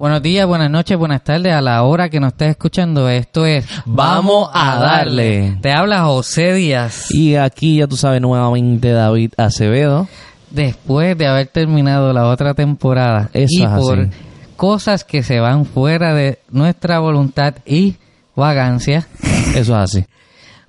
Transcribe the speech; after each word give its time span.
Buenos 0.00 0.22
días, 0.22 0.46
buenas 0.46 0.70
noches, 0.70 0.96
buenas 0.96 1.22
tardes 1.22 1.52
a 1.52 1.60
la 1.60 1.82
hora 1.82 2.08
que 2.08 2.20
nos 2.20 2.28
estés 2.32 2.52
escuchando. 2.52 3.06
Esto 3.10 3.44
es 3.44 3.66
Vamos 3.84 4.48
a 4.54 4.76
darle. 4.76 5.58
Te 5.60 5.72
habla 5.72 6.04
José 6.04 6.54
Díaz. 6.54 7.10
Y 7.10 7.36
aquí 7.36 7.76
ya 7.76 7.86
tú 7.86 7.98
sabes 7.98 8.22
nuevamente 8.22 8.92
David 8.92 9.34
Acevedo. 9.36 10.08
Después 10.48 11.18
de 11.18 11.26
haber 11.26 11.48
terminado 11.48 12.14
la 12.14 12.28
otra 12.28 12.54
temporada 12.54 13.28
Eso 13.34 13.52
y 13.58 13.62
es 13.62 13.68
por 13.68 14.00
así. 14.00 14.10
cosas 14.56 15.04
que 15.04 15.22
se 15.22 15.38
van 15.38 15.66
fuera 15.66 16.14
de 16.14 16.38
nuestra 16.50 16.98
voluntad 16.98 17.56
y 17.66 17.96
vagancia, 18.34 19.06
Eso 19.54 19.58
es 19.58 19.70
así. 19.70 20.06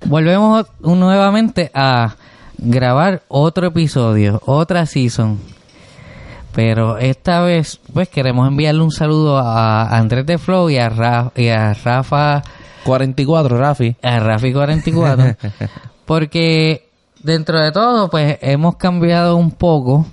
volvemos 0.04 0.66
nuevamente 0.80 1.70
a 1.72 2.16
grabar 2.58 3.22
otro 3.28 3.68
episodio, 3.68 4.42
otra 4.44 4.84
season. 4.84 5.38
Pero 6.54 6.98
esta 6.98 7.40
vez, 7.42 7.80
pues 7.92 8.08
queremos 8.08 8.46
enviarle 8.48 8.82
un 8.82 8.90
saludo 8.90 9.38
a 9.38 9.96
Andrés 9.96 10.26
de 10.26 10.38
Flow 10.38 10.68
y 10.70 10.78
a, 10.78 10.88
Ra- 10.88 11.32
y 11.34 11.48
a 11.48 11.72
Rafa 11.74 12.42
44, 12.84 13.56
Rafi. 13.58 13.96
a 14.02 14.18
Rafi 14.20 14.52
44 14.52 15.24
porque 16.04 16.88
dentro 17.22 17.60
de 17.60 17.72
todo 17.72 18.10
pues 18.10 18.38
hemos 18.42 18.76
cambiado 18.76 19.36
un 19.36 19.52
poco 19.52 20.06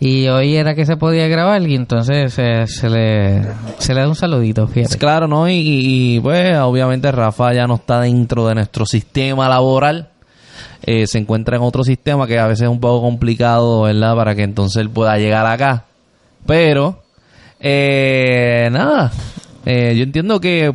y 0.00 0.28
hoy 0.28 0.56
era 0.56 0.74
que 0.74 0.86
se 0.86 0.96
podía 0.96 1.28
grabar 1.28 1.60
y 1.62 1.74
entonces 1.74 2.32
se 2.32 2.88
le 2.88 3.42
se 3.78 3.94
le 3.94 4.00
da 4.00 4.08
un 4.08 4.14
saludito 4.14 4.66
fíjate 4.68 4.96
Claro, 4.96 5.26
¿no? 5.28 5.48
Y, 5.48 6.20
pues 6.22 6.56
obviamente 6.58 7.10
Rafa 7.12 7.52
ya 7.52 7.66
no 7.66 7.74
está 7.76 8.00
dentro 8.00 8.46
de 8.46 8.54
nuestro 8.54 8.86
sistema 8.86 9.48
laboral. 9.48 10.08
Eh, 10.82 11.06
se 11.06 11.18
encuentra 11.18 11.56
en 11.56 11.62
otro 11.62 11.82
sistema 11.84 12.26
que 12.26 12.38
a 12.38 12.46
veces 12.46 12.62
es 12.62 12.68
un 12.68 12.80
poco 12.80 13.02
complicado, 13.02 13.82
¿verdad? 13.82 14.14
Para 14.14 14.34
que 14.34 14.42
entonces 14.42 14.80
él 14.80 14.88
pueda 14.90 15.16
llegar 15.18 15.44
acá. 15.46 15.84
Pero, 16.46 17.02
eh, 17.60 18.68
nada. 18.72 19.10
Eh, 19.66 19.94
yo 19.96 20.02
entiendo 20.04 20.40
que 20.40 20.72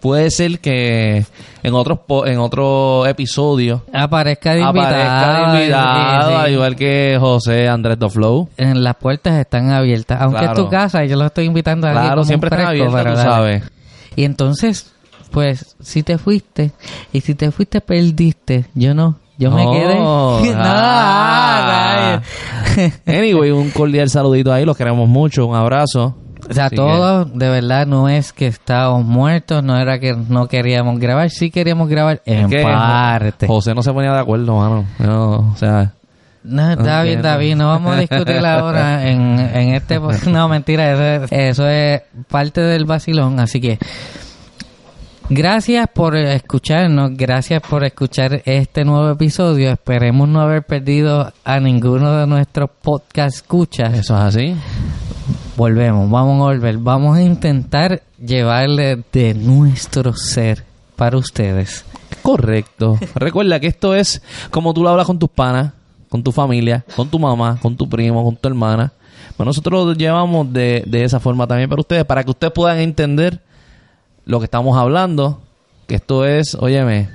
puede 0.00 0.30
ser 0.30 0.60
que 0.60 1.24
en 1.62 1.74
otros 1.74 1.98
po- 2.06 2.26
en 2.26 2.38
otro 2.38 3.06
episodio 3.06 3.84
aparezca 3.92 4.54
de 4.54 4.60
invitado, 4.60 4.86
aparezca 4.86 5.32
de 5.52 5.58
invitado, 5.58 6.30
sí, 6.30 6.34
sí. 6.36 6.40
al 6.42 6.52
igual 6.52 6.76
que 6.76 7.16
José 7.20 7.68
Andrés 7.68 7.98
Do 7.98 8.08
Flow. 8.08 8.48
en 8.56 8.82
las 8.82 8.96
puertas 8.96 9.38
están 9.38 9.70
abiertas 9.70 10.18
aunque 10.22 10.44
es 10.46 10.54
tu 10.54 10.68
casa 10.70 11.04
yo 11.04 11.16
lo 11.16 11.26
estoy 11.26 11.44
invitando 11.44 11.86
a 11.86 11.92
Claro, 11.92 12.08
como 12.12 12.24
siempre 12.24 12.48
están 12.48 12.68
pero 12.92 13.10
tú 13.14 13.20
sabes. 13.20 13.62
y 14.16 14.24
entonces 14.24 14.90
pues 15.30 15.76
si 15.82 16.02
te 16.02 16.16
fuiste 16.16 16.70
y 17.12 17.20
si 17.20 17.34
te 17.34 17.50
fuiste 17.50 17.82
perdiste 17.82 18.64
yo 18.74 18.94
no 18.94 19.16
yo 19.40 19.50
me 19.50 19.64
No. 19.64 19.72
quedé 19.72 19.98
no 19.98 20.38
Ah. 20.62 22.20
rayos. 22.76 22.92
Anyway, 23.06 23.50
un 23.50 23.70
cordial 23.70 24.08
saludito 24.08 24.52
ahí, 24.52 24.64
los 24.64 24.76
queremos 24.76 25.08
mucho, 25.08 25.46
un 25.46 25.56
abrazo. 25.56 26.16
O 26.48 26.52
sea, 26.54 26.66
Así 26.66 26.76
todo 26.76 27.24
de 27.26 27.48
verdad 27.48 27.86
no 27.86 28.08
es 28.08 28.32
que 28.32 28.46
estábamos 28.46 29.04
muertos, 29.04 29.62
no 29.62 29.76
era 29.78 29.98
que 30.00 30.14
no 30.14 30.46
queríamos 30.48 30.98
grabar, 30.98 31.30
sí 31.30 31.50
queríamos 31.50 31.88
grabar 31.88 32.22
en 32.24 32.48
que 32.48 32.62
parte. 32.62 33.46
José 33.46 33.74
no 33.74 33.82
se 33.82 33.92
ponía 33.92 34.12
de 34.12 34.20
acuerdo, 34.20 34.56
mano. 34.56 34.84
No, 34.98 35.52
o 35.52 35.56
sea, 35.56 35.92
No, 36.42 36.70
entiendo. 36.72 37.22
David, 37.28 37.56
no 37.56 37.68
vamos 37.68 37.94
a 37.96 38.00
discutir 38.00 38.44
ahora 38.44 39.06
en, 39.06 39.38
en 39.38 39.74
este... 39.74 40.00
No, 40.30 40.48
mentira, 40.48 40.92
eso 40.92 41.24
es, 41.26 41.32
eso 41.32 41.68
es 41.68 42.02
parte 42.28 42.60
del 42.62 42.84
vacilón, 42.86 43.38
así 43.38 43.60
que... 43.60 43.78
Gracias 45.32 45.86
por 45.94 46.16
escucharnos, 46.16 47.16
gracias 47.16 47.62
por 47.62 47.84
escuchar 47.84 48.42
este 48.46 48.84
nuevo 48.84 49.10
episodio. 49.10 49.70
Esperemos 49.70 50.28
no 50.28 50.40
haber 50.40 50.64
perdido 50.64 51.32
a 51.44 51.60
ninguno 51.60 52.16
de 52.16 52.26
nuestros 52.26 52.68
podcast 52.82 53.36
escuchas. 53.36 53.94
eso 53.94 54.16
es 54.16 54.20
así. 54.20 54.56
Volvemos, 55.56 56.10
vamos 56.10 56.40
a 56.40 56.52
volver. 56.52 56.78
Vamos 56.78 57.16
a 57.16 57.22
intentar 57.22 58.02
llevarle 58.20 59.04
de 59.12 59.34
nuestro 59.34 60.14
ser 60.14 60.64
para 60.96 61.16
ustedes. 61.16 61.84
Correcto. 62.22 62.98
Recuerda 63.14 63.60
que 63.60 63.68
esto 63.68 63.94
es 63.94 64.22
como 64.50 64.74
tú 64.74 64.82
lo 64.82 64.88
hablas 64.88 65.06
con 65.06 65.20
tus 65.20 65.30
panas, 65.30 65.74
con 66.08 66.24
tu 66.24 66.32
familia, 66.32 66.84
con 66.96 67.08
tu 67.08 67.20
mamá, 67.20 67.56
con 67.62 67.76
tu 67.76 67.88
primo, 67.88 68.24
con 68.24 68.34
tu 68.34 68.48
hermana. 68.48 68.92
Pues 69.36 69.46
nosotros 69.46 69.86
lo 69.86 69.92
llevamos 69.92 70.52
de, 70.52 70.82
de 70.88 71.04
esa 71.04 71.20
forma 71.20 71.46
también 71.46 71.70
para 71.70 71.82
ustedes, 71.82 72.04
para 72.04 72.24
que 72.24 72.30
ustedes 72.30 72.52
puedan 72.52 72.78
entender 72.78 73.40
lo 74.30 74.38
que 74.38 74.44
estamos 74.44 74.78
hablando. 74.78 75.40
Que 75.86 75.96
esto 75.96 76.24
es, 76.24 76.54
óyeme, 76.54 77.08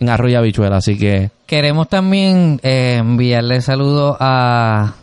en 0.00 0.08
arroyo 0.08 0.38
habichuela. 0.38 0.78
Así 0.78 0.96
que 0.98 1.30
Queremos 1.46 1.88
también 1.88 2.60
eh, 2.62 2.96
enviarle 3.00 3.60
saludos 3.60 4.16
a, 4.20 4.94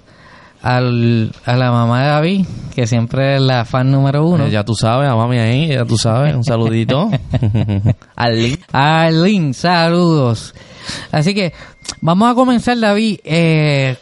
al- 0.62 1.31
a 1.46 1.56
la 1.58 1.72
mamá 1.72 2.02
de 2.03 2.08
David, 2.08 2.46
que 2.74 2.88
siempre 2.88 3.36
es 3.36 3.42
la 3.42 3.66
fan 3.66 3.92
número 3.92 4.25
uno. 4.25 4.46
Eh, 4.46 4.50
ya 4.52 4.64
tú 4.64 4.74
sabes, 4.74 5.09
a 5.09 5.16
mami 5.16 5.38
ahí, 5.40 5.68
ya 5.68 5.84
tú 5.86 5.98
sabes, 5.98 6.34
un 6.34 6.44
saludito. 6.46 7.09
Al 8.16 8.42
link. 8.42 8.62
Arlene, 8.72 9.54
saludos. 9.54 10.56
Así 11.12 11.34
que 11.36 11.52
vamos 12.02 12.31
a 12.31 12.34
comenzar, 12.36 12.80
David. 12.80 13.19
Eh, 13.25 13.98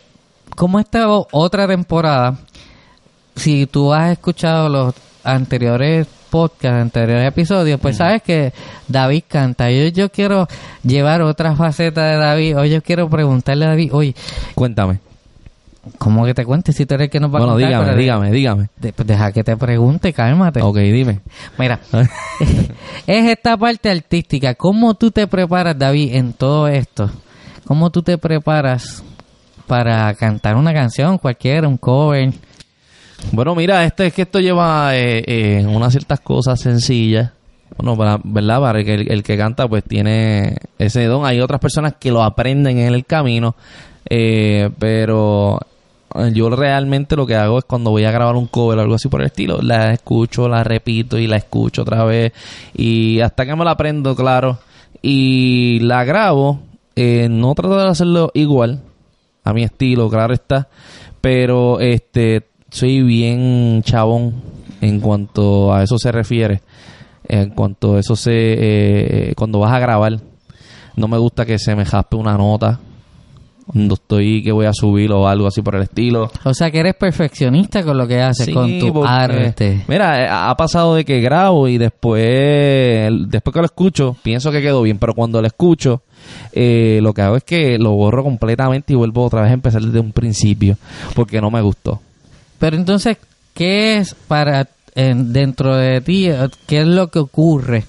como 0.56 0.80
esta 0.80 1.10
o- 1.12 1.28
otra 1.32 1.68
temporada, 1.68 2.38
si 3.36 3.66
tú 3.66 3.92
has 3.92 4.12
escuchado 4.12 4.70
los 4.70 4.94
anteriores 5.24 6.08
podcasts, 6.36 6.82
anteriores 6.82 7.28
episodios, 7.30 7.80
pues 7.80 7.96
sabes 7.98 8.22
que 8.22 8.52
David 8.90 9.24
canta. 9.28 9.72
Yo, 9.72 9.88
yo 9.88 10.10
quiero 10.12 10.48
llevar 10.84 11.22
otra 11.22 11.56
faceta 11.56 12.04
de 12.08 12.18
David. 12.18 12.58
Hoy 12.58 12.70
yo 12.72 12.82
quiero 12.82 13.10
preguntarle 13.10 13.66
a 13.66 13.70
David, 13.70 13.94
oye, 13.94 14.16
Cuéntame. 14.54 15.00
¿cómo 15.98 16.26
que 16.26 16.34
te 16.34 16.44
cuentes 16.46 16.76
si 16.76 16.86
tú 16.86 16.96
eres 16.96 17.06
el 17.06 17.12
que 17.12 17.20
nos 17.20 17.32
va 17.34 17.38
a 17.38 17.42
Bueno, 17.46 17.54
contar? 17.54 17.70
dígame, 17.70 17.86
Pero 17.86 17.96
de- 17.96 18.02
dígame, 18.02 18.32
dígame. 18.32 18.68
de- 18.76 18.92
pues 18.94 19.08
deja 19.08 19.32
que 19.32 19.44
te 19.44 19.56
pregunte, 19.56 20.12
cálmate. 20.14 20.62
Ok, 20.62 20.78
dime. 20.78 21.22
Mira, 21.58 21.80
es 23.08 23.26
esta 23.30 23.56
parte 23.56 23.90
artística. 23.90 24.56
¿Cómo 24.56 24.96
tú 24.96 25.12
te 25.12 25.28
preparas, 25.28 25.78
David, 25.78 26.16
en 26.16 26.34
todo 26.34 26.68
esto? 26.68 27.10
¿Cómo 27.66 27.90
tú 27.92 28.02
te 28.04 28.18
preparas 28.18 29.04
para 29.68 30.14
cantar 30.16 30.56
una 30.58 30.74
canción, 30.74 31.18
cualquiera, 31.18 31.68
un 31.68 31.78
cover? 31.78 32.34
Bueno, 33.32 33.56
mira, 33.56 33.84
este 33.84 34.08
es 34.08 34.14
que 34.14 34.22
esto 34.24 34.40
lleva 34.40 34.96
eh, 34.96 35.24
eh, 35.28 35.66
unas 35.68 35.92
ciertas 35.92 36.20
cosas 36.22 36.60
sencillas. 36.60 37.32
Bueno, 37.78 37.98
para, 37.98 38.20
¿verdad? 38.24 38.62
Para 38.62 38.84
que 38.84 38.94
el, 38.94 39.24
que 39.24 39.38
canta 39.38 39.68
pues 39.68 39.84
tiene 39.84 40.56
ese 40.78 41.06
don. 41.06 41.26
Hay 41.26 41.42
otras 41.42 41.60
personas 41.60 41.96
que 42.00 42.12
lo 42.12 42.24
aprenden 42.24 42.78
en 42.80 42.94
el 42.94 43.06
camino. 43.06 43.56
eh, 44.10 44.70
pero 44.80 45.60
yo 46.34 46.50
realmente 46.50 47.18
lo 47.18 47.26
que 47.26 47.36
hago 47.36 47.58
es 47.60 47.66
cuando 47.66 47.90
voy 47.92 48.06
a 48.06 48.12
grabar 48.12 48.36
un 48.36 48.48
cover 48.48 48.78
o 48.78 48.82
algo 48.82 48.96
así 48.96 49.10
por 49.10 49.20
el 49.20 49.26
estilo, 49.28 49.60
la 49.62 49.92
escucho, 49.92 50.48
la 50.48 50.64
repito 50.64 51.18
y 51.18 51.28
la 51.28 51.36
escucho 51.36 51.82
otra 51.82 52.06
vez. 52.06 52.32
Y 52.74 53.20
hasta 53.20 53.46
que 53.46 53.54
me 53.56 53.66
la 53.66 53.72
aprendo, 53.72 54.16
claro. 54.16 54.60
Y 55.02 55.80
la 55.82 56.04
grabo. 56.06 56.60
eh, 56.96 57.28
no 57.30 57.54
trato 57.56 57.78
de 57.78 57.90
hacerlo 57.90 58.32
igual 58.34 58.82
a 59.44 59.52
mi 59.54 59.64
estilo, 59.64 60.10
claro 60.10 60.34
está. 60.34 60.70
Pero 61.20 61.80
este 61.82 62.44
soy 62.76 63.02
bien 63.04 63.82
chabón 63.84 64.34
en 64.82 65.00
cuanto 65.00 65.74
a 65.74 65.82
eso 65.82 65.98
se 65.98 66.12
refiere. 66.12 66.62
En 67.26 67.52
cuanto 67.52 67.96
a 67.96 68.00
eso 68.02 68.18
se 68.18 68.32
eh, 68.34 69.34
cuando 69.36 69.60
vas 69.60 69.72
a 69.72 69.80
grabar, 69.80 70.20
no 70.98 71.08
me 71.08 71.18
gusta 71.18 71.46
que 71.46 71.58
se 71.58 71.74
me 71.74 71.86
jaspe 71.86 72.18
una 72.18 72.38
nota 72.38 72.80
cuando 73.66 73.96
estoy 73.96 74.44
que 74.44 74.52
voy 74.52 74.66
a 74.66 74.74
subir 74.74 75.12
o 75.14 75.26
algo 75.26 75.48
así 75.48 75.62
por 75.62 75.76
el 75.76 75.84
estilo. 75.84 76.30
O 76.44 76.54
sea, 76.54 76.70
que 76.70 76.80
eres 76.80 76.96
perfeccionista 76.96 77.82
con 77.82 77.98
lo 77.98 78.08
que 78.10 78.22
haces, 78.22 78.46
Sí, 78.46 78.54
con 78.54 78.78
tu 78.78 78.92
porque, 78.92 79.10
arte. 79.10 79.86
Mira, 79.88 80.24
eh, 80.24 80.28
ha 80.30 80.56
pasado 80.58 80.96
de 80.96 81.06
que 81.06 81.22
grabo 81.22 81.70
y 81.70 81.78
después, 81.78 83.10
después 83.30 83.54
que 83.54 83.60
lo 83.60 83.66
escucho, 83.66 84.18
pienso 84.22 84.52
que 84.52 84.62
quedó 84.62 84.82
bien, 84.82 85.00
pero 85.00 85.14
cuando 85.14 85.42
lo 85.42 85.48
escucho, 85.48 86.02
eh, 86.52 87.00
lo 87.02 87.14
que 87.14 87.22
hago 87.22 87.38
es 87.38 87.44
que 87.46 87.80
lo 87.80 87.92
borro 87.94 88.22
completamente 88.22 88.92
y 88.92 88.98
vuelvo 88.98 89.24
otra 89.24 89.42
vez 89.42 89.52
a 89.52 89.54
empezar 89.54 89.82
desde 89.82 90.02
un 90.02 90.12
principio, 90.12 90.78
porque 91.16 91.40
no 91.40 91.50
me 91.50 91.62
gustó. 91.62 92.02
Pero 92.60 92.76
entonces, 92.78 93.18
¿qué 93.54 93.98
es 93.98 94.16
para 94.28 94.68
en- 94.96 95.34
dentro 95.34 95.76
de 95.76 96.02
ti? 96.02 96.28
eh, 96.28 96.48
¿Qué 96.68 96.82
es 96.82 96.88
lo 96.88 97.08
que 97.10 97.20
ocurre 97.20 97.84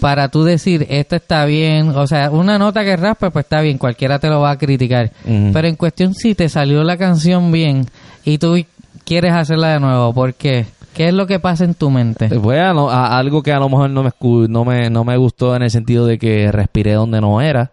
para 0.00 0.28
tú 0.28 0.44
decir, 0.44 0.86
esto 0.90 1.16
está 1.16 1.44
bien? 1.46 1.90
O 1.90 2.06
sea, 2.06 2.30
una 2.30 2.58
nota 2.58 2.84
que 2.84 2.96
raspa, 2.96 3.30
pues 3.30 3.44
está 3.44 3.60
bien, 3.60 3.78
cualquiera 3.78 4.18
te 4.18 4.28
lo 4.28 4.40
va 4.40 4.50
a 4.50 4.58
criticar. 4.58 5.10
Pero 5.52 5.68
en 5.68 5.76
cuestión, 5.76 6.14
si 6.14 6.34
te 6.34 6.48
salió 6.48 6.82
la 6.84 6.96
canción 6.96 7.50
bien 7.52 7.86
y 8.24 8.38
tú 8.38 8.56
quieres 9.04 9.32
hacerla 9.32 9.74
de 9.74 9.80
nuevo, 9.80 10.12
¿por 10.12 10.34
qué? 10.34 10.66
¿Qué 10.92 11.08
es 11.08 11.14
lo 11.14 11.26
que 11.26 11.40
pasa 11.40 11.64
en 11.64 11.74
tu 11.74 11.90
mente? 11.90 12.28
Fue 12.40 12.60
a, 12.60 12.72
lo- 12.72 12.88
a 12.90 13.16
algo 13.18 13.42
que 13.42 13.52
a 13.52 13.58
lo 13.58 13.68
mejor 13.68 13.90
no 13.90 14.02
me, 14.04 14.10
no 14.48 14.64
me, 14.64 14.90
no 14.90 15.04
me 15.04 15.16
gustó 15.16 15.56
en 15.56 15.62
el 15.62 15.70
sentido 15.70 16.06
de 16.06 16.18
que 16.18 16.52
respiré 16.52 16.92
donde 16.92 17.20
no 17.20 17.40
era. 17.40 17.72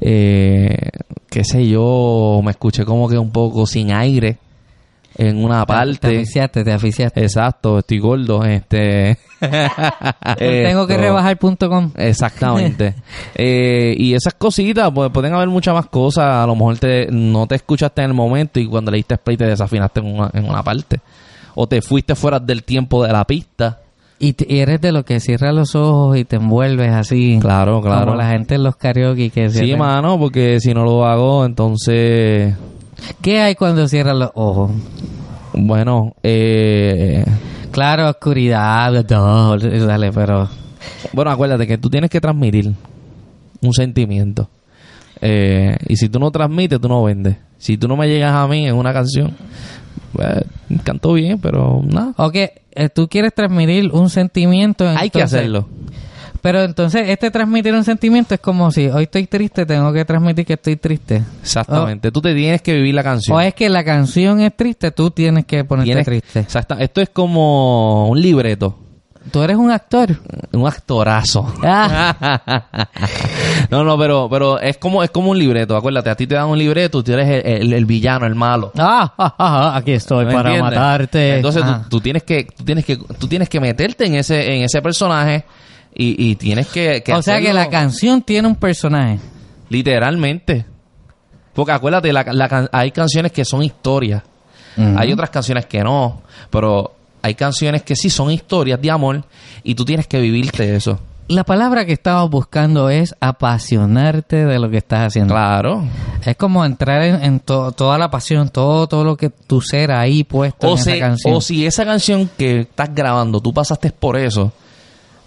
Eh, 0.00 0.76
qué 1.28 1.44
sé 1.44 1.66
yo, 1.66 2.40
me 2.44 2.52
escuché 2.52 2.84
como 2.84 3.08
que 3.08 3.18
un 3.18 3.30
poco 3.30 3.66
sin 3.66 3.92
aire 3.92 4.38
en 5.16 5.44
una 5.44 5.60
Te 5.60 5.66
parte. 5.66 6.06
aficiaste, 6.08 6.64
te 6.64 6.72
aficiaste. 6.72 7.20
Exacto, 7.22 7.78
estoy 7.78 7.98
gordo. 7.98 8.44
Este. 8.44 9.18
Tengo 10.38 10.86
que 10.86 10.94
Esto- 10.94 11.02
rebajar 11.04 11.36
punto 11.38 11.68
com. 11.68 11.90
Exactamente. 11.96 12.94
Eh, 13.36 13.94
y 13.98 14.14
esas 14.14 14.34
cositas, 14.34 14.90
pues 14.94 15.10
pueden 15.10 15.34
haber 15.34 15.48
muchas 15.48 15.74
más 15.74 15.86
cosas. 15.86 16.24
A 16.24 16.46
lo 16.46 16.54
mejor 16.54 16.78
te, 16.78 17.06
no 17.10 17.46
te 17.46 17.56
escuchaste 17.56 18.02
en 18.02 18.08
el 18.10 18.14
momento 18.14 18.60
y 18.60 18.66
cuando 18.66 18.90
le 18.90 18.98
diste 18.98 19.16
play 19.18 19.36
te 19.36 19.44
desafinaste 19.46 20.00
en 20.00 20.06
una, 20.06 20.30
en 20.32 20.48
una 20.48 20.62
parte. 20.62 21.00
o 21.56 21.66
te 21.66 21.82
fuiste 21.82 22.14
fuera 22.14 22.38
del 22.40 22.62
tiempo 22.64 23.04
de 23.04 23.12
la 23.12 23.24
pista. 23.24 23.80
Y, 24.18 24.32
te- 24.34 24.46
y 24.48 24.60
eres 24.60 24.80
de 24.80 24.92
los 24.92 25.04
que 25.04 25.18
cierra 25.20 25.52
los 25.52 25.74
ojos 25.74 26.16
y 26.16 26.24
te 26.24 26.36
envuelves 26.36 26.90
así. 26.92 27.38
Claro, 27.40 27.80
claro. 27.82 28.06
Como 28.06 28.16
la 28.16 28.28
gente 28.30 28.54
en 28.54 28.62
los 28.62 28.76
karaoke 28.76 29.30
que 29.30 29.50
Sí, 29.50 29.74
mano, 29.76 30.18
porque 30.18 30.60
si 30.60 30.72
no 30.72 30.84
lo 30.84 31.04
hago, 31.04 31.44
entonces, 31.44 32.54
¿Qué 33.20 33.40
hay 33.40 33.54
cuando 33.54 33.86
cierras 33.88 34.16
los 34.16 34.30
ojos? 34.34 34.70
bueno, 35.54 36.14
eh, 36.22 37.24
Claro, 37.70 38.08
oscuridad, 38.08 39.04
todo, 39.04 39.56
dale, 39.58 40.12
pero... 40.12 40.48
bueno, 41.12 41.30
acuérdate 41.32 41.66
que 41.66 41.76
tú 41.78 41.90
tienes 41.90 42.08
que 42.10 42.20
transmitir 42.20 42.72
un 43.60 43.72
sentimiento. 43.72 44.48
Eh, 45.20 45.76
y 45.88 45.96
si 45.96 46.08
tú 46.08 46.18
no 46.20 46.30
transmites, 46.30 46.80
tú 46.80 46.88
no 46.88 47.02
vendes. 47.02 47.36
Si 47.58 47.76
tú 47.76 47.88
no 47.88 47.96
me 47.96 48.06
llegas 48.06 48.32
a 48.32 48.46
mí 48.46 48.66
en 48.66 48.74
una 48.76 48.92
canción, 48.92 49.34
pues, 50.12 50.44
canto 50.84 51.14
bien, 51.14 51.38
pero 51.40 51.82
nada. 51.84 52.12
Ok, 52.16 52.34
eh, 52.36 52.88
tú 52.94 53.08
quieres 53.08 53.34
transmitir 53.34 53.90
un 53.92 54.10
sentimiento. 54.10 54.86
Hay 54.88 55.10
que 55.10 55.18
entonces- 55.20 55.38
hacerlo. 55.40 55.68
Pero 56.44 56.62
entonces, 56.62 57.08
este 57.08 57.30
transmitir 57.30 57.72
un 57.72 57.84
sentimiento 57.84 58.34
es 58.34 58.40
como 58.40 58.70
si 58.70 58.86
hoy 58.88 59.04
estoy 59.04 59.26
triste, 59.26 59.64
tengo 59.64 59.90
que 59.94 60.04
transmitir 60.04 60.44
que 60.44 60.52
estoy 60.52 60.76
triste. 60.76 61.22
Exactamente. 61.40 62.12
Tú 62.12 62.20
te 62.20 62.34
tienes 62.34 62.60
que 62.60 62.74
vivir 62.74 62.94
la 62.94 63.02
canción. 63.02 63.34
O 63.34 63.40
es 63.40 63.54
que 63.54 63.70
la 63.70 63.82
canción 63.82 64.40
es 64.40 64.54
triste, 64.54 64.90
tú 64.90 65.10
tienes 65.10 65.46
que 65.46 65.64
ponerte 65.64 65.88
Tienes- 65.92 66.04
triste. 66.04 66.40
Exacta- 66.40 66.76
Esto 66.80 67.00
es 67.00 67.08
como 67.08 68.10
un 68.10 68.20
libreto. 68.20 68.78
Tú 69.30 69.42
eres 69.42 69.56
un 69.56 69.70
actor. 69.70 70.18
Un 70.52 70.66
actorazo. 70.68 71.50
Ah, 71.62 72.60
no, 73.70 73.82
no, 73.82 73.96
pero, 73.98 74.28
pero 74.30 74.60
es 74.60 74.76
como, 74.76 75.02
es 75.02 75.08
como 75.10 75.30
un 75.30 75.38
libreto. 75.38 75.74
Acuérdate, 75.78 76.10
a 76.10 76.14
ti 76.14 76.26
te 76.26 76.34
dan 76.34 76.48
un 76.48 76.58
libreto 76.58 77.02
tú 77.02 77.10
eres 77.14 77.42
el, 77.42 77.62
el- 77.62 77.72
el 77.72 77.86
villano, 77.86 78.26
el 78.26 78.34
malo. 78.34 78.70
ah, 78.76 79.14
ah, 79.16 79.34
ah, 79.38 79.76
aquí 79.76 79.92
estoy 79.92 80.26
¿Me 80.26 80.32
para 80.34 80.50
entiendes? 80.50 80.78
matarte. 80.78 81.36
Entonces 81.36 81.62
tú, 81.62 81.70
Ah. 81.70 81.86
tú 81.88 82.00
tienes 82.02 82.22
que, 82.22 82.44
tú 82.54 82.64
tienes 82.64 82.84
que, 82.84 82.96
tú 82.96 83.26
tienes 83.26 83.48
que 83.48 83.60
meterte 83.60 84.04
en 84.04 84.16
ese, 84.16 84.56
en 84.56 84.62
ese 84.64 84.82
personaje 84.82 85.44
y, 85.94 86.30
y 86.30 86.36
tienes 86.36 86.66
que, 86.68 87.02
que 87.04 87.12
o 87.12 87.22
sea 87.22 87.40
que 87.40 87.52
la 87.52 87.68
canción 87.70 88.22
tiene 88.22 88.48
un 88.48 88.56
personaje. 88.56 89.18
literalmente. 89.68 90.64
Porque 91.52 91.72
acuérdate, 91.72 92.12
la- 92.12 92.24
la 92.32 92.68
hay 92.72 92.90
canciones 92.90 93.30
que 93.32 93.44
son 93.44 93.62
historias. 93.62 94.22
Hay 94.96 95.12
otras 95.12 95.30
canciones 95.30 95.66
que 95.66 95.84
no, 95.84 96.22
pero 96.50 96.92
hay 97.22 97.34
canciones 97.36 97.82
que 97.84 97.94
sí 97.94 98.10
son 98.10 98.32
historias 98.32 98.80
de 98.82 98.90
amor 98.90 99.24
y 99.62 99.76
tú 99.76 99.84
tienes 99.84 100.08
que 100.08 100.18
vivirte 100.20 100.74
eso. 100.74 100.98
La 101.28 101.44
palabra 101.44 101.86
que 101.86 101.92
estamos 101.92 102.28
buscando 102.28 102.90
es 102.90 103.14
apasionarte 103.20 104.44
de 104.44 104.58
lo 104.58 104.68
que 104.68 104.78
estás 104.78 105.06
haciendo. 105.06 105.32
Claro. 105.32 105.84
Es 106.26 106.36
como 106.36 106.64
entrar 106.64 107.02
en, 107.02 107.22
en 107.22 107.40
to- 107.40 107.70
toda 107.72 107.96
la 107.98 108.10
pasión, 108.10 108.48
todo, 108.48 108.88
todo 108.88 109.04
lo 109.04 109.16
que 109.16 109.30
tu 109.30 109.60
ser 109.60 109.92
ahí 109.92 110.24
puesto 110.24 110.66
O, 110.68 110.72
en 110.72 110.78
si, 110.82 110.90
esa 110.90 110.98
canción. 110.98 111.34
o 111.34 111.40
si 111.40 111.66
esa 111.66 111.84
canción 111.84 112.28
que 112.36 112.60
estás 112.60 112.92
grabando, 112.94 113.40
tú 113.40 113.54
pasaste 113.54 113.90
por 113.92 114.16
eso, 114.18 114.52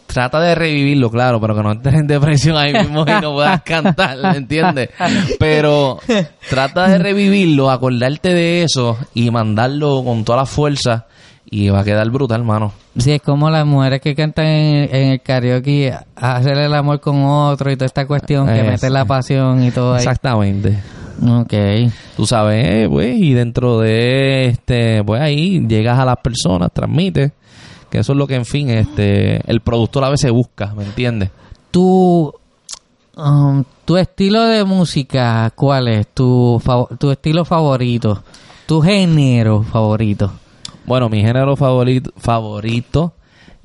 trata 0.08 0.40
de 0.40 0.56
revivirlo, 0.56 1.12
claro, 1.12 1.40
pero 1.40 1.56
que 1.56 1.64
no 1.64 1.72
entres 1.72 1.96
en 1.96 2.08
depresión 2.08 2.58
ahí 2.58 2.74
mismo 2.74 3.06
y 3.08 3.22
no 3.22 3.34
puedas 3.34 3.62
cantar, 3.66 4.18
¿me 4.18 4.38
entiendes? 4.38 4.90
Pero 5.40 6.00
trata 6.50 6.88
de 6.88 6.98
revivirlo, 6.98 7.70
acordarte 7.70 8.34
de 8.34 8.64
eso 8.64 8.98
y 9.14 9.30
mandarlo 9.30 10.04
con 10.04 10.24
toda 10.24 10.40
la 10.40 10.46
fuerza 10.46 11.06
y 11.50 11.70
va 11.70 11.82
a 11.82 11.84
quedar 11.84 12.10
brutal, 12.10 12.42
hermano. 12.42 12.74
Sí, 12.98 13.12
es 13.12 13.22
como 13.22 13.50
las 13.50 13.66
mujeres 13.66 14.02
que 14.02 14.16
cantan 14.16 14.48
en, 14.48 14.96
en 14.96 15.12
el 15.12 15.22
karaoke, 15.22 15.94
hacer 16.16 16.58
el 16.58 16.74
amor 16.74 17.00
con 17.00 17.24
otro 17.24 17.72
y 17.72 17.76
toda 17.76 17.86
esta 17.86 18.06
cuestión 18.06 18.48
que 18.48 18.64
mete 18.64 18.90
la 18.90 19.06
pasión 19.06 19.64
y 19.64 19.72
todo 19.72 19.94
ahí. 19.94 20.00
Exactamente. 20.00 20.80
Ok. 21.26 21.54
Tú 22.16 22.26
sabes, 22.26 22.88
pues, 22.90 23.18
y 23.18 23.34
dentro 23.34 23.80
de 23.80 24.48
este, 24.48 25.04
pues 25.04 25.22
ahí 25.22 25.66
llegas 25.68 26.00
a 26.00 26.06
las 26.06 26.18
personas, 26.18 26.72
transmites, 26.74 27.32
que 27.90 28.00
eso 28.00 28.12
es 28.14 28.18
lo 28.18 28.28
que, 28.28 28.36
en 28.36 28.46
fin, 28.46 28.70
este, 28.70 29.42
el 29.50 29.62
productor 29.62 30.04
a 30.04 30.10
veces 30.10 30.32
busca, 30.32 30.74
¿me 30.76 30.84
entiendes? 30.84 31.30
Tu, 31.72 32.34
um, 33.16 33.64
tu 33.86 33.98
estilo 33.98 34.44
de 34.44 34.64
música, 34.64 35.52
¿cuál 35.56 35.88
es? 35.88 36.08
Tu, 36.14 36.62
tu 37.00 37.12
estilo 37.12 37.46
favorito, 37.46 38.24
tu 38.66 38.82
género 38.82 39.64
favorito. 39.64 40.32
Bueno, 40.86 41.10
mi 41.10 41.22
género 41.22 41.56
favorito, 41.56 42.12
favorito 42.18 43.14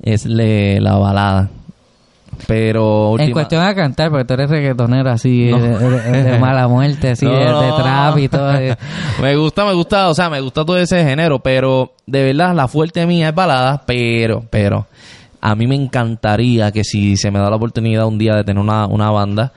es 0.01 0.25
le- 0.25 0.79
la 0.81 0.97
balada. 0.97 1.49
Pero 2.47 3.15
En 3.15 3.21
última- 3.21 3.33
cuestión 3.33 3.65
de 3.67 3.75
cantar, 3.75 4.09
porque 4.09 4.25
tú 4.25 4.33
eres 4.33 4.49
reggaetonero 4.49 5.09
así, 5.11 5.49
No. 5.51 5.59
de, 5.59 5.77
de- 6.11 6.23
de 6.23 6.39
mala 6.39 6.67
muerte, 6.67 7.11
así, 7.11 7.25
No, 7.29 7.61
de, 7.61 7.83
trap 7.83 8.17
y 8.17 8.27
todo. 8.29 8.53
eh. 8.55 8.75
me 9.21 9.35
gusta, 9.35 9.65
me 9.65 9.73
gusta, 9.73 10.09
o 10.09 10.13
sea, 10.13 10.29
me 10.29 10.39
gusta 10.41 10.65
todo 10.65 10.77
ese 10.77 11.03
género, 11.03 11.39
pero 11.39 11.93
de 12.05 12.23
verdad 12.23 12.53
la 12.55 12.67
fuerte 12.67 13.05
mía 13.05 13.29
es 13.29 13.35
balada, 13.35 13.83
pero, 13.85 14.43
pero 14.49 14.87
a 15.41 15.55
mí 15.55 15.67
me 15.67 15.75
encantaría 15.75 16.71
que 16.71 16.83
si 16.83 17.17
se 17.17 17.29
me 17.31 17.39
da 17.39 17.49
la 17.49 17.55
oportunidad 17.57 18.05
un 18.07 18.17
día 18.17 18.35
de 18.35 18.43
tener 18.43 18.61
una, 18.61 18.87
una 18.87 19.11
banda, 19.11 19.51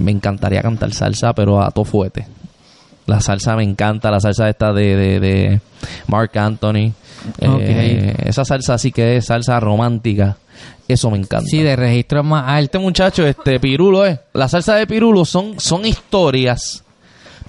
me 0.00 0.10
encantaría 0.12 0.62
cantar 0.62 0.92
salsa, 0.92 1.32
pero 1.32 1.60
a 1.60 1.70
todo 1.70 1.84
fuerte. 1.84 2.26
La 3.06 3.20
salsa 3.20 3.54
me 3.56 3.62
encanta, 3.62 4.10
la 4.10 4.18
salsa 4.20 4.48
esta 4.48 4.72
de, 4.72 4.96
de, 4.96 5.20
de 5.20 5.60
Mark 6.08 6.36
Anthony. 6.38 6.92
Eh, 7.40 8.14
esa 8.24 8.44
salsa 8.44 8.74
así 8.74 8.90
que 8.92 9.16
es 9.16 9.26
salsa 9.26 9.58
romántica. 9.60 10.36
Eso 10.88 11.10
me 11.10 11.18
encanta. 11.18 11.46
Sí, 11.48 11.62
de 11.62 11.74
registro 11.76 12.22
más 12.22 12.44
alto. 12.46 12.64
Este 12.76 12.78
muchacho, 12.78 13.26
este 13.26 13.58
Pirulo 13.60 14.04
es. 14.06 14.18
La 14.32 14.48
salsa 14.48 14.76
de 14.76 14.86
Pirulo 14.86 15.24
son, 15.24 15.58
son 15.58 15.84
historias, 15.84 16.84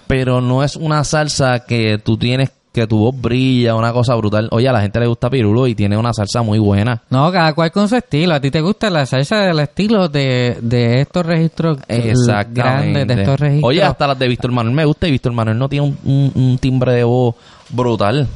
pero 0.07 0.41
no 0.41 0.63
es 0.63 0.75
una 0.75 1.03
salsa 1.03 1.65
que 1.65 1.99
tú 2.03 2.17
tienes, 2.17 2.49
que 2.73 2.85
tu 2.87 2.97
voz 2.99 3.19
brilla, 3.19 3.73
una 3.75 3.91
cosa 3.93 4.13
brutal. 4.15 4.47
Oye, 4.51 4.67
a 4.67 4.71
la 4.71 4.81
gente 4.81 4.99
le 4.99 5.07
gusta 5.07 5.29
Pirulo 5.29 5.67
y 5.67 5.75
tiene 5.75 5.97
una 5.97 6.13
salsa 6.13 6.41
muy 6.43 6.59
buena. 6.59 7.01
No, 7.09 7.31
cada 7.31 7.53
cual 7.53 7.71
con 7.71 7.87
su 7.89 7.95
estilo. 7.95 8.33
¿A 8.35 8.39
ti 8.39 8.49
te 8.51 8.61
gusta 8.61 8.89
la 8.89 9.05
salsa 9.05 9.37
del 9.41 9.59
estilo 9.59 10.07
de, 10.09 10.57
de 10.61 11.01
estos 11.01 11.25
registros 11.25 11.79
Exactamente. 11.87 12.61
grandes, 12.61 13.07
de 13.07 13.21
estos 13.21 13.39
registros? 13.39 13.69
Oye, 13.69 13.83
hasta 13.83 14.07
las 14.07 14.19
de 14.19 14.27
Víctor 14.27 14.51
Manuel 14.51 14.75
me 14.75 14.85
gusta 14.85 15.07
y 15.07 15.11
Víctor 15.11 15.33
Manuel 15.33 15.57
no 15.57 15.67
tiene 15.69 15.85
un, 15.87 15.97
un- 16.05 16.31
un 16.35 16.57
timbre 16.59 16.93
de 16.93 17.03
voz 17.03 17.35
brutal. 17.69 18.27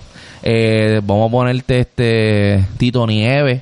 Eh, 0.44 1.02
vamos 1.04 1.28
a 1.30 1.32
ponerte 1.32 1.80
este 1.80 2.66
Tito 2.78 3.06
Nieves. 3.06 3.62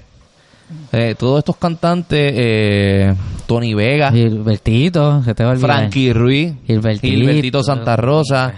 Eh, 0.91 1.15
todos 1.17 1.39
estos 1.39 1.57
cantantes, 1.57 2.31
eh, 2.35 3.13
Tony 3.47 3.73
Vega. 3.73 4.11
Gilbertito, 4.11 5.23
se 5.23 5.33
te 5.33 5.43
va 5.43 5.49
a 5.49 5.53
olvidar. 5.53 5.77
Frankie 5.77 6.13
Ruiz, 6.13 6.53
Gilbertito. 6.65 7.07
Gilbertito 7.15 7.63
Santa 7.63 7.95
Rosa, 7.95 8.53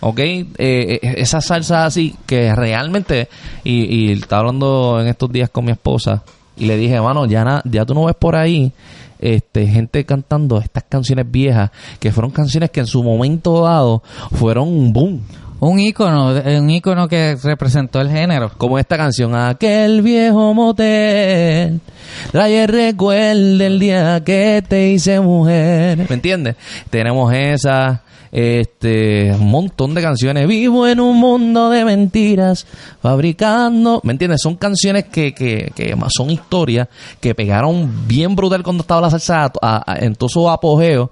ok, 0.00 0.18
eh, 0.18 0.46
eh, 0.58 1.00
esa 1.18 1.40
salsa 1.40 1.84
así 1.86 2.14
que 2.26 2.54
realmente, 2.54 3.28
y, 3.64 3.84
y 3.84 4.12
estaba 4.12 4.40
hablando 4.40 4.98
en 5.00 5.08
estos 5.08 5.30
días 5.30 5.50
con 5.50 5.64
mi 5.66 5.72
esposa 5.72 6.22
y 6.56 6.66
le 6.66 6.76
dije, 6.76 7.00
mano, 7.00 7.26
ya, 7.26 7.44
na- 7.44 7.62
ya 7.64 7.84
tú 7.84 7.94
no 7.94 8.04
ves 8.04 8.16
por 8.18 8.36
ahí 8.36 8.72
este 9.18 9.66
gente 9.66 10.06
cantando 10.06 10.58
estas 10.60 10.84
canciones 10.88 11.30
viejas 11.30 11.70
que 11.98 12.10
fueron 12.10 12.30
canciones 12.30 12.70
que 12.70 12.80
en 12.80 12.86
su 12.86 13.02
momento 13.02 13.62
dado 13.64 14.02
fueron 14.32 14.68
un 14.68 14.92
boom. 14.94 15.20
Un 15.60 15.78
ícono, 15.78 16.32
un 16.58 16.70
ícono 16.70 17.06
que 17.06 17.36
representó 17.42 18.00
el 18.00 18.08
género. 18.10 18.50
Como 18.56 18.78
esta 18.78 18.96
canción, 18.96 19.34
aquel 19.34 20.00
viejo 20.00 20.54
motel, 20.54 21.80
trae 22.32 22.62
el 22.64 22.68
recuerdo 22.68 23.58
del 23.58 23.78
día 23.78 24.22
que 24.24 24.62
te 24.66 24.88
hice 24.88 25.20
mujer. 25.20 25.98
¿Me 26.08 26.14
entiendes? 26.14 26.56
Tenemos 26.88 27.30
esa, 27.34 28.02
este, 28.32 29.32
un 29.38 29.50
montón 29.50 29.92
de 29.94 30.00
canciones. 30.00 30.48
Vivo 30.48 30.86
en 30.88 30.98
un 30.98 31.18
mundo 31.18 31.68
de 31.68 31.84
mentiras, 31.84 32.66
fabricando. 33.02 34.00
¿Me 34.02 34.12
entiendes? 34.12 34.40
Son 34.42 34.56
canciones 34.56 35.04
que, 35.12 35.34
que, 35.34 35.70
que 35.74 35.94
son 36.08 36.30
historias 36.30 36.88
que 37.20 37.34
pegaron 37.34 38.08
bien 38.08 38.34
brutal 38.34 38.62
cuando 38.62 38.80
estaba 38.80 39.02
la 39.02 39.10
salsa 39.10 39.52
a- 39.60 39.92
a- 39.92 39.98
en 39.98 40.14
todo 40.14 40.30
su 40.30 40.48
apogeo 40.48 41.10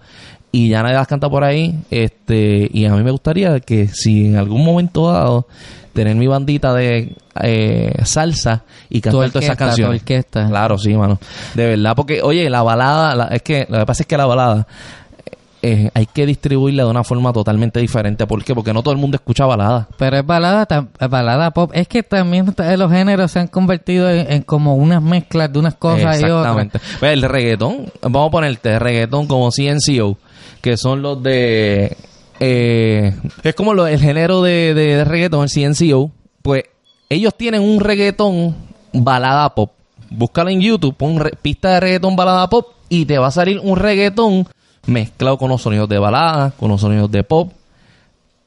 y 0.52 0.68
ya 0.70 0.82
nadie 0.82 0.94
las 0.96 1.06
canta 1.06 1.28
por 1.28 1.44
ahí. 1.44 1.74
Este, 1.90 2.68
y 2.72 2.84
a 2.86 2.94
mí 2.94 3.02
me 3.02 3.10
gustaría 3.10 3.60
que 3.60 3.88
si 3.88 4.26
en 4.26 4.36
algún 4.36 4.64
momento 4.64 5.10
dado 5.12 5.46
tener 5.92 6.14
mi 6.14 6.26
bandita 6.26 6.72
de 6.74 7.14
eh, 7.42 7.92
salsa 8.04 8.62
y 8.88 9.00
cantar 9.00 9.12
todas 9.12 9.28
esas 9.30 9.36
orquesta, 9.50 9.56
canciones. 9.66 10.00
orquesta. 10.02 10.46
Claro, 10.48 10.78
sí, 10.78 10.94
mano. 10.94 11.18
De 11.54 11.66
verdad, 11.66 11.94
porque, 11.96 12.22
oye, 12.22 12.48
la 12.48 12.62
balada, 12.62 13.14
la- 13.16 13.26
es 13.28 13.42
que 13.42 13.66
lo 13.68 13.78
que 13.80 13.86
pasa 13.86 14.02
es 14.04 14.06
que 14.06 14.16
la 14.16 14.26
balada 14.26 14.66
eh, 15.60 15.90
hay 15.92 16.06
que 16.06 16.24
distribuirla 16.24 16.84
de 16.84 16.90
una 16.90 17.02
forma 17.02 17.32
totalmente 17.32 17.80
diferente. 17.80 18.28
¿Por 18.28 18.44
qué? 18.44 18.54
Porque 18.54 18.72
no 18.72 18.80
todo 18.84 18.92
el 18.92 19.00
mundo 19.00 19.16
escucha 19.16 19.44
balada. 19.44 19.88
Pero 19.98 20.18
es 20.18 20.24
balada, 20.24 20.66
balada 21.10 21.50
pop. 21.50 21.72
Es 21.74 21.88
que 21.88 22.04
también 22.04 22.46
los 22.76 22.92
géneros 22.92 23.32
se 23.32 23.40
han 23.40 23.48
convertido 23.48 24.08
en, 24.08 24.30
en 24.32 24.42
como 24.42 24.76
unas 24.76 25.02
mezclas 25.02 25.52
de 25.52 25.58
unas 25.58 25.74
cosas 25.74 26.20
y 26.20 26.24
otras. 26.26 26.56
Exactamente. 26.64 26.78
El 27.02 27.22
reggaetón, 27.22 27.86
vamos 28.02 28.28
a 28.28 28.30
ponerte 28.30 28.78
reggaetón 28.78 29.26
como 29.26 29.50
CNCO, 29.50 30.16
que 30.60 30.76
son 30.76 31.02
los 31.02 31.22
de... 31.22 31.96
eh, 32.40 33.14
es 33.42 33.54
como 33.54 33.74
lo- 33.74 33.86
el 33.86 33.98
género 34.00 34.42
de, 34.42 34.74
de, 34.74 34.96
de 34.96 35.04
reggaetón, 35.04 35.44
el 35.44 35.50
CNCO. 35.50 36.10
Pues 36.42 36.64
ellos 37.08 37.34
tienen 37.36 37.62
un 37.62 37.80
reggaetón 37.80 38.54
balada 38.92 39.54
pop. 39.54 39.72
Búscalo 40.10 40.50
en 40.50 40.60
YouTube, 40.60 40.94
pon 40.96 41.18
re- 41.20 41.32
pista 41.40 41.74
de 41.74 41.80
reggaetón 41.80 42.16
balada 42.16 42.48
pop 42.48 42.66
y 42.88 43.04
te 43.04 43.18
va 43.18 43.26
a 43.28 43.30
salir 43.30 43.60
un 43.62 43.76
reggaetón 43.76 44.46
mezclado 44.86 45.36
con 45.36 45.50
los 45.50 45.60
sonidos 45.62 45.88
de 45.88 45.98
balada, 45.98 46.52
con 46.52 46.70
los 46.70 46.80
sonidos 46.80 47.10
de 47.10 47.22
pop. 47.24 47.52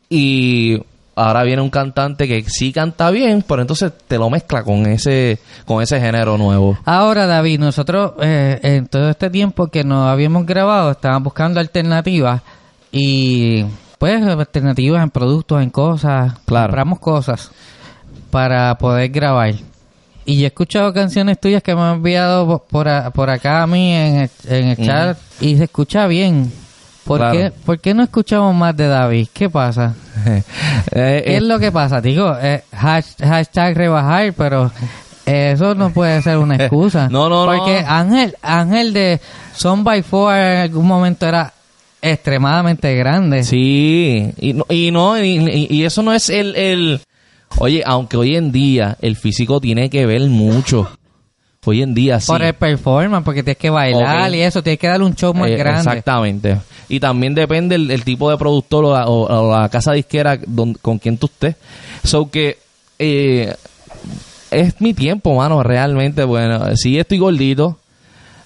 Y 0.10 0.82
ahora 1.16 1.44
viene 1.44 1.62
un 1.62 1.70
cantante 1.70 2.28
que 2.28 2.44
sí 2.48 2.72
canta 2.72 3.10
bien, 3.12 3.44
pero 3.48 3.62
entonces 3.62 3.92
te 4.08 4.18
lo 4.18 4.30
mezcla 4.30 4.64
con 4.64 4.86
ese, 4.86 5.40
con 5.66 5.82
ese 5.84 6.00
género 6.00 6.38
nuevo. 6.38 6.78
Ahora, 6.86 7.28
David, 7.28 7.60
nosotros 7.60 8.14
eh, 8.22 8.60
en 8.64 8.88
todo 8.88 9.10
este 9.10 9.30
tiempo 9.30 9.68
que 9.68 9.84
nos 9.84 10.08
habíamos 10.08 10.46
grabado, 10.46 10.92
estábamos 10.92 11.26
buscando 11.26 11.60
alternativas 11.60 12.42
y 12.92 13.64
pues 13.98 14.22
alternativas 14.26 15.04
en 15.04 15.10
productos, 15.12 15.62
en 15.62 15.70
cosas, 15.70 16.34
Claro. 16.46 16.68
compramos 16.68 17.00
cosas 17.00 17.52
para 18.32 18.76
poder 18.78 19.10
grabar. 19.10 19.54
Y 20.26 20.38
yo 20.38 20.44
he 20.44 20.48
escuchado 20.48 20.94
canciones 20.94 21.40
tuyas 21.40 21.62
que 21.64 21.76
me 21.76 21.82
han 21.82 21.96
enviado 21.96 22.46
po- 22.48 22.64
por, 22.70 22.88
a- 22.88 23.10
por 23.12 23.30
acá 23.30 23.64
a 23.64 23.68
mí 23.68 23.92
en 23.94 24.16
el, 24.22 24.30
en 24.48 24.68
el 24.70 24.78
chat 24.78 25.18
y 25.40 25.58
se 25.58 25.64
escucha 25.66 26.08
bien. 26.08 26.52
¿Por, 27.06 27.18
Claro. 27.20 27.38
qué, 27.38 27.52
¿Por 27.66 27.80
qué 27.80 27.94
no 27.94 28.04
escuchamos 28.04 28.54
más 28.56 28.76
de 28.78 28.88
David? 28.88 29.28
¿Qué 29.34 29.50
pasa? 29.50 29.94
Eh, 30.94 31.22
¿Qué 31.26 31.34
eh, 31.34 31.38
es 31.38 31.44
lo 31.44 31.60
que 31.60 31.72
pasa? 31.72 32.02
Digo, 32.02 32.36
eh, 32.42 32.64
hash- 32.72 33.16
hashtag 33.24 33.76
rebajar, 33.78 34.34
pero 34.34 34.72
eso 35.26 35.74
no 35.76 35.92
puede 35.92 36.22
ser 36.22 36.38
una 36.38 36.56
excusa. 36.56 37.08
No, 37.12 37.30
no, 37.30 37.46
no. 37.46 37.58
Porque 37.58 37.84
Ángel, 37.88 38.36
Ángel 38.42 38.94
de 38.94 39.20
Son 39.56 39.84
by 39.84 40.02
Four 40.04 40.34
en 40.36 40.58
algún 40.60 40.88
momento 40.88 41.28
era 41.28 41.54
extremadamente 42.02 42.96
grande. 42.96 43.44
Sí, 43.44 44.32
y 44.38 44.54
no, 44.54 44.66
y, 44.70 44.92
no, 44.92 45.22
y 45.24 45.84
eso 45.84 46.02
no 46.04 46.14
es 46.14 46.30
el, 46.30 46.56
el... 46.56 47.02
Oye, 47.58 47.84
aunque 47.86 48.18
hoy 48.18 48.36
en 48.36 48.52
día 48.52 48.98
el 49.02 49.16
físico 49.16 49.60
tiene 49.62 49.90
que 49.90 50.06
ver 50.06 50.22
mucho. 50.30 50.90
Hoy 51.64 51.84
en 51.84 51.94
día 51.94 52.20
sí. 52.20 52.26
Por 52.26 52.42
el 52.42 52.56
performance, 52.56 53.24
porque 53.24 53.44
tienes 53.44 53.60
que 53.60 53.70
bailar 53.70 54.34
y 54.34 54.42
eso, 54.42 54.64
tienes 54.64 54.80
que 54.80 54.88
darle 54.88 55.06
un 55.06 55.14
show 55.14 55.32
más 55.36 55.48
Eh, 55.48 55.56
grande. 55.58 55.82
Exactamente. 55.82 56.58
Y 56.90 57.00
también 57.00 57.36
depende 57.36 57.76
el, 57.76 57.92
el 57.92 58.04
tipo 58.04 58.32
de 58.32 58.38
productor 58.38 58.86
o 58.86 58.94
la, 58.94 59.06
o- 59.06 59.28
o 59.28 59.60
la 59.60 59.70
casa 59.70 59.92
disquera 59.94 60.40
don- 60.48 60.74
con 60.74 60.98
quien 60.98 61.18
tú 61.20 61.28
estés. 61.28 61.56
So 62.04 62.32
que 62.32 62.58
eh, 62.98 63.54
es 64.50 64.82
mi 64.82 64.96
tiempo, 64.96 65.36
mano, 65.36 65.62
realmente. 65.62 66.24
Bueno, 66.24 66.76
sí 66.76 66.98
estoy 66.98 67.20
gordito. 67.20 67.78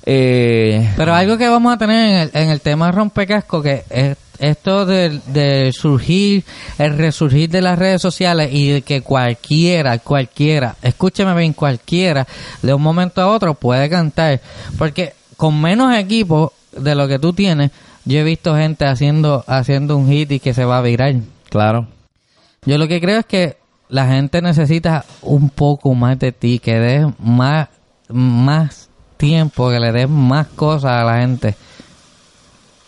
Eh, 0.06 0.86
Pero 0.98 1.16
algo 1.16 1.38
que 1.38 1.48
vamos 1.48 1.74
a 1.74 1.78
tener 1.78 2.10
en 2.10 2.18
el, 2.18 2.32
en 2.34 2.50
el 2.50 2.60
tema 2.60 2.92
rompecasco, 2.92 3.62
que 3.62 3.86
es 3.90 4.18
esto 4.40 4.86
del 4.86 5.22
de 5.28 5.72
surgir, 5.74 6.44
el 6.78 6.98
resurgir 6.98 7.50
de 7.50 7.62
las 7.62 7.78
redes 7.78 8.02
sociales 8.02 8.50
y 8.52 8.70
de 8.70 8.82
que 8.82 9.02
cualquiera, 9.02 10.00
cualquiera, 10.00 10.76
escúcheme 10.82 11.36
bien, 11.36 11.54
cualquiera, 11.54 12.28
de 12.62 12.74
un 12.74 12.82
momento 12.82 13.22
a 13.22 13.28
otro 13.32 13.54
puede 13.54 13.90
cantar. 13.90 14.42
Porque 14.78 15.14
con 15.38 15.60
menos 15.62 15.96
equipo 15.96 16.54
de 16.72 16.96
lo 16.96 17.08
que 17.08 17.20
tú 17.20 17.34
tienes, 17.34 17.72
yo 18.06 18.20
he 18.20 18.24
visto 18.24 18.56
gente 18.56 18.86
haciendo, 18.86 19.44
haciendo 19.48 19.98
un 19.98 20.10
hit 20.10 20.32
y 20.32 20.40
que 20.40 20.54
se 20.54 20.66
va 20.66 20.78
a 20.78 20.82
virar. 20.82 21.16
claro. 21.50 21.88
Yo 22.68 22.80
lo 22.80 22.88
que 22.88 23.00
creo 23.00 23.20
es 23.20 23.26
que 23.28 23.58
la 23.90 24.08
gente 24.08 24.42
necesita 24.42 25.06
un 25.22 25.50
poco 25.50 25.94
más 25.94 26.18
de 26.18 26.32
ti, 26.32 26.58
que 26.58 26.80
des 26.80 27.06
más, 27.20 27.70
más 28.10 28.90
tiempo, 29.18 29.70
que 29.70 29.80
le 29.80 29.92
des 29.92 30.10
más 30.10 30.48
cosas 30.48 30.92
a 30.92 31.04
la 31.04 31.20
gente. 31.20 31.56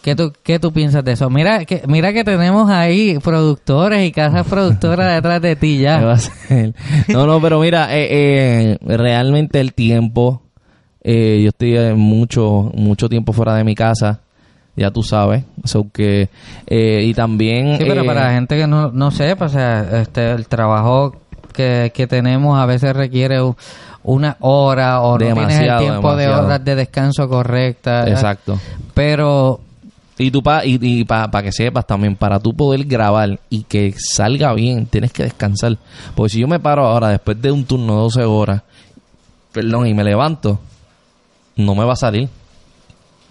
¿Qué 0.08 0.16
tú, 0.16 0.32
qué 0.42 0.58
tú 0.58 0.72
piensas 0.72 1.04
de 1.04 1.12
eso? 1.12 1.30
Mira 1.30 1.66
que, 1.66 1.84
mira 1.86 2.14
que 2.14 2.24
tenemos 2.24 2.70
ahí 2.70 3.20
productores 3.22 4.08
y 4.08 4.14
casas 4.14 4.48
productoras 4.48 5.14
detrás 5.14 5.42
de 5.42 5.58
ti 5.58 5.80
¿Qué 5.80 5.84
va 5.84 6.00
ya. 6.00 6.12
a 6.12 6.18
ser? 6.18 6.74
No, 7.10 7.28
no, 7.28 7.42
pero 7.42 7.60
mira, 7.60 7.94
eh, 7.94 8.08
eh, 8.10 8.78
realmente 8.84 9.60
el 9.60 9.74
tiempo, 9.74 10.44
eh, 11.04 11.42
yo 11.44 11.50
estoy 11.50 11.76
eh, 11.76 11.94
mucho, 11.94 12.72
mucho 12.74 13.10
tiempo 13.10 13.34
fuera 13.34 13.56
de 13.56 13.66
mi 13.66 13.76
casa, 13.76 14.22
ya 14.78 14.92
tú 14.92 15.04
sabes, 15.04 15.44
so 15.66 15.88
que, 15.92 16.30
eh, 16.68 17.02
y 17.04 17.14
también... 17.14 17.78
Sí, 17.78 17.84
pero 17.86 18.04
eh, 18.04 18.06
para 18.06 18.30
la 18.30 18.34
gente 18.34 18.56
que 18.56 18.66
no, 18.66 18.90
no 18.94 19.12
sepa, 19.12 19.48
o 19.48 19.50
sea, 19.50 20.00
este, 20.04 20.32
el 20.32 20.48
trabajo 20.48 21.18
que, 21.52 21.92
que 21.94 22.08
tenemos 22.08 22.58
a 22.58 22.66
veces 22.66 22.96
requiere 22.96 23.42
una 24.04 24.38
hora 24.40 25.02
o 25.02 25.18
no 25.18 25.18
tienes 25.18 25.38
el 25.38 25.48
Demasiado, 25.50 25.80
tiempo 25.82 26.16
de 26.16 26.30
horas 26.30 26.64
de 26.64 26.76
descanso 26.76 27.28
correcta. 27.28 28.08
Exacto. 28.08 28.58
Pero 28.94 29.67
Y 30.18 30.32
tú 30.32 30.42
pa, 30.42 30.66
y, 30.66 30.80
y 30.82 31.04
para 31.04 31.44
que 31.44 31.52
sepas 31.52 31.86
también, 31.86 32.16
para 32.16 32.40
tú 32.40 32.56
poder 32.56 32.86
grabar 32.86 33.40
y 33.50 33.64
que 33.64 33.94
salga 33.98 34.54
bien, 34.54 34.88
tienes 34.88 35.14
que 35.14 35.24
descansar. 35.24 35.78
Porque 36.16 36.30
si 36.30 36.40
yo 36.40 36.48
me 36.48 36.60
paro 36.60 36.86
ahora 36.86 37.10
después 37.10 37.40
de 37.42 37.52
un 37.52 37.66
turno 37.66 37.96
de 37.96 38.02
12 38.02 38.24
horas, 38.24 38.62
perdón, 39.52 39.88
y 39.88 39.94
me 39.94 40.04
levanto, 40.04 40.60
no 41.56 41.76
me 41.76 41.86
va 41.86 41.94
a 41.94 41.98
salir. 41.98 42.30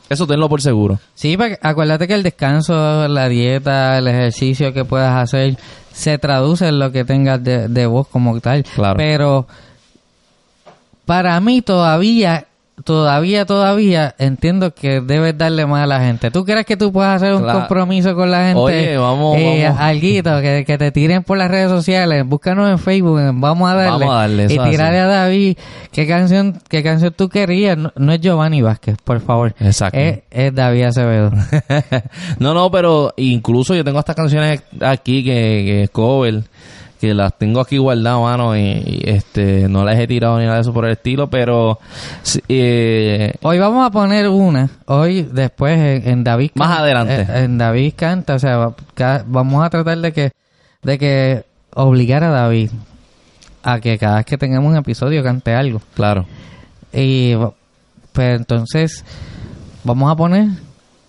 Eso 0.08 0.26
tenlo 0.26 0.48
por 0.48 0.62
seguro. 0.62 1.00
Sí, 1.14 1.36
acuérdate 1.60 2.06
que 2.06 2.14
el 2.14 2.22
descanso, 2.22 3.08
la 3.08 3.28
dieta, 3.28 3.98
el 3.98 4.06
ejercicio 4.06 4.72
que 4.72 4.84
puedas 4.84 5.16
hacer 5.16 5.58
se 5.92 6.18
traduce 6.18 6.68
en 6.68 6.78
lo 6.78 6.92
que 6.92 7.04
tengas 7.04 7.42
de, 7.42 7.66
de 7.66 7.86
voz 7.86 8.06
como 8.06 8.38
tal. 8.40 8.62
Claro. 8.62 8.96
Pero 8.96 9.48
para 11.04 11.40
mí 11.40 11.62
todavía, 11.62 12.46
todavía, 12.85 13.47
todavía 13.47 14.14
entiendo 14.18 14.75
que 14.75 15.00
debes 15.00 15.37
darle 15.37 15.66
más 15.66 15.85
a 15.85 15.87
la 15.87 16.00
gente. 16.00 16.30
¿Tú 16.30 16.45
crees 16.45 16.66
que 16.66 16.76
tú 16.76 16.92
puedes 16.92 17.11
hacer 17.12 17.35
un 17.35 17.42
Claro. 17.42 17.61
compromiso 17.61 18.14
con 18.14 18.30
la 18.30 18.45
gente? 18.45 18.61
Oye, 18.61 18.97
vamos, 18.97 19.37
eh, 19.38 19.64
vamos. 19.66 19.80
Alguito, 19.80 20.40
que, 20.40 20.64
que 20.66 20.78
te 20.78 20.92
tiren 20.92 21.23
por 21.23 21.38
las 21.38 21.50
redes 21.50 21.71
sociales, 21.71 22.25
búscanos 22.26 22.71
en 22.71 22.78
Facebook, 22.78 23.18
en 23.21 23.40
vamos 23.40 23.71
a 23.71 23.75
darle. 23.75 23.90
Vamos 24.06 24.14
a 24.14 24.18
darle, 24.21 24.45
y 24.45 24.49
tirarle 24.59 24.99
a 25.00 25.06
David, 25.06 25.56
¿qué 25.92 26.06
canción, 26.06 26.61
qué 26.68 26.83
canción 26.83 27.12
tú 27.16 27.28
querías? 27.28 27.76
No, 27.78 27.92
no 27.97 28.12
es 28.12 28.21
Giovanni 28.21 28.62
Vázquez, 28.62 28.97
por 29.02 29.21
favor. 29.21 29.54
Exacto. 29.61 29.99
Es, 29.99 30.21
es 30.30 30.54
David 30.54 30.85
Acevedo. 30.85 31.30
no, 32.38 32.54
no, 32.54 32.71
pero 32.71 33.12
incluso 33.16 33.75
yo 33.75 33.85
tengo 33.85 33.99
estas 33.99 34.16
canciones 34.16 34.62
aquí 34.80 35.25
que, 35.25 35.30
que 35.33 35.83
es 35.85 35.90
cover, 35.90 36.42
que 37.08 37.14
las 37.14 37.36
tengo 37.38 37.60
aquí 37.60 37.78
guardadas, 37.78 38.20
mano, 38.20 38.56
y, 38.56 38.60
y, 38.60 39.02
este 39.06 39.68
no 39.68 39.84
las 39.84 39.98
he 39.98 40.06
tirado 40.06 40.38
ni 40.38 40.44
nada 40.44 40.56
de 40.56 40.60
eso 40.62 40.72
por 40.72 40.84
el 40.86 40.92
estilo, 40.92 41.28
pero 41.28 41.78
eh, 42.48 43.34
Hoy 43.42 43.58
vamos 43.58 43.86
a 43.86 43.90
poner 43.90 44.28
una, 44.28 44.68
hoy 44.86 45.22
después 45.22 45.78
en, 45.78 46.08
en 46.08 46.25
David 46.25 46.50
Más 46.54 46.68
Can- 46.68 46.78
adelante. 46.78 47.20
eh, 47.22 47.44
en 47.44 47.58
David 47.58 47.92
canta, 47.96 48.34
o 48.34 48.38
sea, 48.38 48.70
vamos 49.26 49.64
a 49.64 49.70
tratar 49.70 49.98
de 49.98 50.12
que 50.12 50.32
de 50.82 50.98
que 50.98 51.44
obligar 51.75 52.22
a 52.25 52.30
David 52.30 52.70
a 53.62 53.80
que 53.80 53.98
cada 53.98 54.16
vez 54.16 54.26
que 54.26 54.38
tengamos 54.38 54.70
un 54.70 54.76
episodio 54.78 55.22
cante 55.22 55.52
algo. 55.54 55.80
claro. 55.94 56.26
Y 56.92 57.34
pues 58.12 58.36
entonces 58.38 59.04
vamos 59.84 60.10
a 60.10 60.16
poner 60.16 60.48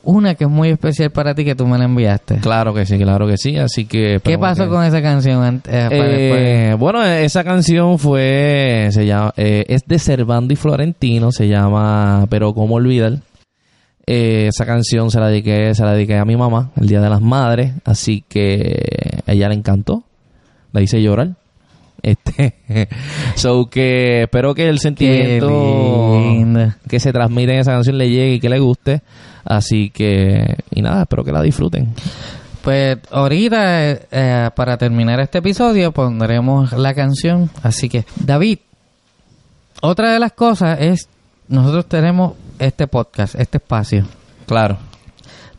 una 0.07 0.35
que 0.35 0.45
es 0.45 0.49
muy 0.49 0.69
especial 0.69 1.11
para 1.11 1.35
ti 1.35 1.43
que 1.43 1.53
tú 1.53 1.67
me 1.67 1.77
la 1.77 1.83
enviaste. 1.85 2.37
Claro 2.37 2.73
que 2.73 2.85
sí, 2.85 2.97
claro 2.97 3.27
que 3.27 3.37
sí, 3.37 3.57
así 3.57 3.85
que... 3.85 4.19
¿Qué 4.23 4.37
pasó 4.37 4.63
que- 4.63 4.69
con 4.69 4.83
esa 4.85 5.01
canción 5.01 5.43
antes? 5.43 5.73
eh? 5.73 5.89
Eh, 5.91 6.75
bueno, 6.79 7.03
esa 7.03 7.43
canción 7.43 7.99
fue, 7.99 8.87
se 8.91 9.05
llama, 9.05 9.33
eh, 9.35 9.65
es 9.67 9.81
de 9.85 9.99
Servando 9.99 10.53
y 10.53 10.55
Florentino, 10.55 11.31
se 11.31 11.47
llama 11.47 12.25
Pero 12.29 12.53
cómo 12.53 12.75
olvidar. 12.75 13.17
Eh, 14.05 14.47
esa 14.47 14.65
canción 14.65 15.11
se 15.11 15.19
la 15.19 15.27
dediqué, 15.27 15.75
se 15.75 15.83
la 15.83 15.91
dediqué 15.91 16.15
a 16.17 16.23
mi 16.23 16.37
mamá 16.37 16.71
el 16.79 16.87
día 16.87 17.01
de 17.01 17.09
las 17.09 17.21
madres, 17.21 17.73
así 17.83 18.23
que 18.29 19.19
a 19.25 19.33
ella 19.33 19.49
le 19.49 19.55
encantó, 19.55 20.03
la 20.71 20.81
hice 20.81 21.01
llorar. 21.01 21.31
Este, 22.01 22.53
so 23.35 23.69
que 23.69 24.21
espero 24.23 24.53
que 24.55 24.69
el 24.69 24.79
sentimiento 24.79 25.49
que 26.87 26.99
se 26.99 27.11
transmite 27.11 27.53
en 27.53 27.59
esa 27.59 27.71
canción 27.73 27.97
le 27.97 28.09
llegue 28.09 28.35
y 28.35 28.39
que 28.39 28.49
le 28.49 28.59
guste, 28.59 29.01
así 29.47 29.89
que 29.89 30.57
y 30.71 30.81
nada, 30.81 31.03
espero 31.03 31.23
que 31.23 31.31
la 31.31 31.41
disfruten. 31.41 31.93
Pues 32.61 32.97
ahorita, 33.11 33.91
eh, 33.91 34.07
eh, 34.11 34.49
para 34.53 34.77
terminar 34.77 35.19
este 35.21 35.37
episodio, 35.37 35.93
pondremos 35.93 36.73
la 36.73 36.93
canción. 36.93 37.49
Así 37.63 37.87
que, 37.87 38.05
David, 38.17 38.59
otra 39.81 40.11
de 40.11 40.19
las 40.19 40.33
cosas 40.33 40.77
es, 40.81 41.07
nosotros 41.47 41.85
tenemos 41.85 42.33
este 42.59 42.87
podcast, 42.87 43.35
este 43.35 43.57
espacio, 43.57 44.05
Claro, 44.45 44.77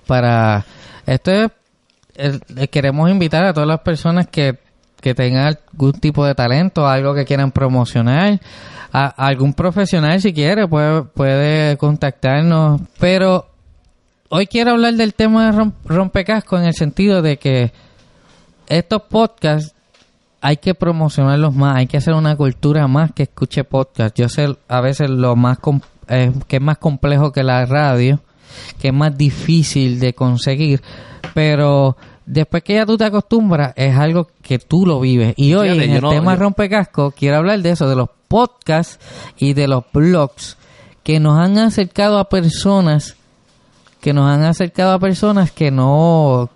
para... 0.06 0.64
Esto 1.06 1.30
es, 1.32 1.50
eh, 2.16 2.68
queremos 2.68 3.10
invitar 3.10 3.44
a 3.44 3.54
todas 3.54 3.68
las 3.68 3.80
personas 3.80 4.26
que, 4.26 4.58
que 5.00 5.14
tengan 5.14 5.46
algún 5.46 5.92
tipo 5.92 6.26
de 6.26 6.34
talento, 6.34 6.86
algo 6.86 7.14
que 7.14 7.24
quieran 7.24 7.52
promocionar, 7.52 8.40
a 8.92 9.06
algún 9.06 9.54
profesional 9.54 10.20
si 10.20 10.32
quiere 10.32 10.66
puede, 10.68 11.04
puede 11.04 11.76
contactarnos, 11.76 12.82
pero 12.98 13.46
hoy 14.28 14.46
quiero 14.46 14.72
hablar 14.72 14.94
del 14.94 15.14
tema 15.14 15.46
de 15.50 15.58
rom- 15.58 15.72
rompecasco 15.84 16.58
en 16.58 16.64
el 16.64 16.74
sentido 16.74 17.22
de 17.22 17.38
que 17.38 17.72
estos 18.68 19.02
podcasts 19.02 19.74
hay 20.40 20.58
que 20.58 20.74
promocionarlos 20.74 21.54
más, 21.54 21.76
hay 21.76 21.86
que 21.86 21.96
hacer 21.96 22.14
una 22.14 22.36
cultura 22.36 22.86
más 22.86 23.12
que 23.12 23.24
escuche 23.24 23.64
podcast. 23.64 24.16
Yo 24.16 24.28
sé 24.28 24.56
a 24.68 24.80
veces 24.80 25.10
lo 25.10 25.34
más 25.34 25.58
eh, 26.08 26.32
que 26.46 26.56
es 26.56 26.62
más 26.62 26.78
complejo 26.78 27.32
que 27.32 27.42
la 27.42 27.64
radio, 27.66 28.20
que 28.80 28.88
es 28.88 28.94
más 28.94 29.16
difícil 29.18 29.98
de 29.98 30.12
conseguir, 30.14 30.80
pero 31.34 31.96
después 32.24 32.62
que 32.62 32.74
ya 32.74 32.86
tú 32.86 32.96
te 32.96 33.04
acostumbras 33.04 33.72
es 33.74 33.96
algo 33.96 34.28
que 34.42 34.58
tú 34.60 34.86
lo 34.86 35.00
vives. 35.00 35.34
Y 35.36 35.54
hoy 35.54 35.70
Fíjate, 35.70 35.84
en 35.90 35.96
el 35.96 36.02
no- 36.02 36.10
tema 36.10 36.34
yo- 36.34 36.40
rompecasco 36.40 37.10
quiero 37.10 37.38
hablar 37.38 37.60
de 37.60 37.70
eso, 37.70 37.88
de 37.88 37.96
los 37.96 38.08
podcasts 38.28 39.00
y 39.38 39.54
de 39.54 39.66
los 39.66 39.84
blogs 39.92 40.56
que 41.02 41.18
nos 41.18 41.38
han 41.38 41.58
acercado 41.58 42.18
a 42.18 42.28
personas 42.28 43.16
que 44.00 44.12
nos 44.12 44.30
han 44.30 44.44
acercado 44.44 44.92
a 44.92 44.98
personas 44.98 45.50
que 45.50 45.70
no 45.70 46.48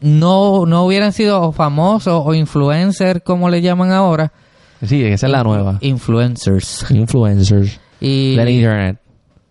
no, 0.00 0.66
no 0.66 0.84
hubieran 0.84 1.12
sido 1.12 1.52
famosos 1.52 2.22
o 2.24 2.34
influencers, 2.34 3.22
como 3.24 3.48
le 3.48 3.62
llaman 3.62 3.92
ahora. 3.92 4.30
Sí, 4.84 5.02
esa 5.02 5.26
es 5.26 5.32
la 5.32 5.42
nueva. 5.42 5.78
Influencers. 5.80 6.84
Influencers. 6.90 7.80
Y 7.98 8.36
Del 8.36 8.48
internet. 8.50 8.98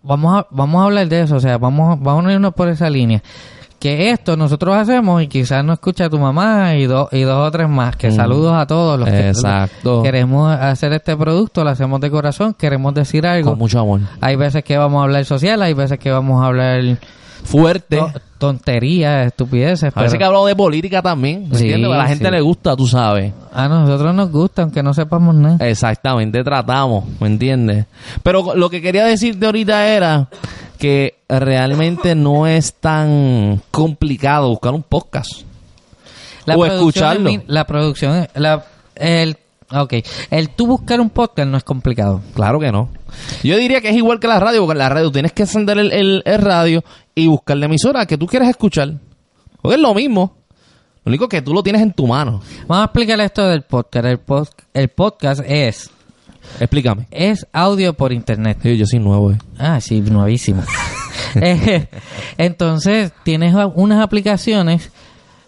vamos 0.02 0.38
a, 0.38 0.46
vamos 0.50 0.80
a 0.80 0.84
hablar 0.84 1.08
de 1.08 1.22
eso, 1.22 1.36
o 1.36 1.40
sea, 1.40 1.58
vamos, 1.58 1.98
vamos 2.00 2.24
a 2.26 2.32
irnos 2.32 2.54
por 2.54 2.68
esa 2.68 2.88
línea. 2.88 3.22
Que 3.80 4.10
esto 4.10 4.36
nosotros 4.36 4.74
hacemos 4.74 5.20
y 5.22 5.26
quizás 5.26 5.62
no 5.64 5.72
escucha 5.74 6.08
tu 6.08 6.18
mamá 6.18 6.76
y, 6.76 6.86
dos 6.86 7.08
y 7.12 7.22
dos 7.22 7.46
o 7.46 7.50
tres 7.50 7.68
más. 7.68 7.94
Que 7.96 8.08
Mm. 8.08 8.14
saludos 8.16 8.54
a 8.54 8.66
todos 8.66 8.98
los 8.98 9.08
que 9.08 9.28
Exacto. 9.28 10.02
queremos 10.02 10.50
hacer 10.52 10.92
este 10.94 11.14
producto, 11.16 11.62
lo 11.64 11.70
hacemos 11.70 12.00
de 12.00 12.10
corazón, 12.10 12.54
queremos 12.54 12.94
decir 12.94 13.26
algo. 13.26 13.50
Con 13.50 13.58
mucho 13.58 13.80
amor. 13.80 14.00
Hay 14.20 14.36
veces 14.36 14.64
que 14.64 14.78
vamos 14.78 15.00
a 15.00 15.04
hablar 15.04 15.24
social, 15.26 15.60
hay 15.60 15.74
veces 15.74 15.98
que 15.98 16.10
vamos 16.10 16.42
a 16.42 16.46
hablar 16.46 16.98
Fuerte. 17.46 17.96
to- 17.96 18.12
tonterías, 18.38 19.26
estupideces. 19.28 19.84
A 19.94 20.00
veces 20.02 20.12
pero 20.12 20.18
que 20.18 20.24
hablamos 20.24 20.48
de 20.48 20.56
política 20.56 21.00
también. 21.00 21.48
¿me 21.48 21.56
Sí, 21.56 21.64
entiendes? 21.64 21.90
A 21.92 21.96
la 21.96 22.06
gente 22.06 22.26
sí. 22.26 22.30
le 22.30 22.40
gusta, 22.42 22.76
tú 22.76 22.86
sabes. 22.86 23.32
a 23.52 23.68
nosotros 23.68 24.14
nos 24.14 24.30
gusta, 24.30 24.62
aunque 24.62 24.82
no 24.82 24.92
sepamos 24.92 25.34
nada. 25.34 25.66
Exactamente, 25.66 26.44
tratamos, 26.44 27.04
¿me 27.20 27.28
entiendes? 27.28 27.86
Pero 28.22 28.54
lo 28.54 28.68
que 28.68 28.82
quería 28.82 29.04
decirte 29.06 29.46
ahorita 29.46 29.86
era 29.88 30.28
que 30.78 31.14
realmente 31.28 32.14
no 32.14 32.46
es 32.46 32.74
tan 32.74 33.62
complicado 33.70 34.50
buscar 34.50 34.74
un 34.74 34.82
podcast. 34.82 35.42
o 36.46 36.52
producción 36.52 36.74
escucharlo. 36.76 37.30
mi- 37.30 37.40
La 37.46 37.66
producción, 37.66 38.28
la, 38.34 38.64
el, 38.94 39.36
ok, 39.72 39.94
el 40.30 40.50
tú 40.50 40.66
buscar 40.66 41.00
un 41.00 41.08
podcast 41.10 41.48
no 41.48 41.56
es 41.56 41.64
complicado. 41.64 42.20
Claro 42.34 42.60
que 42.60 42.70
no. 42.70 42.90
Yo 43.42 43.56
diría 43.56 43.80
que 43.80 43.88
es 43.88 43.96
igual 43.96 44.20
que 44.20 44.28
la 44.28 44.38
radio, 44.38 44.60
porque 44.60 44.72
en 44.72 44.78
la 44.78 44.88
radio 44.90 45.10
tienes 45.10 45.32
que 45.32 45.42
encender 45.44 45.78
el, 45.78 45.90
el- 45.92 46.22
el 46.26 46.38
radio 46.42 46.84
y 47.16 47.26
buscar 47.26 47.56
la 47.56 47.66
emisora 47.66 48.06
que 48.06 48.16
tú 48.16 48.26
quieres 48.28 48.48
escuchar. 48.50 48.92
Porque 49.60 49.74
es 49.74 49.80
lo 49.80 49.92
mismo. 49.94 50.36
Lo 51.04 51.10
único 51.10 51.28
que 51.28 51.42
tú 51.42 51.52
lo 51.52 51.62
tienes 51.62 51.82
en 51.82 51.92
tu 51.92 52.06
mano. 52.06 52.40
Vamos 52.68 52.82
a 52.82 52.84
explicar 52.84 53.18
esto 53.20 53.46
del 53.48 53.62
podcast. 53.62 54.04
El, 54.06 54.24
pod- 54.24 54.50
el 54.74 54.88
podcast 54.90 55.40
es, 55.46 55.90
Explícame. 56.60 57.06
es 57.10 57.46
audio 57.52 57.94
por 57.94 58.12
internet. 58.12 58.58
Sí, 58.62 58.76
yo 58.76 58.86
soy 58.86 58.98
nuevo. 59.00 59.32
eh. 59.32 59.38
Ah, 59.58 59.80
sí, 59.80 60.00
nuevísimo. 60.00 60.62
Eh, 61.38 61.86
Entonces, 62.38 63.12
tienes 63.22 63.54
unas 63.74 64.02
aplicaciones, 64.02 64.90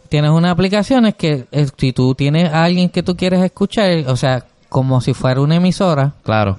tienes 0.08 0.30
unas 0.30 0.52
aplicaciones 0.52 1.14
que 1.14 1.46
eh, 1.50 1.66
si 1.78 1.92
tú 1.92 2.14
tienes 2.14 2.52
a 2.52 2.64
alguien 2.64 2.88
que 2.90 3.02
tú 3.02 3.16
quieres 3.16 3.42
escuchar, 3.42 4.04
o 4.08 4.16
sea, 4.16 4.44
como 4.68 5.00
si 5.00 5.14
fuera 5.14 5.40
una 5.40 5.56
emisora, 5.56 6.14
Claro. 6.24 6.58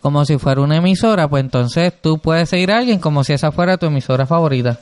Como 0.00 0.24
si 0.24 0.38
fuera 0.38 0.60
una 0.60 0.76
emisora, 0.76 1.28
pues 1.28 1.42
entonces 1.42 1.92
tú 2.00 2.18
puedes 2.18 2.48
seguir 2.48 2.72
a 2.72 2.78
alguien 2.78 2.98
como 2.98 3.24
si 3.24 3.32
esa 3.32 3.52
fuera 3.52 3.76
tu 3.76 3.86
emisora 3.86 4.26
favorita. 4.26 4.78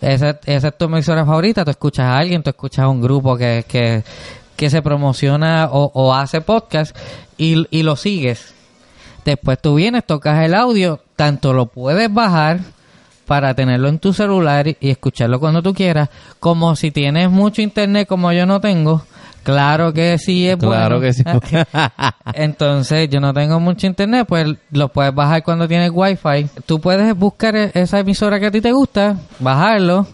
Esa, 0.00 0.38
esa 0.44 0.68
es 0.68 0.78
tu 0.78 0.86
emisora 0.86 1.24
favorita, 1.24 1.64
tú 1.64 1.70
escuchas 1.70 2.06
a 2.06 2.18
alguien, 2.18 2.42
tú 2.42 2.50
escuchas 2.50 2.84
a 2.84 2.88
un 2.88 3.00
grupo 3.00 3.36
que, 3.36 3.64
que, 3.66 4.04
que 4.56 4.70
se 4.70 4.82
promociona 4.82 5.68
o, 5.70 5.90
o 5.94 6.14
hace 6.14 6.40
podcast 6.40 6.96
y, 7.38 7.66
y 7.70 7.82
lo 7.82 7.96
sigues. 7.96 8.54
Después 9.24 9.60
tú 9.60 9.74
vienes, 9.74 10.04
tocas 10.04 10.44
el 10.44 10.54
audio, 10.54 11.00
tanto 11.16 11.52
lo 11.52 11.66
puedes 11.66 12.12
bajar 12.12 12.60
para 13.26 13.54
tenerlo 13.54 13.88
en 13.88 13.98
tu 13.98 14.12
celular 14.12 14.68
y 14.68 14.90
escucharlo 14.90 15.40
cuando 15.40 15.62
tú 15.62 15.74
quieras, 15.74 16.10
como 16.38 16.76
si 16.76 16.90
tienes 16.92 17.30
mucho 17.30 17.60
internet 17.60 18.06
como 18.06 18.32
yo 18.32 18.46
no 18.46 18.60
tengo. 18.60 19.02
Claro 19.46 19.92
que 19.92 20.18
sí 20.18 20.48
es 20.48 20.56
Claro 20.56 20.98
bueno. 20.98 21.00
que 21.00 21.12
sí. 21.12 21.22
Entonces, 22.34 23.08
yo 23.08 23.20
no 23.20 23.32
tengo 23.32 23.60
mucho 23.60 23.86
internet, 23.86 24.26
pues 24.28 24.46
lo 24.72 24.88
puedes 24.88 25.14
bajar 25.14 25.42
cuando 25.44 25.68
tienes 25.68 25.90
wifi. 25.94 26.48
Tú 26.66 26.80
puedes 26.80 27.16
buscar 27.16 27.54
e- 27.54 27.70
esa 27.74 28.00
emisora 28.00 28.40
que 28.40 28.46
a 28.46 28.50
ti 28.50 28.60
te 28.60 28.72
gusta, 28.72 29.16
bajarlo 29.38 30.06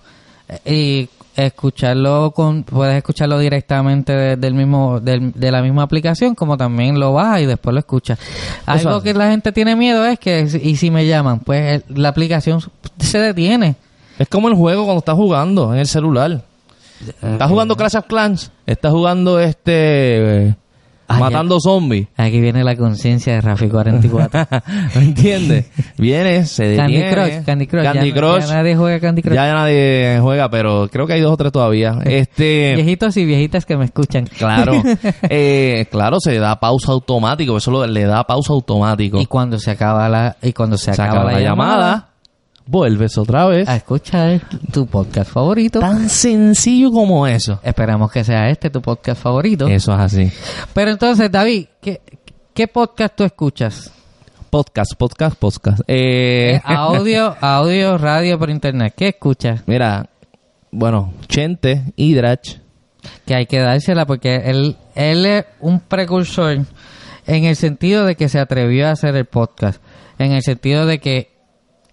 eh, 0.67 0.71
y 0.71 1.09
escucharlo 1.41 2.33
con 2.33 2.63
puedes 2.63 2.95
escucharlo 2.99 3.39
directamente 3.39 4.13
de- 4.13 4.37
del 4.37 4.53
mismo 4.53 5.01
del- 5.01 5.33
de 5.33 5.51
la 5.51 5.63
misma 5.63 5.83
aplicación 5.85 6.35
como 6.35 6.59
también 6.59 7.01
lo 7.01 7.15
bajas 7.15 7.41
y 7.41 7.47
después 7.47 7.73
lo 7.73 7.81
escuchas 7.81 8.19
algo 8.67 9.01
que 9.03 9.15
la 9.15 9.31
gente 9.31 9.51
tiene 9.51 9.75
miedo 9.75 10.05
es 10.05 10.19
que 10.19 10.47
y 10.63 10.77
si 10.77 10.91
me 10.91 11.07
llaman 11.07 11.39
pues 11.41 11.83
el- 11.89 12.03
la 12.03 12.11
aplicación 12.11 12.61
se 12.99 13.19
detiene 13.19 13.77
Es 14.19 14.29
como 14.29 14.49
el 14.49 14.55
juego 14.55 14.85
cuando 14.85 14.99
estás 14.99 15.15
jugando 15.15 15.73
en 15.73 15.81
el 15.81 15.87
celular. 15.87 16.43
Estás 17.23 17.49
jugando 17.51 17.77
Clash 17.77 17.97
of 17.97 18.07
Clans. 18.07 18.53
Estás 18.67 18.93
jugando 18.93 19.41
este... 19.41 20.47
eh, 20.49 20.55
matando 21.09 21.59
zombies. 21.61 22.09
aquí 22.17 22.41
viene 22.41 22.65
la 22.65 22.75
conciencia 22.75 23.35
de 23.35 23.43
Rafi 23.43 23.69
44 23.69 24.47
¿Me 24.95 25.03
entiendes? 25.03 25.71
Viene, 25.99 26.47
se 26.47 26.75
Candy 26.75 26.97
detiene. 26.97 27.13
Crush 27.15 27.45
Candy 27.45 27.67
Crush, 27.67 27.83
Candy 27.85 28.09
ya, 28.09 28.15
Crush. 28.17 28.45
ya 28.47 28.55
nadie 28.55 28.77
juega 28.77 29.01
Candy 29.01 29.23
Crush 29.23 29.35
Ya 29.35 29.53
nadie 29.53 30.19
juega, 30.23 30.49
pero 30.49 30.89
creo 30.91 31.07
que 31.07 31.13
hay 31.13 31.21
dos 31.21 31.33
o 31.33 31.37
tres 31.37 31.53
todavía. 31.53 31.99
Este... 32.05 32.73
Viejitos 32.77 33.15
y 33.19 33.27
viejitas 33.27 33.67
que 33.67 33.77
me 33.77 33.85
escuchan. 33.85 34.25
Claro, 34.39 34.73
eh, 35.29 35.87
claro, 35.91 36.19
se 36.19 36.39
da 36.39 36.59
pausa 36.59 36.93
automático, 36.93 37.59
eso 37.59 37.71
lo- 37.71 37.87
le 37.87 38.05
da 38.05 38.25
pausa 38.25 38.55
automático. 38.55 39.21
Y 39.21 39.27
cuando 39.27 39.59
se 39.59 39.71
acaba 39.71 40.09
la 40.09 40.37
y 40.41 40.55
cuando 40.55 40.79
se, 40.79 40.95
Se 40.95 41.03
acaba, 41.03 41.31
la, 41.31 41.41
llamada, 41.41 42.12
vuelves 42.73 43.19
otra 43.19 43.45
vez. 43.47 43.69
a 43.69 43.77
escuchar 43.77 44.41
tu 44.73 44.87
podcast 44.87 45.31
favorito. 45.31 45.79
Tan 45.79 46.09
sencillo 46.09 46.91
como 46.91 47.27
eso. 47.27 47.61
Esperamos 47.63 48.11
que 48.11 48.25
sea 48.25 48.49
este 48.49 48.71
tu 48.71 48.81
podcast 48.81 49.23
favorito. 49.23 49.69
Eso 49.69 49.93
es 49.93 50.01
así. 50.01 50.33
Pero 50.73 50.91
entonces, 50.91 51.31
David, 51.31 51.67
¿qué, 51.83 52.01
qué 52.55 52.67
podcast 52.69 53.15
tú 53.15 53.25
escuchas? 53.25 53.93
Podcast, 54.49 54.95
podcast, 54.97 55.37
podcast. 55.39 55.81
Eh, 55.87 56.55
Eh, 56.57 56.63
audio, 56.65 57.37
audio, 57.43 57.99
radio 57.99 58.39
por 58.39 58.49
internet. 58.49 58.95
¿Qué 58.97 59.09
escuchas? 59.09 59.63
mira, 59.67 60.09
bueno, 60.71 61.13
Chente, 61.29 61.93
Hidrach. 61.97 62.57
Que 63.27 63.35
hay 63.35 63.47
que 63.47 63.59
dársela 63.59 64.07
porque 64.07 64.37
él, 64.47 64.77
él 64.95 65.27
es 65.27 65.45
un 65.61 65.81
precursor 65.81 66.59
en 67.27 67.45
el 67.45 67.57
sentido 67.57 68.07
de 68.07 68.17
que 68.17 68.31
se 68.31 68.39
atrevió 68.39 68.89
a 68.89 68.93
hacer 68.93 69.15
el 69.17 69.27
podcast. 69.27 69.83
En 70.19 70.33
el 70.33 70.43
sentido 70.43 70.87
de 70.87 71.01
que 71.01 71.32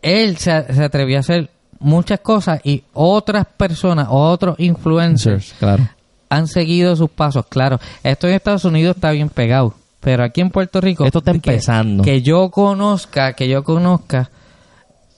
él 0.02 0.38
se, 0.38 0.74
se 0.74 0.84
atrevió 0.84 1.18
a 1.18 1.20
hacer 1.22 1.50
muchas 1.80 2.20
cosas 2.20 2.60
y 2.64 2.84
otras 2.94 3.46
personas, 3.46 4.08
otros 4.10 4.56
influencers 4.60 5.54
Claro. 5.60 5.88
han 6.30 6.48
seguido 6.48 6.96
sus 6.96 7.10
pasos. 7.10 7.46
Claro, 7.48 7.80
esto 8.04 8.28
en 8.28 8.34
Estados 8.34 8.66
Unidos 8.66 8.96
está 8.98 9.12
bien 9.12 9.30
pegado, 9.30 9.74
pero 10.00 10.24
aquí 10.24 10.42
en 10.42 10.50
Puerto 10.50 10.82
Rico 10.82 11.06
Esto 11.06 11.20
está 11.20 11.32
que- 11.32 11.38
empezando. 11.38 12.04
Que, 12.04 12.22
yo 12.22 12.50
conozca, 12.50 13.34
que 13.34 13.48
yo 13.48 13.64
conozca, 13.64 14.30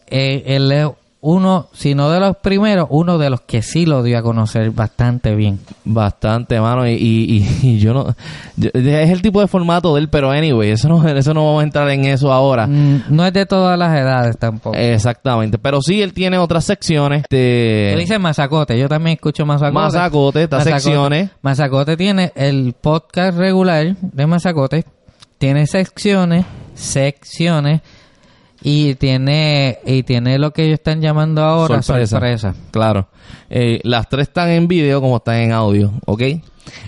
eh, 0.08 0.44
él 0.46 0.72
es 0.72 0.88
uno, 1.23 1.67
si 1.71 1.93
no 1.93 2.10
de 2.10 2.19
los 2.19 2.38
primeros, 2.38 2.88
uno 2.89 3.19
de 3.19 3.29
los 3.29 3.41
que 3.41 3.62
sí 3.62 3.86
lo 3.86 4.01
dio 4.01 4.17
a 4.17 4.23
conocer 4.23 4.71
bastante 4.71 5.36
bien. 5.36 5.60
Bastante, 5.86 6.60
mano, 6.60 6.88
y, 6.88 6.93
y, 6.93 7.77
yo 7.79 7.93
no... 7.93 8.15
yo- 8.57 8.71
es 8.73 9.10
el 9.12 9.21
tipo 9.21 9.39
de 9.39 9.47
formato 9.47 9.93
de 9.93 10.01
él, 10.01 10.10
pero 10.10 10.31
anyway, 10.31 10.71
eso 10.71 10.89
no, 10.89 11.07
eso 11.15 11.34
no 11.36 11.45
vamos 11.45 11.62
a 11.62 11.63
entrar 11.65 11.89
en 11.89 12.05
eso 12.05 12.34
ahora. 12.34 12.65
Mm, 12.65 13.03
no 13.10 13.25
es 13.25 13.34
de 13.34 13.45
todas 13.45 13.77
las 13.77 13.95
edades 13.97 14.38
tampoco. 14.39 14.75
Exactamente, 14.75 15.60
pero 15.60 15.81
sí, 15.81 16.01
él 16.01 16.12
tiene 16.13 16.39
otras 16.39 16.65
secciones. 16.65 17.23
Tú 17.29 17.36
De... 17.36 17.95
dices 17.99 18.19
Mazacote, 18.19 18.79
yo 18.79 18.89
también 18.89 19.15
escucho 19.15 19.45
Mazacote. 19.45 19.73
Mazacote, 19.73 20.43
estas 20.43 20.63
secciones. 20.63 21.29
Mazacote 21.43 21.97
tiene 21.97 22.31
el 22.36 22.73
podcast 22.81 23.38
regular 23.38 23.95
de 24.01 24.25
Mazacote, 24.27 24.86
tiene 25.38 25.67
secciones, 25.67 26.45
secciones 26.73 27.81
y 28.62 28.95
tiene 28.95 29.80
y 29.86 30.04
tiene 30.04 30.38
lo 30.38 30.52
que 30.52 30.63
ellos 30.65 30.76
están 30.76 31.02
llamando 31.02 31.43
ahora 31.43 31.82
sorpresa. 31.82 32.54
Claro. 32.71 33.08
Eh, 33.50 33.80
las 33.84 34.08
tres 34.08 34.28
están 34.28 34.50
en 34.50 34.67
video 34.67 35.02
como 35.02 35.17
están 35.17 35.38
en 35.38 35.52
audio, 35.52 35.91
¿ok? 36.06 36.21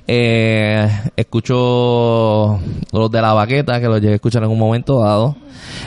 Eh, 0.07 0.88
escucho 1.15 2.59
los 2.91 3.12
de 3.12 3.21
la 3.21 3.33
baqueta, 3.33 3.79
que 3.79 3.88
los 3.88 3.99
llegué 4.01 4.13
a 4.13 4.15
escuchar 4.15 4.43
en 4.43 4.49
un 4.49 4.59
momento 4.59 4.99
dado. 5.01 5.36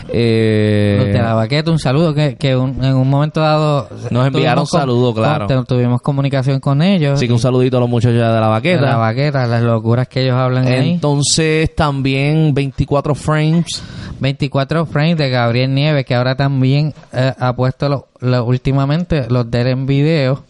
Eh, 0.09 0.97
Los 0.99 1.07
de 1.13 1.23
la 1.23 1.35
baqueta, 1.35 1.71
un 1.71 1.79
saludo 1.79 2.15
que, 2.15 2.37
que 2.37 2.57
un- 2.57 2.83
en 2.83 2.95
un 2.95 3.09
momento 3.11 3.41
dado 3.41 3.89
Nos 4.11 4.27
enviaron 4.27 4.33
tuvimos 4.65 4.71
com- 4.71 4.81
saludo, 4.81 5.15
claro. 5.15 5.65
tuvimos 5.65 6.01
comunicación 6.01 6.61
con 6.61 6.81
ellos. 6.83 7.15
Así 7.15 7.27
que 7.27 7.33
un 7.33 7.39
saludito 7.39 7.77
a 7.77 7.81
los 7.81 7.89
muchachos 7.89 8.15
de 8.15 8.21
la 8.23 8.33
de 8.41 8.41
baqueta. 8.49 8.81
la 8.83 8.97
baqueta, 8.97 9.47
las 9.47 9.63
locuras 9.63 10.09
que 10.09 10.23
ellos 10.23 10.35
hablan 10.35 10.67
ahí. 10.67 10.93
Entonces 10.93 11.75
también 11.75 12.55
24 12.55 13.15
frames. 13.15 13.67
24 14.19 14.87
frames 14.87 15.19
de 15.19 15.29
Gabriel 15.29 15.75
Nieves, 15.75 16.07
que 16.07 16.15
ahora 16.15 16.35
también 16.37 16.95
eh, 17.13 17.33
ha 17.39 17.55
puesto 17.55 17.89
lo- 17.89 18.07
lo- 18.21 18.45
últimamente 18.45 19.27
los 19.29 19.51
de 19.51 19.61
él 19.61 19.67
en 19.69 19.87
video. 19.87 20.45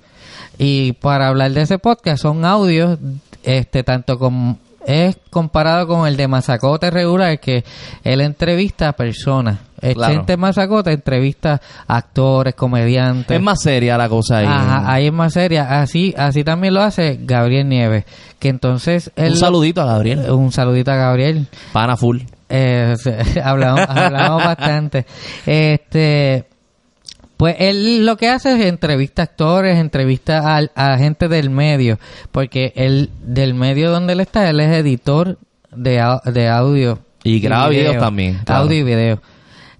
Y 0.59 0.93
para 0.93 1.29
hablar 1.29 1.51
de 1.51 1.63
ese 1.63 1.79
podcast 1.79 2.23
son 2.23 2.45
audios, 2.45 2.99
este 3.47 3.83
tanto 3.83 4.19
como 4.19 4.59
es 4.87 5.19
comparado 5.31 5.89
con 5.89 6.07
el 6.07 6.17
de 6.17 6.29
Mazacote 6.29 6.91
regular, 6.91 7.41
que 7.41 7.65
él 8.05 8.21
entrevista 8.21 8.89
a 8.89 8.93
personas. 8.93 9.59
El 9.81 9.95
Claro. 9.95 10.15
Chente 10.15 10.37
Mazacote 10.37 10.93
entrevista 10.93 11.61
a 11.89 11.97
actores, 11.97 12.55
comediantes. 12.55 13.37
Es 13.37 13.43
más 13.43 13.61
seria 13.61 13.99
la 13.99 14.09
cosa 14.09 14.39
ahí. 14.39 14.47
Ajá, 14.47 14.93
ahí 14.93 15.07
es 15.07 15.13
más 15.13 15.33
seria. 15.33 15.81
Así, 15.81 16.15
así 16.17 16.45
también 16.45 16.73
lo 16.75 16.83
hace 16.83 17.19
Gabriel 17.21 17.69
Nieves. 17.69 18.05
Que 18.39 18.49
entonces 18.49 19.11
él 19.17 19.33
un 19.33 19.39
saludito 19.39 19.83
a 19.83 19.87
Gabriel. 19.87 20.31
un 20.31 20.53
saludito 20.53 20.93
a 20.93 20.97
Gabriel. 20.97 21.47
Pana 21.73 21.97
full. 21.97 22.21
Eh, 22.49 22.95
hablamos, 23.45 23.87
hablamos 23.89 24.45
bastante. 24.45 25.05
Este, 25.45 26.47
Pues 27.37 27.57
él 27.59 28.07
lo 28.07 28.17
que 28.17 28.29
hace 28.29 28.55
es 28.55 28.65
entrevista 28.65 29.23
a 29.23 29.25
actores, 29.27 29.79
entrevista 29.79 30.57
a, 30.57 30.69
a 30.75 30.99
gente 30.99 31.29
del 31.29 31.51
medio, 31.51 31.99
porque 32.33 32.73
él, 32.77 33.11
del 33.21 33.55
medio 33.55 33.91
donde 33.91 34.15
él 34.15 34.21
está, 34.21 34.49
él 34.49 34.61
es 34.61 34.73
editor 34.73 35.39
de, 35.71 36.03
de 36.25 36.49
audio. 36.49 36.99
Y 37.25 37.41
graba 37.41 37.69
video. 37.69 37.91
videos 37.91 38.03
también, 38.03 38.41
claro. 38.45 38.63
Audio 38.63 38.79
y 38.79 38.83
video. 38.83 39.21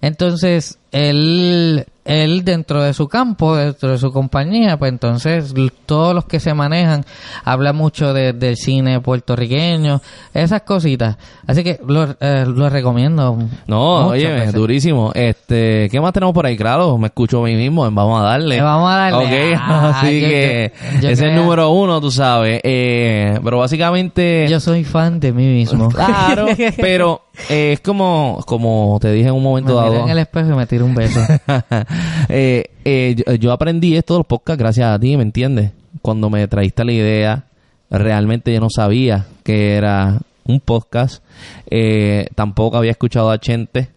Entonces, 0.01 0.77
él, 0.91 1.85
él 2.07 2.43
dentro 2.45 2.81
de 2.81 2.93
su 2.93 3.07
campo, 3.07 3.55
dentro 3.55 3.91
de 3.91 3.97
su 3.97 4.11
compañía, 4.11 4.77
pues 4.77 4.91
entonces 4.91 5.53
todos 5.85 6.15
los 6.15 6.25
que 6.25 6.39
se 6.39 6.53
manejan, 6.53 7.05
habla 7.43 7.73
mucho 7.73 8.13
de- 8.13 8.33
del 8.33 8.55
cine 8.57 8.99
puertorriqueño, 8.99 10.01
esas 10.33 10.61
cositas. 10.63 11.17
Así 11.45 11.63
que 11.63 11.79
lo, 11.87 12.15
eh, 12.19 12.45
lo 12.47 12.69
recomiendo. 12.69 13.37
No, 13.67 14.07
oye, 14.07 14.27
veces. 14.31 14.53
durísimo. 14.53 15.11
Este, 15.13 15.87
¿qué 15.91 15.99
más 16.01 16.13
tenemos 16.13 16.33
por 16.33 16.45
ahí? 16.45 16.57
Claro, 16.57 16.97
me 16.97 17.07
escucho 17.07 17.41
a 17.41 17.45
mí 17.45 17.55
mismo, 17.55 17.89
vamos 17.91 18.21
a 18.21 18.23
darle. 18.23 18.57
Eh, 18.57 18.61
vamos 18.61 18.89
a 18.89 18.95
darle. 18.95 19.17
Ok, 19.53 19.59
Ah, 19.69 19.99
así 20.01 20.21
yo- 20.21 20.27
que 20.27 20.71
yo- 20.95 20.99
yo 21.01 21.09
ese 21.09 21.25
es 21.25 21.31
el 21.31 21.35
número 21.35 21.69
uno, 21.71 21.99
tú 22.01 22.09
sabes. 22.11 22.61
Eh, 22.63 23.39
pero 23.43 23.59
básicamente... 23.59 24.47
Yo 24.49 24.59
soy 24.59 24.83
fan 24.83 25.19
de 25.19 25.33
mí 25.33 25.45
mismo. 25.47 25.89
Claro, 25.89 26.47
pero 26.77 27.21
eh, 27.49 27.73
es 27.73 27.79
como, 27.81 28.43
como 28.45 28.97
te 29.01 29.11
dije 29.11 29.29
en 29.29 29.35
un 29.35 29.41
me 29.41 29.49
momento 29.49 29.73
miro 29.73 29.81
dado. 29.81 30.03
en 30.05 30.09
el 30.09 30.17
espejo 30.19 30.51
y 30.51 30.55
me 30.55 30.65
tiro 30.67 30.85
un 30.85 30.95
beso. 30.95 31.19
Eh, 32.29 32.65
eh, 32.83 33.15
yo, 33.15 33.33
yo 33.35 33.51
aprendí 33.53 33.95
esto 33.95 34.15
de 34.15 34.19
los 34.19 34.27
podcasts 34.27 34.59
gracias 34.59 34.87
a 34.87 34.99
ti, 34.99 35.15
¿me 35.15 35.23
entiendes? 35.23 35.71
Cuando 36.01 36.29
me 36.29 36.45
traíste 36.47 36.83
la 36.83 36.91
idea, 36.91 37.45
realmente 37.89 38.53
yo 38.53 38.59
no 38.59 38.67
sabía 38.69 39.25
que 39.43 39.75
era 39.75 40.19
un 40.47 40.59
podcast. 40.59 41.23
Eh, 41.69 42.27
tampoco 42.35 42.77
había 42.77 42.91
escuchado 42.91 43.29
a 43.29 43.39
Chente 43.39 43.89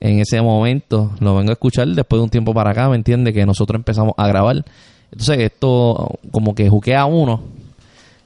en 0.00 0.18
ese 0.20 0.40
momento. 0.42 1.12
Lo 1.20 1.36
vengo 1.36 1.50
a 1.50 1.54
escuchar 1.54 1.86
después 1.88 2.18
de 2.20 2.24
un 2.24 2.30
tiempo 2.30 2.52
para 2.52 2.70
acá, 2.70 2.88
¿me 2.88 2.96
entiendes? 2.96 3.34
Que 3.34 3.46
nosotros 3.46 3.78
empezamos 3.78 4.14
a 4.16 4.26
grabar. 4.26 4.64
Entonces 5.12 5.38
esto 5.38 6.18
como 6.30 6.54
que 6.54 6.68
juquea 6.68 7.02
a 7.02 7.06
uno. 7.06 7.42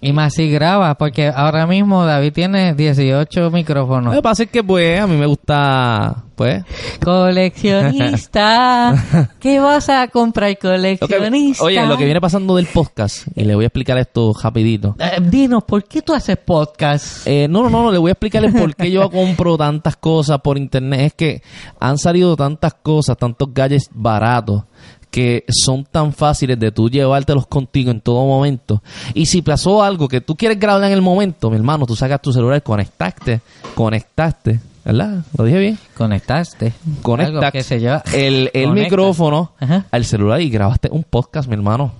Y 0.02 0.12
más 0.12 0.34
si 0.34 0.50
graba, 0.50 0.94
porque 0.96 1.28
ahora 1.28 1.66
mismo 1.66 2.04
David 2.06 2.32
tiene 2.32 2.74
18 2.74 3.40
Lo 3.40 3.50
micrófonos. 3.50 4.14
que 4.14 4.22
pasa 4.22 4.44
es 4.44 4.50
que 4.50 4.64
pues 4.64 4.98
a 5.00 5.06
mí 5.06 5.16
me 5.16 5.26
gusta, 5.26 6.24
pues... 6.36 6.64
Coleccionista. 7.02 8.94
¿Ququé 9.40 9.60
vas 9.60 9.88
a 9.88 10.08
comprar, 10.08 10.50
lo 10.50 10.56
que- 10.58 10.68
coleccionista? 10.68 11.64
oye, 11.64 11.86
lo 11.86 11.96
que 11.96 12.04
viene 12.04 12.20
pasando 12.20 12.56
del 12.56 12.66
podcast, 12.66 13.26
y 13.36 13.44
le 13.44 13.54
voy 13.54 13.64
a 13.64 13.66
explicar 13.68 13.98
esto 13.98 14.32
rapidito. 14.42 14.96
Eh, 14.98 15.20
dinos, 15.22 15.64
¿por 15.64 15.84
qué 15.84 16.02
tú 16.02 16.14
haces 16.14 16.36
podcast? 16.38 17.26
Eh, 17.26 17.46
no, 17.48 17.62
no, 17.64 17.70
no, 17.70 17.82
no, 17.84 17.92
le 17.92 17.98
voy 17.98 18.10
a 18.10 18.12
explicarles 18.12 18.54
por 18.54 18.74
qué 18.74 18.90
yo 18.90 19.10
compro 19.12 19.56
tantas 19.58 19.96
cosas 19.96 20.40
por 20.40 20.56
internet. 20.58 21.00
Es 21.00 21.14
que 21.14 21.42
han 21.78 21.98
salido 21.98 22.36
tantas 22.36 22.74
cosas, 22.74 23.16
tantos 23.16 23.48
gadgets 23.52 23.88
baratos 23.92 24.64
que 25.10 25.44
son 25.48 25.84
tan 25.84 26.12
fáciles 26.12 26.58
de 26.58 26.70
tú 26.70 26.88
llevártelos 26.88 27.46
contigo 27.46 27.90
en 27.90 28.00
todo 28.00 28.24
momento. 28.26 28.82
Y 29.14 29.26
si 29.26 29.42
pasó 29.42 29.82
algo 29.82 30.06
que 30.08 30.20
tú 30.20 30.36
quieres 30.36 30.58
grabar 30.58 30.84
en 30.84 30.92
el 30.92 31.02
momento, 31.02 31.50
mi 31.50 31.56
hermano, 31.56 31.84
tú 31.86 31.96
sacas 31.96 32.22
tu 32.22 32.32
celular, 32.32 32.62
conectaste, 32.62 33.40
conectaste, 33.74 34.60
¿verdad? 34.84 35.24
¿Lo 35.36 35.44
dije 35.44 35.58
bien? 35.58 35.78
Conectaste. 35.96 36.72
Conectaste 37.02 37.58
que 37.58 37.64
se 37.64 37.80
lleva. 37.80 38.02
el, 38.12 38.50
el 38.54 38.70
micrófono 38.72 39.52
Ajá. 39.58 39.86
al 39.90 40.04
celular 40.04 40.40
y 40.40 40.48
grabaste 40.50 40.88
un 40.92 41.02
podcast, 41.04 41.48
mi 41.48 41.54
hermano. 41.54 41.92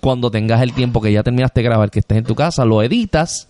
Cuando 0.00 0.30
tengas 0.30 0.60
el 0.62 0.72
tiempo 0.72 1.00
que 1.00 1.12
ya 1.12 1.22
terminaste 1.22 1.60
de 1.60 1.64
grabar, 1.64 1.90
que 1.90 2.00
estés 2.00 2.18
en 2.18 2.24
tu 2.24 2.34
casa, 2.34 2.64
lo 2.64 2.82
editas 2.82 3.48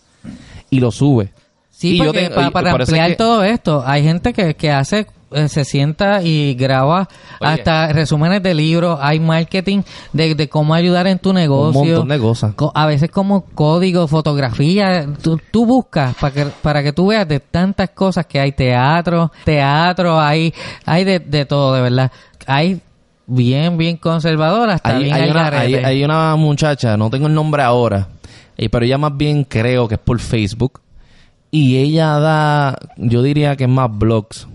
y 0.68 0.80
lo 0.80 0.90
subes. 0.90 1.30
Sí, 1.70 1.94
Y 1.94 1.98
yo 1.98 2.10
y 2.10 2.28
para 2.52 2.70
es 2.72 2.74
ampliar 2.80 3.10
que- 3.10 3.16
todo 3.16 3.42
esto, 3.42 3.82
hay 3.86 4.02
gente 4.02 4.32
que, 4.32 4.54
que 4.54 4.70
hace, 4.70 5.06
se 5.48 5.64
sienta 5.64 6.22
y 6.22 6.54
graba 6.54 7.08
Oye. 7.40 7.50
hasta 7.52 7.92
resúmenes 7.92 8.42
de 8.42 8.54
libros, 8.54 8.98
hay 9.00 9.20
marketing 9.20 9.82
de, 10.12 10.34
de 10.34 10.48
cómo 10.48 10.74
ayudar 10.74 11.06
en 11.06 11.18
tu 11.18 11.32
negocio. 11.32 11.80
Un 11.80 11.88
montón 11.88 12.08
de 12.08 12.18
cosas. 12.18 12.54
Co- 12.54 12.72
A 12.74 12.86
veces 12.86 13.10
como 13.10 13.42
código, 13.44 14.08
fotografía, 14.08 15.06
tú, 15.22 15.40
tú 15.50 15.66
buscas 15.66 16.14
para 16.16 16.34
que, 16.34 16.46
para 16.62 16.82
que 16.82 16.92
tú 16.92 17.06
veas 17.08 17.28
de 17.28 17.40
tantas 17.40 17.90
cosas 17.90 18.26
que 18.26 18.40
hay 18.40 18.52
teatro, 18.52 19.30
teatro, 19.44 20.20
hay, 20.20 20.52
hay 20.86 21.04
de, 21.04 21.18
de 21.20 21.44
todo, 21.46 21.74
de 21.74 21.82
verdad. 21.82 22.10
Hay 22.46 22.80
bien, 23.26 23.76
bien 23.78 23.96
conservadora, 23.96 24.74
hasta 24.74 24.96
Hay, 24.96 25.04
bien 25.04 25.14
hay 25.14 25.30
una, 25.30 25.48
hay, 25.48 25.74
hay 25.76 26.04
una 26.04 26.34
muchacha, 26.36 26.96
no 26.96 27.10
tengo 27.10 27.26
el 27.28 27.34
nombre 27.34 27.62
ahora, 27.62 28.08
eh, 28.56 28.68
pero 28.68 28.84
ella 28.84 28.98
más 28.98 29.16
bien 29.16 29.44
creo 29.44 29.86
que 29.86 29.94
es 29.94 30.00
por 30.00 30.18
Facebook. 30.18 30.80
Y 31.52 31.78
ella 31.78 32.18
da, 32.20 32.78
yo 32.96 33.22
diría 33.22 33.56
que 33.56 33.64
es 33.64 33.70
más 33.70 33.90
blogs, 33.90 34.46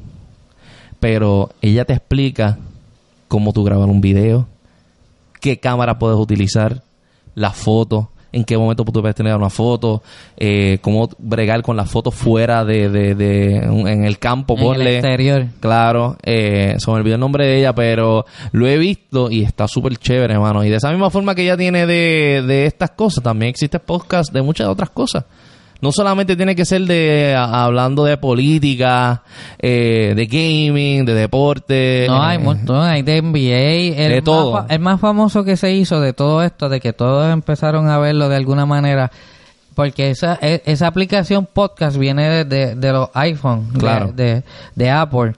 pero 1.05 1.51
ella 1.61 1.85
te 1.85 1.93
explica 1.93 2.57
cómo 3.27 3.53
tú 3.53 3.63
grabar 3.63 3.89
un 3.89 4.01
video, 4.01 4.47
qué 5.39 5.59
cámara 5.59 5.99
puedes 5.99 6.17
utilizar, 6.17 6.81
la 7.35 7.51
foto, 7.51 8.09
en 8.31 8.43
qué 8.43 8.57
momento 8.57 8.83
tú 8.83 9.01
puedes 9.01 9.15
tener 9.15 9.35
una 9.35 9.51
foto, 9.51 10.01
eh, 10.35 10.79
cómo 10.81 11.07
bregar 11.19 11.61
con 11.61 11.77
la 11.77 11.85
foto 11.85 12.09
fuera 12.09 12.65
de, 12.65 12.89
de, 12.89 13.13
de- 13.13 13.57
en 13.57 14.03
el 14.03 14.17
campo, 14.17 14.55
en 14.73 14.81
el 14.81 14.87
exterior. 14.95 15.45
Claro, 15.59 16.17
eh, 16.23 16.73
se 16.79 16.89
me 16.89 16.97
olvidó 16.97 17.15
el 17.15 17.21
nombre 17.21 17.45
de 17.45 17.59
ella, 17.59 17.75
pero 17.75 18.25
lo 18.51 18.67
he 18.67 18.79
visto 18.79 19.29
y 19.29 19.43
está 19.43 19.67
súper 19.67 19.97
chévere, 19.97 20.33
hermano. 20.33 20.63
Y 20.63 20.69
de 20.71 20.77
esa 20.77 20.89
misma 20.89 21.11
forma 21.11 21.35
que 21.35 21.43
ella 21.43 21.55
tiene 21.55 21.85
de, 21.85 22.41
de 22.47 22.65
estas 22.65 22.89
cosas, 22.91 23.23
también 23.23 23.51
existe 23.51 23.77
podcast 23.79 24.33
de 24.33 24.41
muchas 24.41 24.67
otras 24.69 24.89
cosas. 24.89 25.25
No 25.81 25.91
solamente 25.91 26.35
tiene 26.35 26.55
que 26.55 26.65
ser 26.65 26.81
de 26.83 27.35
a- 27.37 27.63
hablando 27.65 28.05
de 28.05 28.17
política, 28.17 29.23
eh, 29.59 30.13
de 30.15 30.25
gaming, 30.25 31.05
de 31.05 31.13
deporte. 31.13 32.05
No, 32.07 32.23
hay 32.23 32.35
eh, 32.35 32.39
un 32.39 32.45
montón, 32.45 32.81
hay 32.81 33.01
de 33.03 33.21
NBA. 33.21 33.95
El 34.03 34.09
De 34.09 34.15
más 34.15 34.23
todo. 34.23 34.65
el 34.69 34.79
más 34.79 34.99
famoso 34.99 35.43
que 35.43 35.57
se 35.57 35.73
hizo 35.73 35.99
de 35.99 36.13
todo 36.13 36.41
esto, 36.43 36.69
de 36.69 36.79
que 36.79 36.93
todos 36.93 37.31
empezaron 37.31 37.87
a 37.89 37.97
verlo 37.99 38.29
de 38.29 38.35
alguna 38.37 38.65
manera, 38.65 39.11
porque 39.75 40.09
esa, 40.09 40.39
e- 40.41 40.63
esa 40.65 40.87
aplicación 40.87 41.45
podcast 41.51 41.97
viene 41.97 42.29
de, 42.29 42.45
de- 42.45 42.75
de 42.75 42.91
los 42.91 43.09
iPhone, 43.13 43.71
de- 43.73 43.79
Claro. 43.79 44.11
de, 44.15 44.43
de 44.75 44.89
Apple. 44.89 45.33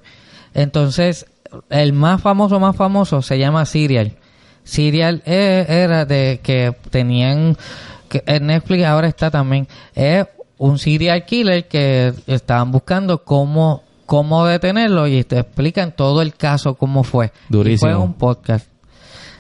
Entonces, 0.54 1.26
el 1.70 1.94
más 1.94 2.22
famoso, 2.22 2.60
más 2.60 2.76
famoso 2.76 3.22
se 3.22 3.40
llama 3.40 3.66
Serial. 3.66 4.14
Serial 4.64 5.24
eh, 5.26 5.66
era 5.68 6.06
de 6.06 6.40
que 6.44 6.74
tenían, 6.90 7.56
que 8.08 8.24
en 8.26 8.48
Netflix 8.48 8.86
ahora 8.86 9.08
está 9.08 9.32
también, 9.32 9.68
es 9.96 10.26
un 10.58 10.80
serial 10.80 11.26
killer 11.26 11.68
que 11.68 12.14
estaban 12.26 12.72
buscando 12.72 13.24
cómo, 13.24 13.84
cómo 14.06 14.46
detenerlo 14.46 15.08
y 15.08 15.24
te 15.24 15.40
explican 15.40 15.92
todo 15.96 16.22
el 16.22 16.34
caso, 16.34 16.76
cómo 16.76 17.04
fue. 17.04 17.32
Durísimo. 17.50 17.92
Y 17.92 17.94
fue 17.94 18.04
un 18.04 18.14
podcast. 18.14 18.68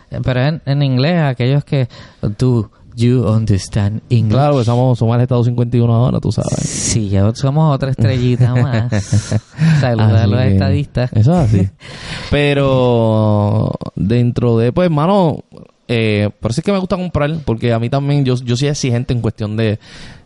Pero 0.10 0.42
en, 0.42 0.62
en 0.66 0.84
inglés, 0.84 1.22
aquellos 1.22 1.64
que... 1.66 1.90
Do 2.22 2.72
you 2.98 3.28
understand 3.28 4.02
English? 4.10 4.34
Claro, 4.34 4.58
que 4.58 4.66
somos, 4.66 5.00
el 5.02 5.22
Estado 5.22 5.44
51 5.44 5.94
ahora, 5.94 6.20
tú 6.20 6.32
sabes. 6.32 6.60
Sí, 6.60 7.10
ya 7.10 7.34
somos 7.36 7.74
otra 7.74 7.92
estrellita 7.92 8.56
más. 8.56 8.92
Saludos 9.80 10.14
a 10.14 10.28
los 10.28 10.42
estadistas. 10.42 11.14
Eso 11.14 11.34
es 11.34 11.38
así. 11.38 11.70
Pero 12.32 13.72
dentro 13.96 14.58
de, 14.58 14.72
pues, 14.74 14.88
hermano, 14.88 15.44
eh, 15.88 16.30
por 16.40 16.52
eso 16.52 16.62
es 16.62 16.66
que 16.66 16.72
me 16.72 16.80
gusta 16.80 16.96
comprar, 16.98 17.32
porque 17.46 17.74
a 17.74 17.80
mí 17.80 17.90
también, 17.90 18.26
yo, 18.26 18.36
yo 18.44 18.56
soy 18.58 18.68
exigente 18.70 19.14
en 19.14 19.22
cuestión 19.22 19.56
de... 19.58 19.80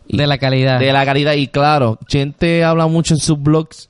De 0.08 0.26
la 0.26 0.36
calidad. 0.38 0.78
De 0.78 0.92
la 0.92 1.04
calidad. 1.04 1.34
Y 1.34 1.46
claro, 1.48 1.98
Chente 2.06 2.64
habla 2.64 2.86
mucho 2.86 3.14
en 3.14 3.20
sus 3.20 3.40
blogs 3.40 3.88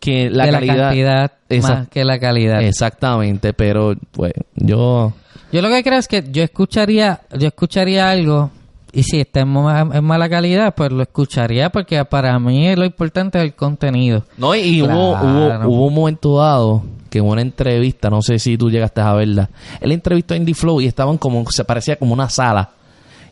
que 0.00 0.30
la 0.30 0.46
de 0.46 0.52
calidad... 0.52 0.76
la 0.76 0.82
cantidad 0.84 1.32
Exact- 1.50 1.78
más 1.78 1.88
que 1.88 2.04
la 2.04 2.18
calidad. 2.18 2.62
Exactamente, 2.62 3.52
pero 3.52 3.94
pues 4.12 4.32
yo... 4.54 5.12
Yo 5.50 5.62
lo 5.62 5.68
que 5.70 5.82
creo 5.82 5.98
es 5.98 6.06
que 6.08 6.24
yo 6.30 6.42
escucharía, 6.42 7.22
yo 7.38 7.48
escucharía 7.48 8.10
algo 8.10 8.50
y 8.92 9.02
si 9.02 9.20
está 9.20 9.40
en, 9.40 9.48
ma- 9.48 9.88
en 9.92 10.04
mala 10.04 10.28
calidad, 10.28 10.74
pues 10.74 10.92
lo 10.92 11.02
escucharía 11.02 11.70
porque 11.70 12.04
para 12.04 12.38
mí 12.38 12.74
lo 12.76 12.84
importante 12.84 13.38
es 13.38 13.44
el 13.44 13.54
contenido. 13.54 14.24
No, 14.36 14.54
y, 14.54 14.82
hubo, 14.82 15.12
hubo, 15.12 15.68
hubo 15.68 15.86
un 15.86 15.94
momento 15.94 16.38
dado 16.38 16.82
que 17.08 17.18
en 17.18 17.26
una 17.26 17.42
entrevista, 17.42 18.10
no 18.10 18.22
sé 18.22 18.38
si 18.38 18.56
tú 18.56 18.70
llegaste 18.70 19.00
a 19.00 19.12
verla, 19.14 19.50
él 19.80 19.92
entrevistó 19.92 20.34
a 20.34 20.36
Indie 20.36 20.54
Flow 20.54 20.80
y 20.80 20.86
estaban 20.86 21.18
como, 21.18 21.44
se 21.50 21.64
parecía 21.64 21.96
como 21.96 22.12
una 22.12 22.28
sala. 22.28 22.70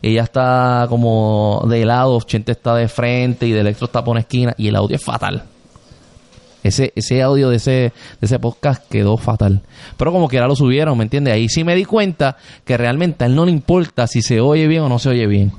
Ella 0.01 0.23
está 0.23 0.85
como 0.89 1.65
de 1.67 1.85
lado, 1.85 2.19
Chente 2.21 2.51
está 2.51 2.75
de 2.75 2.87
frente 2.87 3.47
y 3.47 3.51
de 3.51 3.61
Electro 3.61 3.85
está 3.85 4.03
por 4.03 4.11
una 4.11 4.21
esquina 4.21 4.53
y 4.57 4.67
el 4.67 4.75
audio 4.75 4.95
es 4.95 5.03
fatal. 5.03 5.43
Ese, 6.63 6.91
ese 6.95 7.21
audio 7.21 7.49
de 7.49 7.57
ese, 7.57 7.71
de 7.71 7.93
ese 8.21 8.39
podcast 8.39 8.87
quedó 8.89 9.17
fatal. 9.17 9.61
Pero 9.95 10.11
como 10.11 10.27
quiera 10.27 10.47
lo 10.47 10.55
subieron, 10.55 10.97
¿me 10.97 11.03
entiendes? 11.03 11.33
Ahí 11.33 11.47
sí 11.49 11.63
me 11.63 11.75
di 11.75 11.85
cuenta 11.85 12.37
que 12.65 12.77
realmente 12.77 13.23
a 13.23 13.27
él 13.27 13.35
no 13.35 13.45
le 13.45 13.51
importa 13.51 14.05
si 14.05 14.21
se 14.21 14.41
oye 14.41 14.67
bien 14.67 14.83
o 14.83 14.89
no 14.89 14.99
se 14.99 15.09
oye 15.09 15.27
bien. 15.27 15.51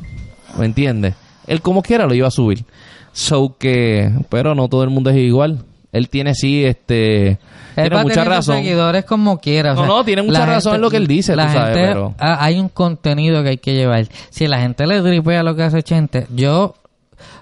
¿Me 0.59 0.67
entiendes? 0.67 1.15
Él 1.47 1.63
como 1.63 1.83
quiera 1.83 2.07
lo 2.07 2.15
iba 2.15 2.29
a 2.29 2.33
subir. 2.33 2.65
So 3.13 3.57
que, 3.59 4.13
pero 4.29 4.55
no 4.55 4.69
todo 4.69 4.85
el 4.85 4.91
mundo 4.91 5.11
es 5.11 5.17
igual. 5.17 5.65
Él 5.93 6.09
tiene 6.11 6.35
sí, 6.35 6.65
este, 6.65 7.29
Él 7.29 7.39
tiene 7.77 7.97
va 7.97 8.37
a 8.37 8.43
sus 8.43 8.55
seguidores 8.55 9.05
como 9.05 9.39
quiera. 9.39 9.73
o 9.73 9.75
No, 9.77 9.81
sea, 9.81 9.89
no, 9.89 10.05
tiene 10.05 10.23
mucha 10.23 10.45
razón 10.47 10.75
en 10.77 10.81
lo 10.83 10.91
que 10.91 10.99
él 10.99 11.07
dice, 11.07 11.35
la 11.35 11.47
tú 11.47 11.53
sabes, 11.55 11.75
gente- 11.77 11.89
pero- 11.89 12.15
ah, 12.19 12.37
hay 12.45 12.59
un 12.61 12.69
contenido 12.69 13.43
que 13.43 13.49
hay 13.51 13.59
que 13.59 13.75
llevar. 13.75 14.07
Si 14.31 14.47
la 14.47 14.61
gente 14.61 14.87
le 14.87 15.01
dripea 15.01 15.43
lo 15.43 15.57
que 15.57 15.63
hace 15.63 15.83
Chente, 15.83 16.27
yo 16.35 16.75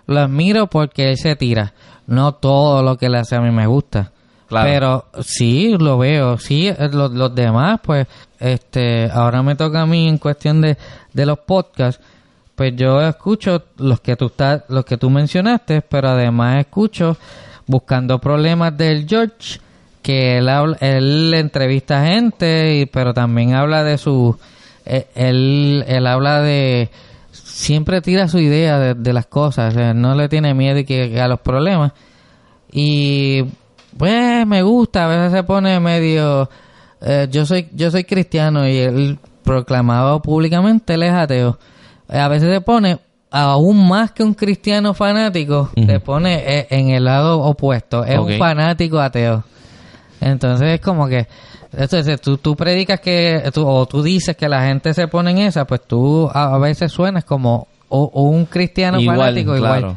lo 0.07 0.21
admiro 0.21 0.69
porque 0.69 1.11
él 1.11 1.17
se 1.19 1.35
tira. 1.37 1.73
No 2.07 2.35
todo 2.35 2.83
lo 2.85 2.97
que 2.97 3.09
le 3.09 3.19
hace 3.19 3.35
a 3.35 3.41
mí 3.41 3.51
me 3.51 3.67
gusta. 3.67 4.13
Claro. 4.49 4.69
Pero 4.69 5.23
sí, 5.25 5.77
lo 5.77 5.99
veo. 5.99 6.39
Sí, 6.39 6.69
eh, 6.69 6.89
los, 6.93 7.11
los 7.11 7.35
demás, 7.35 7.81
pues, 7.83 8.07
este, 8.39 9.11
ahora 9.11 9.43
me 9.43 9.57
toca 9.57 9.83
a 9.83 9.87
mí 9.87 10.07
en 10.09 10.19
cuestión 10.19 10.61
de, 10.61 10.77
de 11.13 11.27
los 11.27 11.41
podcasts. 11.41 12.01
Pues 12.55 12.75
yo 12.77 13.01
escucho 13.03 13.65
los 13.79 13.99
que 14.01 14.15
tú 14.15 14.27
estás, 14.27 14.63
los 14.69 14.85
que 14.85 14.97
tú 14.97 15.11
mencionaste, 15.11 15.83
pero 15.83 16.11
además 16.11 16.61
escucho 16.61 17.17
buscando 17.67 18.21
problemas 18.21 18.77
del 18.77 19.07
George, 19.09 19.61
que 20.03 20.39
él 20.39 20.49
habla, 20.49 20.77
él 20.81 21.35
entrevista 21.35 22.05
gente, 22.07 22.89
pero 22.93 23.13
también 23.13 23.55
habla 23.55 23.83
de 23.83 23.99
su, 23.99 24.37
eh, 24.85 25.07
él, 25.15 25.85
él 25.87 26.07
habla 26.07 26.43
de, 26.43 26.91
siempre 27.33 28.01
tira 28.01 28.29
su 28.29 28.39
idea 28.39 28.95
de, 28.95 29.13
las 29.13 29.27
cosas, 29.27 29.75
no 29.95 30.15
le 30.15 30.29
tiene 30.29 30.55
miedo 30.55 30.79
y 30.79 30.85
que, 30.85 31.21
a 31.21 31.29
los 31.29 31.41
problemas. 31.41 31.93
Y 32.71 33.45
pues 33.97 34.47
me 34.47 34.63
gusta, 34.63 35.05
a 35.05 35.09
veces 35.09 35.33
se 35.33 35.43
pone 35.43 35.81
medio 35.81 36.49
eh, 37.01 37.29
yo 37.31 37.45
soy 37.45 37.69
yo 37.73 37.91
soy 37.91 38.05
cristiano 38.05 38.67
y 38.67 38.79
él 38.79 39.19
proclamaba 39.43 40.21
públicamente 40.21 40.95
él 40.95 41.03
es 41.03 41.13
ateo. 41.13 41.59
A 42.09 42.29
veces 42.29 42.53
se 42.53 42.61
pone 42.61 42.99
aún 43.43 43.89
más 43.89 44.13
que 44.13 44.23
un 44.23 44.35
cristiano 44.35 44.95
fanático, 44.95 45.71
se 45.75 46.01
pone 46.01 46.35
eh, 46.47 46.67
en 46.71 46.91
el 46.91 47.05
lado 47.05 47.41
opuesto, 47.41 48.05
es 48.05 48.19
un 48.19 48.39
fanático 48.39 48.99
ateo. 49.01 49.45
Entonces 50.21 50.75
es 50.75 50.81
como 50.81 51.07
que 51.09 51.27
entonces 51.77 52.21
tú, 52.21 52.39
tú 52.39 52.57
predicas 52.57 53.01
que 53.01 53.51
tú, 53.53 53.67
o 53.69 53.87
tú 53.87 54.03
dices 54.03 54.37
que 54.37 54.49
la 54.49 54.63
gente 54.65 54.95
se 54.95 55.09
pone 55.09 55.31
en 55.33 55.39
esa, 55.39 55.67
pues 55.67 55.83
tú 55.87 56.31
a, 56.33 56.55
a 56.55 56.59
veces 56.59 56.91
suenas 56.91 57.25
como 57.25 57.69
o, 57.89 58.11
o 58.15 58.23
un 58.23 58.47
cristiano 58.47 58.99
Igual, 59.01 59.19
fanático 59.19 59.57
igual 59.57 59.97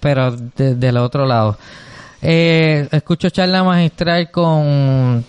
pero 0.00 0.30
de- 0.32 0.74
del 0.76 0.96
otro 0.98 1.24
lado. 1.26 1.56
Eh, 2.20 2.86
escucho 2.92 3.30
charla 3.30 3.64
magistral 3.64 4.30
con, 4.30 5.24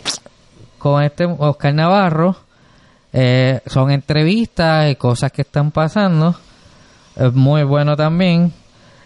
con 0.77 1.01
este 1.03 1.25
Oscar 1.25 1.73
Navarro. 1.73 2.35
Eh, 3.13 3.62
son 3.65 3.89
entrevistas 3.91 4.91
y 4.91 4.95
cosas 4.95 5.31
que 5.31 5.41
están 5.43 5.71
pasando. 5.71 6.35
Es 7.19 7.34
muy 7.34 7.63
bueno 7.63 7.95
también. 7.97 8.51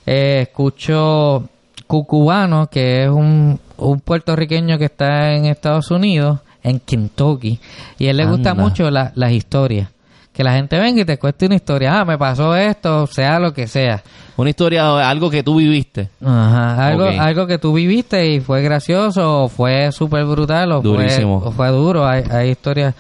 Eh, 0.06 0.46
escucho 0.48 1.48
Cucubano, 1.88 2.68
que 2.68 3.04
es 3.04 3.10
un, 3.10 3.60
un 3.78 4.00
puertorriqueño 4.00 4.78
que 4.78 4.86
está 4.86 5.34
en 5.34 5.46
Estados 5.46 5.92
Unidos, 5.92 6.40
en 6.64 6.80
Kentucky. 6.80 7.60
Y 8.00 8.08
a 8.08 8.12
él 8.12 8.18
le 8.18 8.26
gusta 8.26 8.54
mucho 8.64 8.90
la- 8.92 9.12
las 9.16 9.32
historias. 9.32 9.90
Que 10.32 10.44
la 10.44 10.54
gente 10.54 10.80
venga 10.80 11.02
y 11.02 11.06
te 11.06 11.20
cueste 11.20 11.46
una 11.46 11.56
historia. 11.56 12.00
Ah, 12.00 12.06
me 12.06 12.18
pasó 12.18 12.56
esto, 12.56 13.06
sea 13.06 13.38
lo 13.40 13.54
que 13.54 13.68
sea. 13.68 14.02
Una 14.36 14.50
historia, 14.50 15.08
algo 15.08 15.30
que 15.30 15.44
tú 15.44 15.58
viviste. 15.58 16.10
Ajá, 16.26 16.88
algo, 16.88 17.04
algo 17.20 17.46
que 17.48 17.60
tú 17.60 17.72
viviste 17.74 18.26
y 18.34 18.40
fue 18.40 18.64
gracioso, 18.64 19.44
o 19.44 19.48
fue 19.48 19.92
súper 19.92 20.26
brutal, 20.26 20.72
o 20.72 20.82
fue, 20.96 21.06
o 21.38 21.52
fue 21.52 21.68
duro. 21.70 22.08
Hay, 22.08 22.24
hay 22.32 22.50
historias 22.50 22.96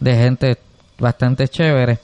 de 0.00 0.16
gente 0.16 0.56
bastante 0.98 1.46
chévere. 1.46 1.98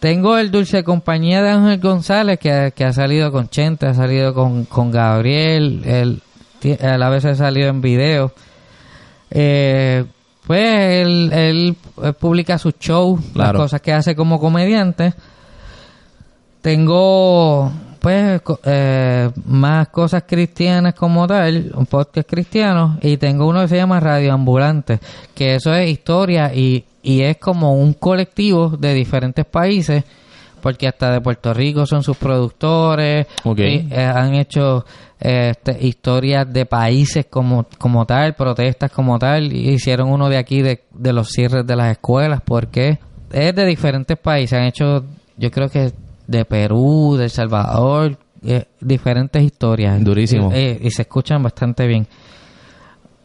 Tengo 0.00 0.36
el 0.38 0.50
dulce 0.50 0.84
compañía 0.84 1.42
de 1.42 1.50
Ángel 1.50 1.80
González, 1.80 2.38
que, 2.38 2.72
que 2.76 2.84
ha 2.84 2.92
salido 2.92 3.32
con 3.32 3.48
Chente, 3.48 3.86
ha 3.86 3.94
salido 3.94 4.34
con, 4.34 4.64
con 4.66 4.90
Gabriel, 4.90 5.82
él, 5.84 6.22
él 6.62 7.02
a 7.02 7.08
veces 7.08 7.32
ha 7.32 7.44
salido 7.46 7.68
en 7.68 7.80
video. 7.80 8.32
Eh, 9.30 10.04
pues 10.46 10.60
él, 10.60 11.30
él, 11.32 11.76
él 12.02 12.14
publica 12.14 12.58
sus 12.58 12.74
shows, 12.78 13.20
Claro. 13.32 13.54
las 13.54 13.62
cosas 13.62 13.80
que 13.80 13.92
hace 13.92 14.14
como 14.14 14.38
comediante. 14.38 15.14
Tengo, 16.60 17.70
pues, 18.00 18.40
eh, 18.64 19.30
más 19.46 19.88
cosas 19.88 20.24
cristianas 20.26 20.94
como 20.94 21.26
tal, 21.26 21.72
un 21.74 21.86
podcast 21.86 22.28
cristiano, 22.28 22.98
y 23.02 23.16
tengo 23.18 23.46
uno 23.48 23.62
que 23.62 23.68
se 23.68 23.76
llama 23.76 24.00
Radio 24.00 24.32
Ambulante, 24.32 24.98
que 25.34 25.54
eso 25.56 25.72
es 25.74 25.88
historia 25.90 26.52
y, 26.54 26.84
y 27.06 27.22
es 27.22 27.36
como 27.38 27.74
un 27.74 27.92
colectivo 27.94 28.70
de 28.76 28.92
diferentes 28.92 29.44
países, 29.44 30.02
porque 30.60 30.88
hasta 30.88 31.12
de 31.12 31.20
Puerto 31.20 31.54
Rico 31.54 31.86
son 31.86 32.02
sus 32.02 32.16
productores, 32.16 33.26
Ok. 33.44 33.58
y, 33.60 33.88
eh, 33.92 34.04
han 34.04 34.34
hecho 34.34 34.84
eh, 35.20 35.52
este, 35.56 35.86
historias 35.86 36.52
de 36.52 36.66
países 36.66 37.26
como, 37.30 37.66
como 37.78 38.04
tal, 38.06 38.34
protestas 38.34 38.90
como 38.90 39.18
tal, 39.18 39.52
y 39.52 39.70
hicieron 39.70 40.10
uno 40.10 40.28
de 40.28 40.36
aquí 40.38 40.62
de, 40.62 40.82
de 40.92 41.12
los 41.12 41.28
cierres 41.28 41.64
de 41.66 41.76
las 41.76 41.92
escuelas, 41.92 42.40
porque 42.44 42.98
es 43.32 43.54
de 43.54 43.64
diferentes 43.66 44.18
países, 44.18 44.58
han 44.58 44.64
hecho, 44.66 45.04
yo 45.36 45.50
creo 45.52 45.68
que 45.68 45.92
de 46.26 46.44
Perú, 46.44 47.14
de 47.16 47.24
El 47.24 47.30
Salvador, 47.30 48.18
eh, 48.44 48.64
diferentes 48.80 49.42
historias. 49.42 50.02
Durísimo. 50.02 50.50
Eh, 50.52 50.78
y 50.82 50.90
se 50.90 51.02
escuchan 51.02 51.40
bastante 51.42 51.86
bien. 51.86 52.06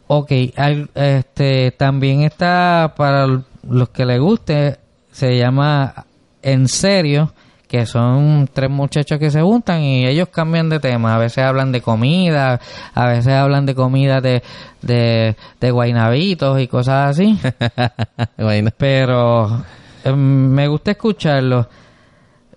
Ok, 0.07 0.31
al- 0.57 0.89
este, 0.93 1.71
también 1.71 2.23
está 2.23 2.93
para 2.97 3.41
los 3.69 3.89
que 3.89 4.05
les 4.05 4.19
guste, 4.19 4.77
se 5.11 5.37
llama 5.37 6.05
En 6.41 6.67
Serio, 6.67 7.33
que 7.67 7.85
son 7.85 8.49
tres 8.51 8.69
muchachos 8.69 9.17
que 9.17 9.31
se 9.31 9.41
juntan 9.41 9.81
y 9.81 10.05
ellos 10.05 10.27
cambian 10.29 10.67
de 10.67 10.79
tema. 10.79 11.15
A 11.15 11.17
veces 11.17 11.43
hablan 11.43 11.71
de 11.71 11.81
comida, 11.81 12.59
a 12.93 13.05
veces 13.05 13.33
hablan 13.33 13.65
de 13.65 13.75
comida 13.75 14.19
de, 14.19 14.43
de, 14.81 15.35
de 15.59 15.71
guainabitos 15.71 16.59
y 16.59 16.67
cosas 16.67 17.11
así. 17.11 17.39
Pero 18.77 19.63
eh, 20.03 20.11
me 20.13 20.67
gusta 20.67 20.91
escucharlo. 20.91 21.67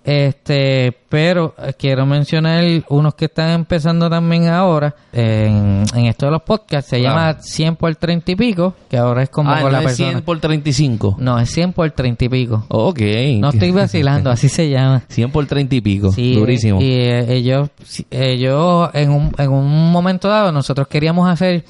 Este, 0.04 0.94
pero 1.08 1.54
eh, 1.58 1.72
quiero 1.78 2.04
mencionar 2.04 2.62
unos 2.90 3.14
que 3.14 3.24
están 3.24 3.50
empezando 3.50 4.10
también 4.10 4.48
ahora 4.48 4.94
en, 5.12 5.82
en 5.94 6.04
esto 6.06 6.26
de 6.26 6.32
los 6.32 6.42
podcasts. 6.42 6.90
Se 6.90 6.98
Claro. 7.00 7.16
llama 7.16 7.40
100 7.40 7.76
por 7.76 7.94
30 7.96 8.32
y 8.32 8.36
pico, 8.36 8.74
que 8.90 8.98
ahora 8.98 9.22
es 9.22 9.30
como 9.30 9.50
ah, 9.50 9.54
con 9.62 9.64
no 9.64 9.70
la 9.70 9.78
es 9.78 9.84
persona. 9.86 10.10
100 10.10 10.22
por 10.22 10.40
35. 10.40 11.16
No, 11.18 11.38
es 11.38 11.50
100 11.50 11.72
por 11.72 11.90
30 11.90 12.24
y 12.26 12.28
pico. 12.28 12.66
Ok. 12.68 13.00
No 13.38 13.48
estoy 13.48 13.70
vacilando, 13.72 14.30
así 14.30 14.48
se 14.50 14.68
llama. 14.68 15.02
100 15.08 15.30
por 15.30 15.46
30 15.46 15.74
y 15.76 15.80
pico. 15.80 16.12
Sí, 16.12 16.34
Durísimo. 16.34 16.80
Y 16.82 16.84
eh, 16.92 17.32
ellos, 17.34 17.70
ellos 18.10 18.90
en, 18.92 19.10
un, 19.10 19.32
en 19.38 19.50
un 19.50 19.90
momento 19.90 20.28
dado, 20.28 20.52
nosotros 20.52 20.86
queríamos 20.88 21.28
hacer, 21.30 21.64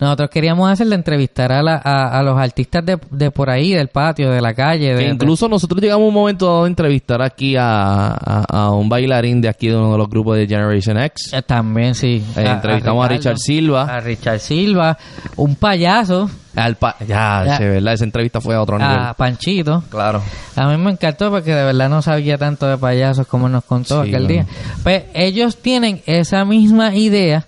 nosotros 0.00 0.30
queríamos 0.30 0.70
hacer 0.70 0.86
de 0.88 0.94
entrevistar 0.94 1.52
a, 1.52 1.62
la, 1.62 1.80
a, 1.82 2.18
a 2.18 2.22
los 2.22 2.38
artistas 2.38 2.84
de, 2.84 2.98
de 3.10 3.30
por 3.30 3.50
ahí, 3.50 3.72
del 3.72 3.88
patio, 3.88 4.30
de 4.30 4.40
la 4.40 4.54
calle. 4.54 4.88
Que 4.88 5.04
De, 5.04 5.08
incluso 5.08 5.48
nosotros 5.48 5.80
llegamos 5.80 6.04
a 6.04 6.08
un 6.08 6.14
momento 6.14 6.46
dado 6.46 6.64
a 6.64 6.66
entrevistar 6.68 7.22
aquí 7.22 7.56
a, 7.56 8.08
a- 8.12 8.70
un 8.70 8.88
bailarín 8.88 9.40
de 9.40 9.48
aquí 9.48 9.68
de 9.68 9.76
uno 9.76 9.92
de 9.92 9.98
los 9.98 10.08
grupos 10.08 10.36
de 10.36 10.46
Generation 10.46 10.98
X. 10.98 11.32
Eh, 11.32 11.42
También, 11.42 11.94
sí. 11.94 12.22
Eh, 12.36 12.44
entrevistamos 12.46 13.04
a 13.04 13.08
Richard 13.08 13.38
Silva. 13.38 13.82
A 13.84 14.00
Richard 14.00 14.40
Silva. 14.40 14.96
Un 15.36 15.56
payaso. 15.56 16.30
Al 16.56 16.76
pa- 16.76 16.96
ya, 17.06 17.44
Ya. 17.46 17.58
che, 17.58 17.68
¿verdad? 17.68 17.94
Esa 17.94 18.04
entrevista 18.04 18.40
fue 18.40 18.54
a 18.56 18.60
otro 18.62 18.78
nivel. 18.78 18.98
A 18.98 19.14
Panchito. 19.14 19.84
Claro. 19.90 20.20
A 20.56 20.66
mí 20.66 20.76
me 20.76 20.90
encantó 20.90 21.30
porque 21.30 21.54
de 21.54 21.64
verdad 21.64 21.88
no 21.88 22.02
sabía 22.02 22.36
tanto 22.36 22.66
de 22.66 22.76
payasos 22.76 23.26
como 23.28 23.48
nos 23.48 23.64
contó 23.64 24.02
Sí, 24.02 24.08
aquel 24.08 24.26
día. 24.26 24.46
Pues 24.82 25.04
ellos 25.14 25.58
tienen 25.58 26.02
esa 26.06 26.44
misma 26.44 26.94
idea 26.96 27.46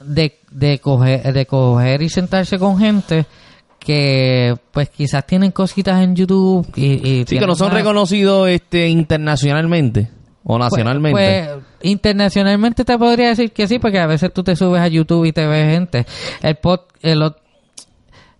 de, 0.00 0.38
de, 0.50 0.78
coger, 0.78 1.32
de 1.32 1.46
coger 1.46 2.02
y 2.02 2.08
sentarse 2.08 2.58
con 2.58 2.78
gente 2.78 3.26
que 3.78 4.54
pues 4.72 4.90
quizás 4.90 5.26
tienen 5.26 5.52
cositas 5.52 6.02
en 6.02 6.14
YouTube 6.14 6.66
y, 6.76 6.84
y 7.20 7.24
Sí, 7.26 7.38
que 7.38 7.46
no 7.46 7.54
son 7.54 7.68
una- 7.68 7.76
reconocidos 7.78 8.48
este, 8.48 8.88
internacionalmente 8.88 10.10
o 10.44 10.58
Pues- 10.58 10.70
nacionalmente. 10.70 11.12
Pues, 11.12 11.64
internacionalmente 11.82 12.84
te 12.84 12.98
podría 12.98 13.28
decir 13.28 13.52
que 13.52 13.66
sí, 13.66 13.78
porque 13.78 13.98
a 13.98 14.06
veces 14.06 14.32
tú 14.34 14.42
te 14.42 14.54
subes 14.56 14.80
a 14.82 14.88
YouTube 14.88 15.24
y 15.24 15.32
te 15.32 15.46
ves 15.46 15.72
gente. 15.72 16.06
El 16.42 16.56
pod, 16.56 16.80
el 17.02 17.18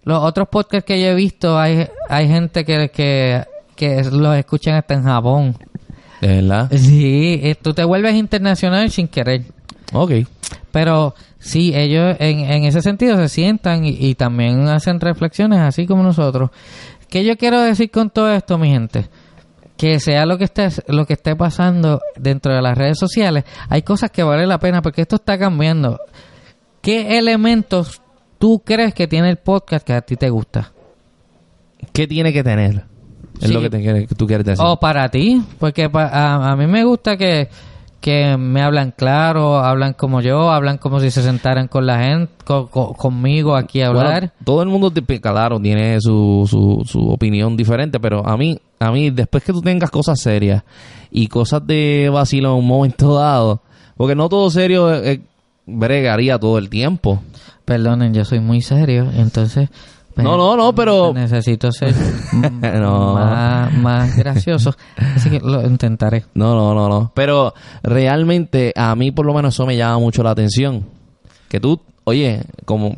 los 0.02 0.18
otros 0.22 0.48
podcasts 0.48 0.86
que 0.86 1.00
yo 1.00 1.08
he 1.08 1.14
visto, 1.14 1.58
hay, 1.58 1.86
hay 2.08 2.26
gente 2.28 2.64
que, 2.64 2.90
que, 2.90 3.44
que 3.76 4.02
los 4.10 4.36
escuchan 4.36 4.74
hasta 4.74 4.94
en 4.94 5.02
Japón. 5.04 5.56
¿De 6.20 6.28
verdad? 6.42 6.70
Sí, 6.74 7.38
eh, 7.42 7.54
tú 7.60 7.72
te 7.74 7.84
vuelves 7.84 8.14
internacional 8.14 8.90
sin 8.90 9.08
querer. 9.08 9.42
Ok. 9.92 10.12
Pero 10.72 11.14
sí, 11.38 11.72
ellos 11.74 12.16
en, 12.20 12.40
en 12.40 12.64
ese 12.64 12.80
sentido 12.82 13.16
se 13.16 13.28
sientan 13.28 13.84
y, 13.84 13.90
y 13.98 14.14
también 14.14 14.68
hacen 14.68 15.00
reflexiones 15.00 15.58
así 15.60 15.86
como 15.86 16.02
nosotros. 16.02 16.50
¿Qué 17.08 17.24
yo 17.24 17.36
quiero 17.36 17.60
decir 17.60 17.90
con 17.90 18.10
todo 18.10 18.32
esto, 18.32 18.56
mi 18.58 18.68
gente? 18.70 19.08
Que 19.76 19.98
sea 19.98 20.26
lo 20.26 20.36
que 20.38 20.44
esté, 20.44 20.68
lo 20.88 21.06
que 21.06 21.14
esté 21.14 21.34
pasando 21.34 22.00
dentro 22.16 22.54
de 22.54 22.62
las 22.62 22.76
redes 22.76 22.98
sociales, 22.98 23.44
hay 23.68 23.82
cosas 23.82 24.10
que 24.10 24.22
vale 24.22 24.46
la 24.46 24.58
pena 24.58 24.82
porque 24.82 25.02
esto 25.02 25.16
está 25.16 25.38
cambiando. 25.38 25.98
¿Qué 26.82 27.18
elementos 27.18 28.00
tú 28.38 28.62
crees 28.64 28.94
que 28.94 29.06
tiene 29.08 29.30
el 29.30 29.38
podcast 29.38 29.86
que 29.86 29.92
a 29.94 30.02
ti 30.02 30.16
te 30.16 30.30
gusta? 30.30 30.72
¿Qué 31.92 32.06
tiene 32.06 32.32
que 32.32 32.44
tener? 32.44 32.84
Es 33.40 33.48
Sí. 33.48 33.54
lo 33.54 33.60
que, 33.62 33.70
te 33.70 33.80
que 33.82 34.06
tú 34.14 34.26
quieres 34.26 34.44
decir. 34.46 34.62
O 34.64 34.78
para 34.78 35.08
ti, 35.08 35.42
porque 35.58 35.88
pa- 35.88 36.08
a, 36.08 36.52
a 36.52 36.56
mí 36.56 36.66
me 36.66 36.84
gusta 36.84 37.16
que, 37.16 37.48
que 38.00 38.36
me 38.38 38.62
hablan 38.62 38.92
claro, 38.96 39.58
hablan 39.58 39.92
como 39.92 40.20
yo, 40.22 40.50
hablan 40.50 40.78
como 40.78 41.00
si 41.00 41.10
se 41.10 41.22
sentaran 41.22 41.68
con 41.68 41.86
la 41.86 42.02
gente, 42.02 42.32
co- 42.44 42.68
co- 42.68 42.94
conmigo 42.94 43.54
aquí 43.56 43.82
a 43.82 43.90
Bueno, 43.90 44.08
hablar. 44.08 44.32
todo 44.44 44.62
el 44.62 44.68
mundo, 44.68 44.90
te- 44.90 45.20
claro, 45.20 45.60
tiene 45.60 46.00
su, 46.00 46.46
su, 46.48 46.82
su 46.86 47.10
opinión 47.10 47.56
diferente, 47.56 48.00
pero 48.00 48.26
a 48.26 48.36
mí, 48.36 48.58
a 48.78 48.90
mí, 48.90 49.10
después 49.10 49.44
que 49.44 49.52
tú 49.52 49.60
tengas 49.60 49.90
cosas 49.90 50.18
serias 50.20 50.62
y 51.10 51.26
cosas 51.26 51.66
de 51.66 52.10
vacilo 52.12 52.52
en 52.52 52.58
un 52.60 52.66
momento 52.66 53.14
dado, 53.14 53.60
porque 53.96 54.14
no 54.14 54.28
todo 54.30 54.48
serio 54.50 54.92
eh, 54.94 55.12
eh, 55.12 55.20
bregaría 55.66 56.38
todo 56.38 56.56
el 56.58 56.70
tiempo, 56.70 57.20
perdonen, 57.66 58.14
yo 58.14 58.24
soy 58.24 58.40
muy 58.40 58.62
serio, 58.62 59.08
entonces... 59.16 59.68
No, 60.22 60.36
no, 60.36 60.56
no, 60.56 60.74
pero- 60.74 61.12
Necesito 61.14 61.70
ser 61.72 61.94
No. 62.62 63.14
más, 63.14 63.72
más 63.74 64.16
gracioso, 64.16 64.74
así 65.16 65.30
que 65.30 65.40
lo 65.40 65.66
intentaré. 65.66 66.24
No, 66.34 66.54
no, 66.54 66.74
no, 66.74 66.88
no. 66.88 67.12
Pero 67.14 67.54
realmente 67.82 68.72
a 68.76 68.94
mí 68.94 69.10
por 69.10 69.26
lo 69.26 69.34
menos 69.34 69.54
eso 69.54 69.66
me 69.66 69.76
llama 69.76 69.98
mucho 69.98 70.22
la 70.22 70.30
atención. 70.30 70.84
Que 71.48 71.60
tú, 71.60 71.80
oye, 72.04 72.42
como... 72.64 72.94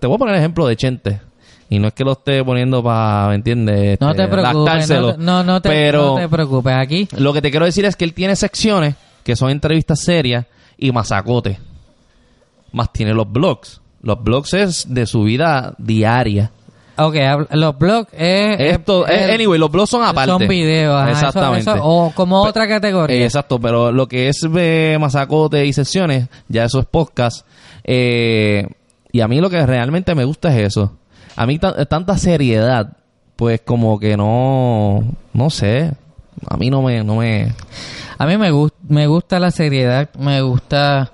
Te 0.00 0.06
voy 0.06 0.16
a 0.16 0.18
poner 0.18 0.34
el 0.34 0.40
ejemplo 0.40 0.66
de 0.66 0.76
Chente. 0.76 1.20
Y 1.68 1.78
no 1.78 1.88
es 1.88 1.94
que 1.94 2.04
lo 2.04 2.12
esté 2.12 2.44
poniendo 2.44 2.82
para, 2.82 3.28
¿me 3.28 3.36
entiendes? 3.36 3.98
No 4.00 4.10
Este, 4.10 4.22
te 4.24 4.28
preocupes, 4.28 4.54
lactárselo. 4.64 5.06
no, 5.08 5.12
te- 5.16 5.22
no, 5.22 5.42
no 5.44 5.62
te, 5.62 5.68
Pero 5.70 6.06
no 6.08 6.14
te 6.16 6.28
preocupes, 6.28 6.74
aquí... 6.76 7.08
lo 7.16 7.32
que 7.32 7.40
te 7.40 7.50
quiero 7.50 7.64
decir 7.64 7.84
es 7.86 7.96
que 7.96 8.04
él 8.04 8.12
tiene 8.12 8.36
secciones 8.36 8.94
que 9.24 9.36
son 9.36 9.48
entrevistas 9.50 10.00
serias 10.00 10.44
y 10.76 10.92
masacote. 10.92 11.58
Más 12.72 12.92
tiene 12.92 13.14
los 13.14 13.30
blogs. 13.30 13.80
Los 14.02 14.22
blogs 14.22 14.52
es 14.54 14.92
de 14.92 15.06
su 15.06 15.22
vida 15.22 15.74
diaria. 15.78 16.50
Ok, 16.96 17.14
los 17.52 17.78
blogs 17.78 18.12
es... 18.12 18.60
Esto, 18.60 19.06
es- 19.06 19.28
eh, 19.30 19.34
anyway, 19.34 19.58
los 19.58 19.70
blogs 19.70 19.88
son 19.90 20.02
aparte. 20.04 20.30
Son 20.30 20.46
videos, 20.46 20.94
ajá, 20.94 21.10
eso- 21.12 21.26
Exactamente. 21.28 21.70
eso- 21.70 21.80
o 21.82 22.12
como 22.14 22.42
Pe- 22.44 22.50
otra 22.50 22.68
categoría. 22.68 23.24
Exacto, 23.24 23.58
pero 23.58 23.90
lo 23.92 24.06
que 24.06 24.28
es 24.28 24.46
eh, 24.56 24.98
masacote 25.00 25.64
y 25.64 25.72
sesiones, 25.72 26.28
ya 26.48 26.64
eso 26.64 26.80
es 26.80 26.86
podcast. 26.86 27.46
Eh, 27.84 28.66
y 29.10 29.20
a 29.20 29.28
mí 29.28 29.40
lo 29.40 29.48
que 29.50 29.64
realmente 29.64 30.14
me 30.14 30.24
gusta 30.24 30.54
es 30.56 30.68
eso. 30.68 30.92
A 31.36 31.46
mí 31.46 31.58
ta- 31.58 31.84
tanta 31.86 32.18
seriedad, 32.18 32.96
pues 33.36 33.60
como 33.64 33.98
que 33.98 34.16
no, 34.16 35.02
no 35.32 35.50
sé. 35.50 35.92
A 36.48 36.56
mí 36.56 36.68
no 36.70 36.82
me, 36.82 37.02
no 37.04 37.16
me, 37.16 37.52
A 38.18 38.26
mí 38.26 38.36
me, 38.36 38.52
gust- 38.52 38.74
me 38.88 39.06
gusta 39.06 39.38
la 39.40 39.50
seriedad, 39.50 40.10
me 40.18 40.42
gusta 40.42 41.10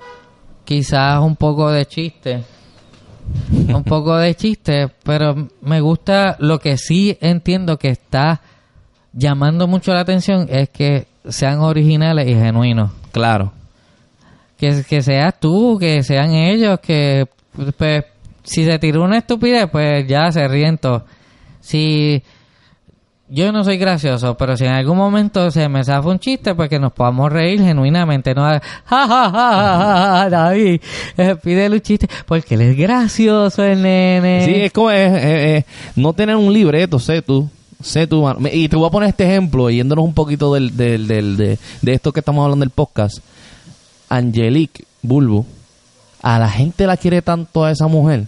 quizás 0.64 1.20
un 1.20 1.36
poco 1.36 1.70
de 1.70 1.86
chiste. 1.86 2.42
un 3.74 3.84
poco 3.84 4.16
de 4.16 4.34
chiste, 4.34 4.88
pero 5.02 5.48
me 5.62 5.80
gusta 5.80 6.36
lo 6.38 6.58
que 6.58 6.76
sí 6.76 7.16
entiendo 7.20 7.78
que 7.78 7.88
está 7.88 8.40
llamando 9.12 9.66
mucho 9.66 9.92
la 9.92 10.00
atención 10.00 10.46
es 10.50 10.68
que 10.70 11.06
sean 11.28 11.60
originales 11.60 12.28
y 12.28 12.34
genuinos. 12.34 12.90
claro. 13.12 13.52
Que, 14.56 14.82
que 14.88 15.02
seas 15.02 15.38
tú, 15.38 15.78
que 15.78 16.02
sean 16.02 16.32
ellos, 16.32 16.80
que 16.80 17.28
pues, 17.76 18.04
si 18.42 18.64
se 18.64 18.78
tiró 18.80 19.04
una 19.04 19.18
estupidez, 19.18 19.68
pues 19.70 20.04
ya 20.08 20.32
se 20.32 20.48
ríen 20.48 20.78
todos. 20.78 21.04
Si 21.60 22.20
yo 23.30 23.52
no 23.52 23.62
soy 23.64 23.76
gracioso, 23.78 24.36
pero 24.36 24.56
si 24.56 24.64
en 24.64 24.72
algún 24.72 24.96
momento 24.96 25.50
se 25.50 25.68
me 25.68 25.84
zafa 25.84 26.08
un 26.08 26.18
chiste, 26.18 26.54
pues 26.54 26.68
que 26.70 26.78
nos 26.78 26.92
podamos 26.92 27.30
reír 27.32 27.60
genuinamente, 27.60 28.34
no 28.34 28.42
ja, 28.44 28.60
ja, 28.86 29.06
ja, 29.06 29.30
ja, 29.30 30.06
ja, 30.24 30.30
David, 30.30 30.80
eh, 31.16 31.36
pídele 31.42 31.76
un 31.76 31.82
chiste, 31.82 32.08
porque 32.26 32.54
él 32.54 32.62
es 32.62 32.76
gracioso 32.76 33.62
el 33.64 33.82
nene. 33.82 34.44
Sí, 34.44 34.54
es 34.54 34.72
como 34.72 34.90
es, 34.90 35.12
eh, 35.12 35.56
eh, 35.58 35.64
no 35.96 36.12
tener 36.14 36.36
un 36.36 36.52
libreto, 36.52 36.98
sé 36.98 37.22
tú. 37.22 37.48
Sé 37.80 38.08
tú, 38.08 38.28
Y 38.52 38.68
te 38.68 38.74
voy 38.74 38.88
a 38.88 38.90
poner 38.90 39.10
este 39.10 39.24
ejemplo, 39.24 39.70
yéndonos 39.70 40.04
un 40.04 40.12
poquito 40.12 40.52
del, 40.54 40.76
del, 40.76 41.06
del- 41.06 41.36
de, 41.36 41.58
de 41.80 41.92
esto 41.92 42.10
que 42.12 42.18
estamos 42.20 42.42
hablando 42.42 42.64
del 42.64 42.70
podcast. 42.70 43.18
Angelique 44.08 44.84
Bulbo, 45.02 45.46
a 46.22 46.38
la 46.38 46.48
gente 46.48 46.86
la 46.86 46.96
quiere 46.96 47.22
tanto 47.22 47.64
a 47.64 47.70
esa 47.70 47.86
mujer. 47.86 48.24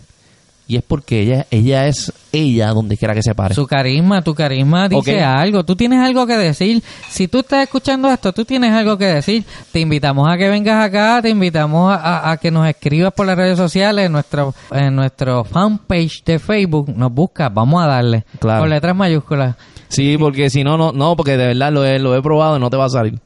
Y 0.70 0.76
es 0.76 0.84
porque 0.86 1.20
ella, 1.22 1.46
ella 1.50 1.88
es 1.88 2.12
ella 2.30 2.68
donde 2.68 2.96
quiera 2.96 3.12
que 3.12 3.24
se 3.24 3.34
pare. 3.34 3.56
Su 3.56 3.66
carisma, 3.66 4.22
tu 4.22 4.36
carisma 4.36 4.88
dice 4.88 5.20
algo. 5.20 5.64
Tú 5.64 5.74
tienes 5.74 5.98
algo 5.98 6.28
que 6.28 6.36
decir. 6.36 6.80
Si 7.08 7.26
tú 7.26 7.40
estás 7.40 7.64
escuchando 7.64 8.08
esto, 8.08 8.32
tú 8.32 8.44
tienes 8.44 8.72
algo 8.72 8.96
que 8.96 9.06
decir. 9.06 9.44
Te 9.72 9.80
invitamos 9.80 10.28
a 10.32 10.36
que 10.36 10.48
vengas 10.48 10.84
acá, 10.84 11.18
te 11.22 11.28
invitamos 11.30 11.92
a, 11.92 11.96
a- 11.96 12.30
a 12.30 12.36
que 12.36 12.52
nos 12.52 12.68
escribas 12.68 13.12
por 13.12 13.26
las 13.26 13.36
redes 13.36 13.58
sociales, 13.58 14.06
en 14.06 14.12
nuestro, 14.12 14.54
en 14.70 14.94
nuestro 14.94 15.42
fanpage 15.42 16.22
de 16.24 16.38
Facebook. 16.38 16.88
Nos 16.94 17.12
buscas, 17.12 17.52
vamos 17.52 17.82
a 17.82 17.88
darle. 17.88 18.24
Claro. 18.38 18.60
Con 18.60 18.70
letras 18.70 18.94
mayúsculas. 18.94 19.56
Sí, 19.88 20.16
porque 20.18 20.50
si 20.50 20.62
no, 20.62 20.78
no, 20.78 20.92
no, 20.92 21.16
porque 21.16 21.36
de 21.36 21.48
verdad 21.48 21.72
lo 21.72 21.84
he, 21.84 21.98
lo 21.98 22.14
he 22.16 22.22
probado 22.22 22.56
y 22.56 22.60
no 22.60 22.70
te 22.70 22.76
va 22.76 22.84
a 22.84 22.90
salir. 22.90 23.18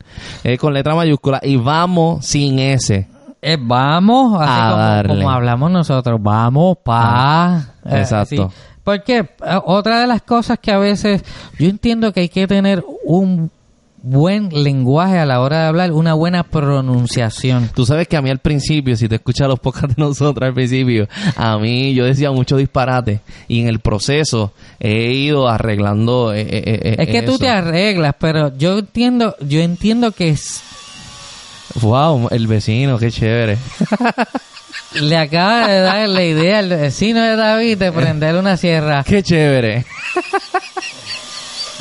Es 0.42 0.58
con 0.58 0.72
letra 0.72 0.94
mayúscula 0.94 1.40
y 1.42 1.56
vamos 1.56 2.24
sin 2.24 2.58
S. 2.58 3.06
Eh, 3.46 3.58
vamos, 3.60 4.40
así 4.40 4.50
A 4.50 4.70
como, 4.70 4.76
darle. 4.82 5.14
como 5.14 5.30
hablamos 5.30 5.70
nosotros, 5.70 6.18
vamos 6.22 6.78
pa. 6.82 7.74
Eh, 7.84 7.98
exacto. 7.98 8.48
sí. 8.50 8.56
Porque 8.82 9.18
eh, 9.18 9.26
otra 9.66 10.00
de 10.00 10.06
las 10.06 10.22
cosas 10.22 10.58
que 10.58 10.70
a 10.72 10.78
veces 10.78 11.22
yo 11.58 11.68
entiendo 11.68 12.12
que 12.12 12.20
hay 12.20 12.28
que 12.28 12.46
tener 12.46 12.82
un 13.04 13.50
buen 14.06 14.50
lenguaje 14.50 15.18
a 15.18 15.24
la 15.24 15.40
hora 15.40 15.60
de 15.62 15.66
hablar, 15.68 15.92
una 15.92 16.12
buena 16.12 16.42
pronunciación. 16.42 17.70
Tú 17.74 17.86
sabes 17.86 18.06
que 18.06 18.18
a 18.18 18.22
mí 18.22 18.28
al 18.28 18.38
principio, 18.38 18.96
si 18.96 19.08
te 19.08 19.14
escuchas 19.14 19.48
los 19.48 19.58
podcasts 19.58 19.96
de 19.96 20.02
nosotros 20.02 20.46
al 20.46 20.52
principio, 20.54 21.08
a 21.36 21.56
mí 21.58 21.94
yo 21.94 22.04
decía 22.04 22.30
mucho 22.30 22.56
disparate 22.58 23.20
y 23.48 23.62
en 23.62 23.68
el 23.68 23.78
proceso 23.80 24.52
he 24.78 25.12
ido 25.12 25.48
arreglando. 25.48 26.34
eh, 26.34 26.46
eh, 26.48 26.96
Es 26.98 27.08
que 27.08 27.22
tú 27.22 27.32
eso. 27.32 27.38
te 27.38 27.48
arreglas, 27.48 28.14
pero 28.18 28.54
yo 28.58 28.78
entiendo, 28.78 29.34
yo 29.40 29.60
entiendo 29.60 30.12
que 30.12 30.28
Wow, 31.80 32.28
el 32.30 32.46
vecino, 32.46 32.98
qué 32.98 33.10
chévere. 33.10 33.58
le 35.00 35.16
acaba 35.16 35.68
de 35.68 35.80
dar 35.80 36.08
la 36.08 36.22
idea 36.22 36.60
al 36.60 36.68
vecino 36.68 37.20
de 37.20 37.36
David 37.36 37.78
de 37.78 37.92
prender 37.92 38.36
una 38.36 38.56
sierra. 38.56 39.04
Qué 39.04 39.22
chévere. 39.22 39.84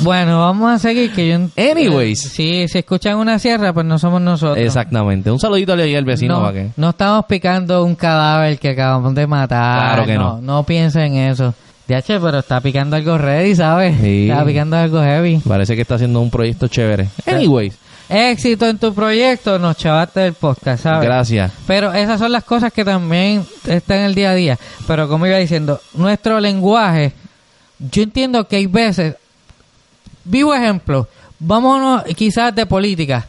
Bueno, 0.00 0.40
vamos 0.40 0.72
a 0.72 0.78
seguir 0.78 1.12
que 1.12 1.28
yo... 1.28 1.36
Anyways. 1.56 2.26
Eh, 2.26 2.28
sí, 2.28 2.68
si 2.68 2.78
escuchan 2.78 3.16
una 3.16 3.38
sierra, 3.38 3.72
pues 3.72 3.86
no 3.86 3.98
somos 3.98 4.20
nosotros. 4.20 4.58
Exactamente. 4.58 5.30
Un 5.30 5.38
saludito 5.38 5.72
al 5.72 5.80
al 5.80 6.04
vecino 6.04 6.34
no, 6.34 6.40
para 6.40 6.52
que. 6.52 6.70
no 6.76 6.90
estamos 6.90 7.24
picando 7.26 7.84
un 7.84 7.94
cadáver 7.94 8.58
que 8.58 8.70
acabamos 8.70 9.14
de 9.14 9.26
matar. 9.26 9.94
Claro 9.94 10.06
que 10.06 10.18
no. 10.18 10.40
No 10.42 10.64
piensen 10.64 11.14
en 11.14 11.30
eso. 11.30 11.54
DH, 11.86 12.18
pero 12.20 12.38
está 12.38 12.60
picando 12.60 12.96
algo 12.96 13.18
ready, 13.18 13.54
¿sabes? 13.54 13.96
Sí. 14.00 14.28
Está 14.30 14.44
picando 14.44 14.76
algo 14.76 15.00
heavy. 15.00 15.40
Parece 15.46 15.76
que 15.76 15.82
está 15.82 15.94
haciendo 15.96 16.20
un 16.20 16.30
proyecto 16.30 16.66
chévere. 16.66 17.08
Anyways, 17.26 17.76
Éxito 18.08 18.68
en 18.68 18.78
tu 18.78 18.92
proyecto, 18.94 19.58
nos 19.58 19.76
chavaste 19.76 20.20
del 20.20 20.34
podcast, 20.34 20.82
¿sabes? 20.82 21.02
gracias. 21.02 21.52
Pero 21.66 21.92
esas 21.92 22.18
son 22.18 22.32
las 22.32 22.44
cosas 22.44 22.72
que 22.72 22.84
también 22.84 23.46
están 23.66 23.98
en 23.98 24.04
el 24.04 24.14
día 24.14 24.30
a 24.30 24.34
día. 24.34 24.58
Pero 24.86 25.08
como 25.08 25.26
iba 25.26 25.38
diciendo, 25.38 25.80
nuestro 25.94 26.38
lenguaje, 26.38 27.12
yo 27.78 28.02
entiendo 28.02 28.46
que 28.46 28.56
hay 28.56 28.66
veces, 28.66 29.16
vivo 30.24 30.54
ejemplo, 30.54 31.08
vámonos 31.38 32.04
quizás 32.14 32.54
de 32.54 32.66
política. 32.66 33.26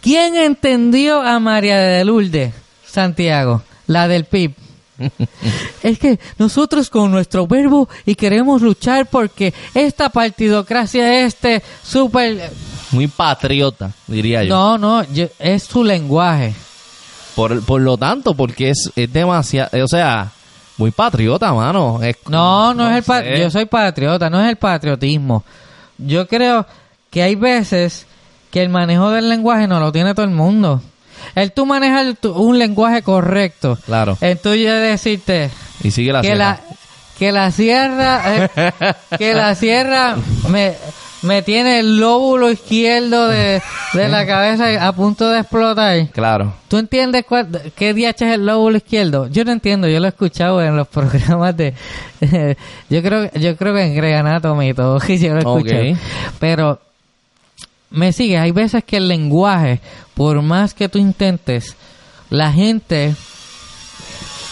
¿Quién 0.00 0.36
entendió 0.36 1.20
a 1.20 1.40
María 1.40 1.78
de 1.78 2.04
Lourdes 2.04 2.54
Santiago, 2.86 3.62
la 3.86 4.08
del 4.08 4.24
PIB? 4.24 4.54
es 5.82 5.98
que 5.98 6.18
nosotros 6.38 6.90
con 6.90 7.10
nuestro 7.10 7.46
verbo 7.46 7.88
y 8.04 8.14
queremos 8.14 8.62
luchar 8.62 9.06
porque 9.06 9.54
esta 9.74 10.10
partidocracia, 10.10 11.24
este 11.24 11.62
súper... 11.82 12.50
Muy 12.92 13.06
patriota, 13.06 13.90
diría 14.06 14.44
yo. 14.44 14.54
No, 14.54 14.78
no, 14.78 15.04
yo- 15.12 15.28
es 15.38 15.64
su 15.64 15.84
lenguaje. 15.84 16.54
Por, 17.34 17.62
por 17.64 17.80
lo 17.80 17.96
tanto, 17.96 18.34
porque 18.34 18.70
es, 18.70 18.90
es 18.96 19.12
demasiado. 19.12 19.84
O 19.84 19.88
sea, 19.88 20.30
muy 20.76 20.90
patriota, 20.90 21.52
mano. 21.52 22.00
Es- 22.02 22.16
No, 22.28 22.74
no, 22.74 22.88
es 22.90 22.96
el 22.96 23.02
pa- 23.02 23.24
yo 23.24 23.50
soy 23.50 23.66
patriota, 23.66 24.28
no 24.30 24.40
es 24.42 24.48
el 24.48 24.56
patriotismo. 24.56 25.44
Yo 25.98 26.26
creo 26.26 26.66
que 27.10 27.22
hay 27.22 27.34
veces 27.34 28.06
que 28.50 28.62
el 28.62 28.68
manejo 28.70 29.10
del 29.10 29.28
lenguaje 29.28 29.66
no 29.66 29.78
lo 29.80 29.92
tiene 29.92 30.14
todo 30.14 30.24
el 30.24 30.30
mundo. 30.32 30.82
El 31.34 31.52
tú 31.52 31.66
tu- 32.20 32.32
un 32.32 32.58
lenguaje 32.58 33.02
correcto. 33.02 33.78
Claro. 33.84 34.16
El 34.20 34.38
tuyo 34.38 34.72
de 34.72 34.80
decirte 34.80 35.50
Y 35.82 35.90
sigue 35.90 36.12
la 36.12 36.20
que 36.22 36.28
sierra. 36.28 36.38
la 36.38 36.60
que 37.18 37.32
la 37.32 37.50
sierra 37.50 38.22
eh, 38.36 38.48
que 39.18 39.34
la 39.34 39.54
sierra 39.56 40.16
me 40.48 40.74
me 41.22 41.42
tiene 41.42 41.80
el 41.80 41.98
lóbulo 41.98 42.50
izquierdo 42.50 43.28
de, 43.28 43.60
de 43.92 44.08
la 44.08 44.26
cabeza 44.26 44.86
a 44.86 44.92
punto 44.92 45.28
de 45.28 45.40
explotar. 45.40 46.08
Claro. 46.08 46.54
¿Tú 46.68 46.78
entiendes 46.78 47.24
cuál, 47.26 47.72
qué 47.74 47.94
DH 47.94 48.08
es 48.08 48.34
el 48.34 48.46
lóbulo 48.46 48.76
izquierdo? 48.76 49.26
Yo 49.28 49.44
no 49.44 49.52
entiendo, 49.52 49.88
yo 49.88 50.00
lo 50.00 50.06
he 50.06 50.10
escuchado 50.10 50.62
en 50.62 50.76
los 50.76 50.88
programas 50.88 51.56
de... 51.56 51.74
yo 52.90 53.02
creo 53.02 53.30
yo 53.32 53.56
creo 53.56 53.74
que 53.74 53.82
en 53.82 53.94
Grey 53.94 54.14
Anatomy 54.14 54.70
y 54.70 54.74
todo, 54.74 54.98
yo 55.06 55.34
lo 55.34 55.36
he 55.36 55.38
escuchado. 55.38 55.84
Pero 56.38 56.80
me 57.90 58.12
sigue, 58.12 58.38
hay 58.38 58.52
veces 58.52 58.84
que 58.84 58.98
el 58.98 59.08
lenguaje, 59.08 59.80
por 60.14 60.42
más 60.42 60.74
que 60.74 60.88
tú 60.88 60.98
intentes, 60.98 61.76
la 62.30 62.52
gente 62.52 63.14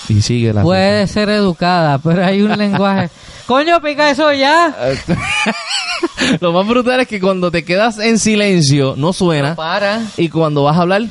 Y 0.09 0.22
sigue 0.22 0.52
la 0.52 0.62
puede 0.62 1.07
ser 1.07 1.28
educada, 1.30 1.98
pero 1.98 2.24
hay 2.24 2.42
un 2.42 2.57
lenguaje... 2.57 3.11
¡Coño, 3.46 3.80
pica 3.80 4.11
eso 4.11 4.32
ya! 4.32 4.74
Lo 6.40 6.52
más 6.52 6.66
brutal 6.66 7.00
es 7.00 7.09
que 7.09 7.20
cuando 7.20 7.50
te 7.50 7.64
quedas 7.64 7.98
en 7.98 8.18
silencio, 8.18 8.94
no 8.96 9.12
suena. 9.12 9.54
Para. 9.54 10.02
Y 10.16 10.28
cuando 10.28 10.64
vas 10.64 10.76
a 10.76 10.82
hablar. 10.82 11.04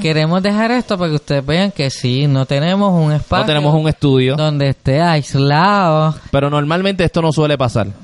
Queremos 0.00 0.42
dejar 0.42 0.70
esto 0.70 0.96
para 0.96 1.10
que 1.10 1.16
ustedes 1.16 1.44
vean 1.44 1.70
que 1.70 1.90
sí, 1.90 2.26
no 2.26 2.46
tenemos 2.46 2.92
un 2.92 3.12
espacio 3.12 3.42
no 3.42 3.46
tenemos 3.46 3.74
un 3.74 3.88
estudio. 3.88 4.36
donde 4.36 4.70
esté 4.70 5.00
aislado. 5.00 6.14
Pero 6.30 6.48
normalmente 6.48 7.04
esto 7.04 7.20
no 7.20 7.32
suele 7.32 7.58
pasar. 7.58 7.88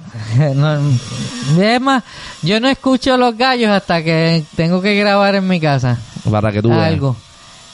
No, 0.55 0.79
es 1.61 1.81
más, 1.81 2.05
yo 2.43 2.61
no 2.61 2.69
escucho 2.69 3.17
los 3.17 3.37
gallos 3.37 3.71
hasta 3.71 4.03
que 4.03 4.45
tengo 4.57 4.83
que 4.83 4.95
grabar 4.95 5.35
en 5.35 5.49
mi 5.49 5.61
casa. 5.61 5.99
Para 6.31 6.53
que 6.53 6.61
tú 6.61 6.69
veas. 6.69 6.83
Algo. 6.83 7.17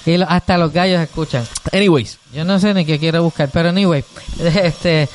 Y 0.07 0.17
lo- 0.17 0.29
hasta 0.29 0.57
los 0.57 0.73
gallos 0.73 1.01
escuchan. 1.01 1.45
Anyways, 1.73 2.19
Yo 2.33 2.45
no 2.45 2.59
sé 2.59 2.73
ni 2.75 2.85
qué 2.85 2.99
quiero 2.99 3.23
buscar, 3.25 3.51
pero 3.53 3.69
anyway, 3.71 4.05
este, 4.63 5.09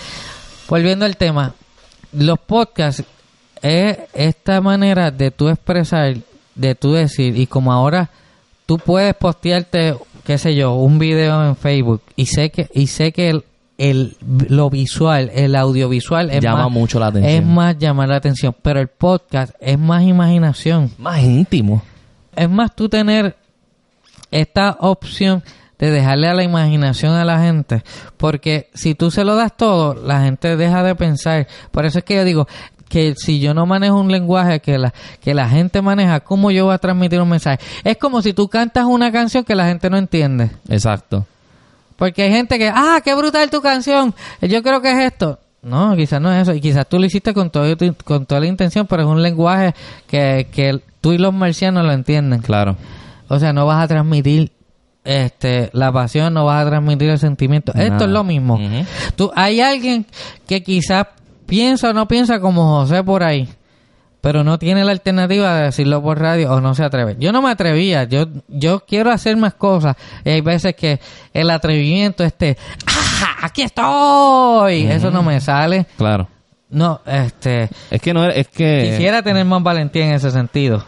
volviendo 0.68 1.06
al 1.06 1.18
tema, 1.18 1.54
los 2.14 2.40
podcasts 2.40 3.04
es 3.62 3.98
esta 4.14 4.60
manera 4.62 5.12
de 5.12 5.32
tú 5.32 5.48
expresar, 5.50 6.18
de 6.56 6.76
tú 6.76 6.94
decir, 6.94 7.38
y 7.38 7.48
como 7.48 7.72
ahora 7.72 8.10
tú 8.66 8.78
puedes 8.78 9.14
postearte, 9.16 9.96
qué 10.26 10.38
sé 10.38 10.56
yo, 10.56 10.74
un 10.74 11.00
video 11.00 11.46
en 11.48 11.56
Facebook, 11.56 12.02
y 12.16 12.26
sé 12.26 12.50
que, 12.50 12.68
y 12.74 12.88
sé 12.88 13.12
que 13.14 13.30
el, 13.30 13.46
el- 13.78 14.18
lo 14.50 14.70
visual, 14.70 15.32
el 15.34 15.56
audiovisual 15.56 16.32
es 16.32 16.42
Llama 16.42 16.64
más, 16.64 16.72
mucho 16.72 17.00
la 17.00 17.08
atención. 17.08 17.34
es 17.34 17.46
más 17.46 17.78
llamar 17.78 18.10
la 18.10 18.16
atención, 18.18 18.54
pero 18.62 18.80
el 18.82 18.88
podcast 18.90 19.54
es 19.62 19.78
más 19.80 20.04
imaginación. 20.04 20.92
más 20.98 21.22
íntimo. 21.22 21.82
Es 22.36 22.50
más 22.50 22.76
tú 22.76 22.88
tener 22.90 23.36
esta 24.32 24.78
opción 24.80 25.44
de 25.78 25.92
dejarle 25.92 26.28
a 26.28 26.34
la 26.34 26.44
imaginación 26.44 27.14
a 27.14 27.26
la 27.26 27.40
gente, 27.40 27.84
porque 28.18 28.70
si 28.74 28.94
tú 28.94 29.10
se 29.10 29.24
lo 29.24 29.36
das 29.36 29.58
todo, 29.58 29.96
la 29.96 30.22
gente 30.22 30.56
deja 30.56 30.84
de 30.84 30.96
pensar. 30.96 31.48
Por 31.72 31.86
eso 31.86 32.00
es 32.00 32.06
que 32.06 32.16
yo 32.16 32.24
digo 32.24 32.48
que 32.88 33.16
si 33.16 33.40
yo 33.40 33.54
no 33.54 33.66
manejo 33.66 34.00
un 34.00 34.12
lenguaje 34.12 34.60
que 34.60 34.78
la 34.78 34.94
que 35.22 35.34
la 35.34 35.50
gente 35.50 35.82
maneja, 35.82 36.20
¿cómo 36.20 36.52
yo 36.52 36.66
voy 36.66 36.76
a 36.76 36.78
transmitir 36.78 37.20
un 37.20 37.30
mensaje? 37.30 37.60
Es 37.84 37.98
como 37.98 38.22
si 38.22 38.34
tú 38.34 38.48
cantas 38.48 38.86
una 38.86 39.12
canción 39.12 39.44
que 39.44 39.56
la 39.56 39.66
gente 39.66 39.90
no 39.90 39.98
entiende. 39.98 40.52
Exacto. 40.70 41.26
Porque 41.96 42.24
hay 42.24 42.32
gente 42.32 42.58
que, 42.58 42.68
ah, 42.74 43.02
qué 43.04 43.14
brutal 43.16 43.50
tu 43.50 43.62
canción, 43.62 44.14
yo 44.42 44.62
creo 44.62 44.82
que 44.82 44.92
es 44.92 45.00
esto. 45.12 45.40
No, 45.62 45.96
quizás 45.96 46.20
no 46.20 46.32
es 46.34 46.44
eso. 46.44 46.54
Y 46.54 46.62
quizás 46.62 46.88
tú 46.88 47.00
lo 47.00 47.06
hiciste 47.06 47.34
con, 47.34 47.50
todo, 47.52 47.76
con 48.04 48.26
toda 48.26 48.42
la 48.42 48.48
intención, 48.48 48.88
pero 48.88 49.04
es 49.04 49.08
un 49.08 49.22
lenguaje 49.22 49.74
que, 50.08 50.48
que 50.52 50.82
tú 51.00 51.14
y 51.14 51.18
los 51.18 51.34
marcianos 51.34 51.86
lo 51.86 51.92
entienden. 51.92 52.42
Claro. 52.42 52.76
O 53.32 53.40
sea, 53.40 53.54
no 53.54 53.66
vas 53.66 53.82
a 53.82 53.88
transmitir 53.88 54.52
este 55.06 55.70
la 55.72 55.90
pasión, 55.90 56.34
no 56.34 56.44
vas 56.44 56.66
a 56.66 56.70
transmitir 56.70 57.10
el 57.10 57.18
sentimiento. 57.18 57.72
Esto 57.74 58.04
es 58.04 58.10
lo 58.10 58.26
mismo. 58.26 58.60
Tú, 59.16 59.32
hay 59.34 59.62
alguien 59.62 60.06
que 60.46 60.62
quizás 60.62 61.08
piensa 61.46 61.92
o 61.92 61.94
no 61.94 62.10
piensa 62.10 62.42
como 62.42 62.80
José 62.80 63.06
por 63.06 63.24
ahí, 63.24 63.48
pero 64.20 64.44
no 64.44 64.60
tiene 64.60 64.84
la 64.84 64.92
alternativa 64.92 65.56
de 65.56 65.64
decirlo 65.64 66.04
por 66.04 66.20
radio 66.20 66.52
o 66.52 66.60
no 66.60 66.76
se 66.76 66.84
atreve. 66.84 67.16
Yo 67.20 67.32
no 67.32 67.42
me 67.42 67.50
atrevía, 67.50 68.04
yo 68.04 68.26
yo 68.50 68.82
quiero 68.82 69.12
hacer 69.12 69.38
más 69.38 69.54
cosas 69.54 69.96
y 70.26 70.30
hay 70.32 70.42
veces 70.42 70.76
que 70.76 71.00
el 71.34 71.50
atrevimiento 71.52 72.26
este, 72.26 72.58
¡ah, 72.86 73.38
aquí 73.44 73.62
estoy! 73.62 74.88
Eso 74.88 75.10
no 75.10 75.24
me 75.24 75.40
sale. 75.40 75.86
Claro. 75.96 76.28
No, 76.70 77.00
este, 77.06 77.70
Es 77.90 78.02
que 78.02 78.14
no 78.14 78.26
es 78.26 78.50
que 78.50 78.90
quisiera 78.92 79.22
tener 79.22 79.46
más 79.46 79.64
valentía 79.64 80.06
en 80.08 80.16
ese 80.16 80.32
sentido. 80.32 80.84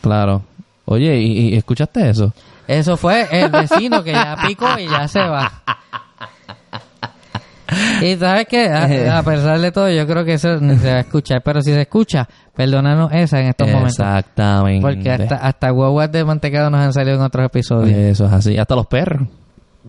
Claro. 0.00 0.42
Oye, 0.84 1.16
¿y, 1.20 1.54
y 1.54 1.56
escuchaste 1.56 2.10
eso? 2.10 2.32
Eso 2.66 2.96
fue 2.96 3.26
el 3.30 3.50
vecino 3.50 4.02
que 4.02 4.12
ya 4.12 4.36
picó 4.46 4.66
y 4.78 4.88
ya 4.88 5.08
se 5.08 5.20
va. 5.20 5.62
Y 8.02 8.16
sabes 8.16 8.46
que 8.48 8.68
a, 8.68 9.18
a 9.18 9.22
pesar 9.22 9.58
de 9.58 9.72
todo, 9.72 9.88
yo 9.90 10.06
creo 10.06 10.24
que 10.24 10.34
eso 10.34 10.56
ni 10.60 10.76
se 10.76 10.90
va 10.90 10.96
a 10.98 11.00
escuchar. 11.00 11.42
Pero 11.42 11.62
si 11.62 11.72
se 11.72 11.80
escucha, 11.82 12.28
perdónanos 12.54 13.10
esa 13.12 13.40
en 13.40 13.48
estos 13.48 13.66
momentos. 13.68 13.98
Exactamente. 13.98 14.82
Porque 14.82 15.10
hasta, 15.10 15.36
hasta 15.36 15.70
guaguas 15.70 16.12
de 16.12 16.24
mantecado 16.24 16.68
nos 16.68 16.80
han 16.80 16.92
salido 16.92 17.16
en 17.16 17.22
otros 17.22 17.46
episodios. 17.46 17.96
Eso 17.96 18.26
es 18.26 18.32
así. 18.32 18.58
Hasta 18.58 18.74
los 18.74 18.86
perros. 18.86 19.26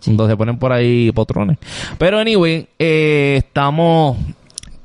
Cuando 0.02 0.26
se 0.28 0.36
ponen 0.36 0.58
por 0.58 0.72
ahí 0.72 1.12
potrones. 1.12 1.58
Pero, 1.98 2.18
anyway, 2.18 2.66
eh, 2.78 3.34
estamos 3.38 4.16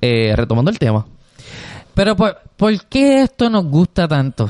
eh, 0.02 0.34
retomando 0.36 0.70
el 0.70 0.78
tema. 0.78 1.06
Pero 1.94 2.16
¿por, 2.16 2.38
¿por 2.58 2.86
qué 2.88 3.24
esto 3.24 3.50
nos 3.50 3.66
gusta 3.66 4.08
tanto? 4.08 4.50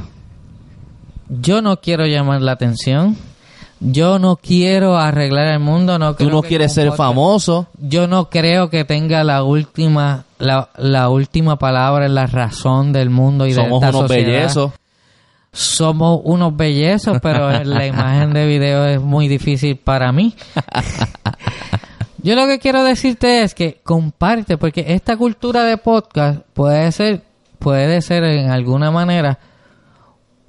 Yo 1.30 1.62
no 1.62 1.80
quiero 1.80 2.06
llamar 2.06 2.42
la 2.42 2.54
atención. 2.54 3.16
Yo 3.80 4.20
no 4.20 4.36
quiero 4.36 4.98
arreglar 4.98 5.48
el 5.48 5.60
mundo. 5.60 5.98
No 5.98 6.16
Tú 6.16 6.30
no 6.30 6.42
quieres 6.42 6.74
ser 6.74 6.92
famoso. 6.94 7.68
Yo 7.80 8.08
no 8.08 8.30
creo 8.30 8.70
que 8.70 8.84
tenga 8.84 9.24
la 9.24 9.44
última 9.44 10.26
la, 10.40 10.70
la 10.78 11.10
última 11.10 11.58
palabra 11.60 12.06
en 12.06 12.16
la 12.16 12.26
razón 12.26 12.92
del 12.92 13.10
mundo 13.10 13.46
y 13.46 13.50
de 13.50 13.56
Somos 13.56 13.84
esta 13.84 13.98
unos 13.98 14.10
sociedad. 14.10 14.28
bellezos. 14.32 14.72
Somos 15.52 16.22
unos 16.24 16.56
bellezos, 16.56 17.18
pero 17.22 17.52
la 17.64 17.86
imagen 17.86 18.34
de 18.34 18.46
video 18.46 18.86
es 18.86 19.02
muy 19.02 19.28
difícil 19.28 19.78
para 19.78 20.12
mí. 20.12 20.36
Yo 22.22 22.36
lo 22.36 22.48
que 22.48 22.60
quiero 22.60 22.84
decirte 22.84 23.44
es 23.44 23.54
que 23.54 23.80
comparte, 23.84 24.58
porque 24.58 24.86
esta 24.90 25.16
cultura 25.16 25.64
de 25.64 25.78
podcast 25.78 26.42
puede 26.54 26.92
ser, 26.92 27.24
puede 27.60 28.02
ser 28.02 28.26
en 28.26 28.50
alguna 28.50 28.92
manera 28.92 29.40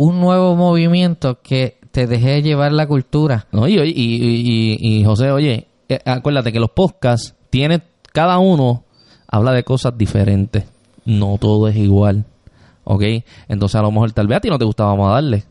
un 0.01 0.18
nuevo 0.18 0.57
movimiento 0.57 1.40
que 1.42 1.76
te 1.90 2.07
deje 2.07 2.40
llevar 2.40 2.72
la 2.72 2.86
cultura. 2.86 3.46
No, 3.53 3.68
y, 3.68 3.74
y, 3.78 3.90
y, 3.94 4.78
y- 4.80 5.05
José, 5.05 5.30
oye, 5.30 5.66
eh, 5.90 5.98
acuérdate 6.07 6.53
que 6.53 6.59
los 6.61 6.70
podcasts 6.70 7.34
tiene 7.51 7.82
cada 8.12 8.38
uno 8.38 8.84
habla 9.28 9.53
de 9.53 9.62
cosas 9.62 9.98
diferentes. 9.98 10.64
No 11.05 11.36
todo 11.38 11.68
es 11.68 11.76
igual. 11.76 12.24
¿Ok? 12.84 13.03
Entonces 13.48 13.74
a 13.76 13.82
lo 13.82 13.90
mejor 13.92 14.12
tal 14.12 14.26
vez 14.26 14.38
a 14.38 14.40
ti 14.40 14.48
no 14.48 14.59
te 14.59 14.64
gustaba, 14.64 14.90
vamos 14.92 15.11
a 15.11 15.14
darle. 15.14 15.44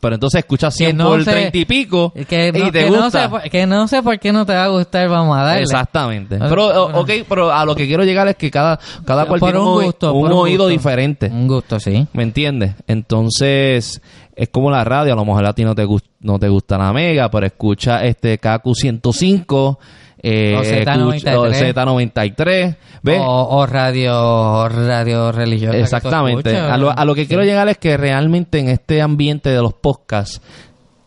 Pero 0.00 0.14
entonces 0.14 0.38
escuchas 0.38 0.74
100 0.74 0.96
no 0.96 1.08
por 1.08 1.22
sé- 1.24 1.30
30 1.30 1.58
y 1.58 1.64
pico 1.66 2.12
Que 2.28 2.50
no, 2.52 2.58
y 2.68 2.70
te 2.72 2.80
que 2.84 2.86
gusta. 2.88 3.00
no 3.02 3.10
sé, 3.10 3.28
por- 3.28 3.42
que 3.42 3.66
no 3.66 3.86
sé 3.88 4.02
por 4.02 4.18
qué 4.18 4.32
no 4.32 4.46
te 4.46 4.54
va 4.54 4.64
a 4.64 4.68
gustar, 4.68 5.08
vamos 5.08 5.36
a 5.38 5.42
darle. 5.42 5.62
Exactamente. 5.62 6.38
Pero, 6.38 6.86
ok, 6.98 7.10
pero 7.28 7.52
a 7.52 7.64
lo 7.66 7.74
que 7.74 7.86
quiero 7.86 8.02
llegar 8.04 8.26
es 8.28 8.36
que 8.36 8.50
cada, 8.50 8.78
cada 9.04 9.26
cual 9.26 9.40
tiene 9.40 9.58
un, 9.58 9.82
gusto, 9.84 10.12
un 10.14 10.32
oído 10.32 10.64
gusto. 10.64 10.68
diferente. 10.68 11.26
Un 11.26 11.46
gusto, 11.46 11.78
sí. 11.78 12.06
¿Me 12.14 12.22
entiendes? 12.22 12.72
Entonces, 12.86 14.00
es 14.34 14.48
como 14.48 14.70
la 14.70 14.84
radio, 14.84 15.12
a 15.12 15.16
lo 15.16 15.24
mejor 15.24 15.44
a 15.44 15.52
ti 15.52 15.64
no 15.64 15.74
te, 15.74 15.86
no 16.20 16.38
te 16.38 16.48
gusta 16.48 16.78
la 16.78 16.92
mega, 16.94 17.30
pero 17.30 17.44
escucha 17.46 18.02
este 18.04 18.40
KQ105, 18.40 19.78
eh, 20.22 20.56
O 20.58 20.62
Z93. 20.62 21.14
escucha- 21.14 21.38
o 21.40 21.46
Z93, 21.48 22.76
¿ves? 23.02 23.20
O, 23.24 23.66
radio, 23.66 24.68
radio 24.68 25.32
religiosa. 25.32 25.76
Exactamente. 25.78 26.56
A 26.56 26.76
lo, 26.76 26.90
a 26.90 27.04
lo 27.04 27.14
que 27.14 27.26
quiero 27.26 27.42
llegar 27.44 27.68
es 27.68 27.78
que 27.78 27.96
realmente 27.96 28.58
en 28.58 28.68
este 28.68 29.00
ambiente 29.02 29.50
de 29.50 29.60
los 29.62 29.72
podcasts 29.74 30.40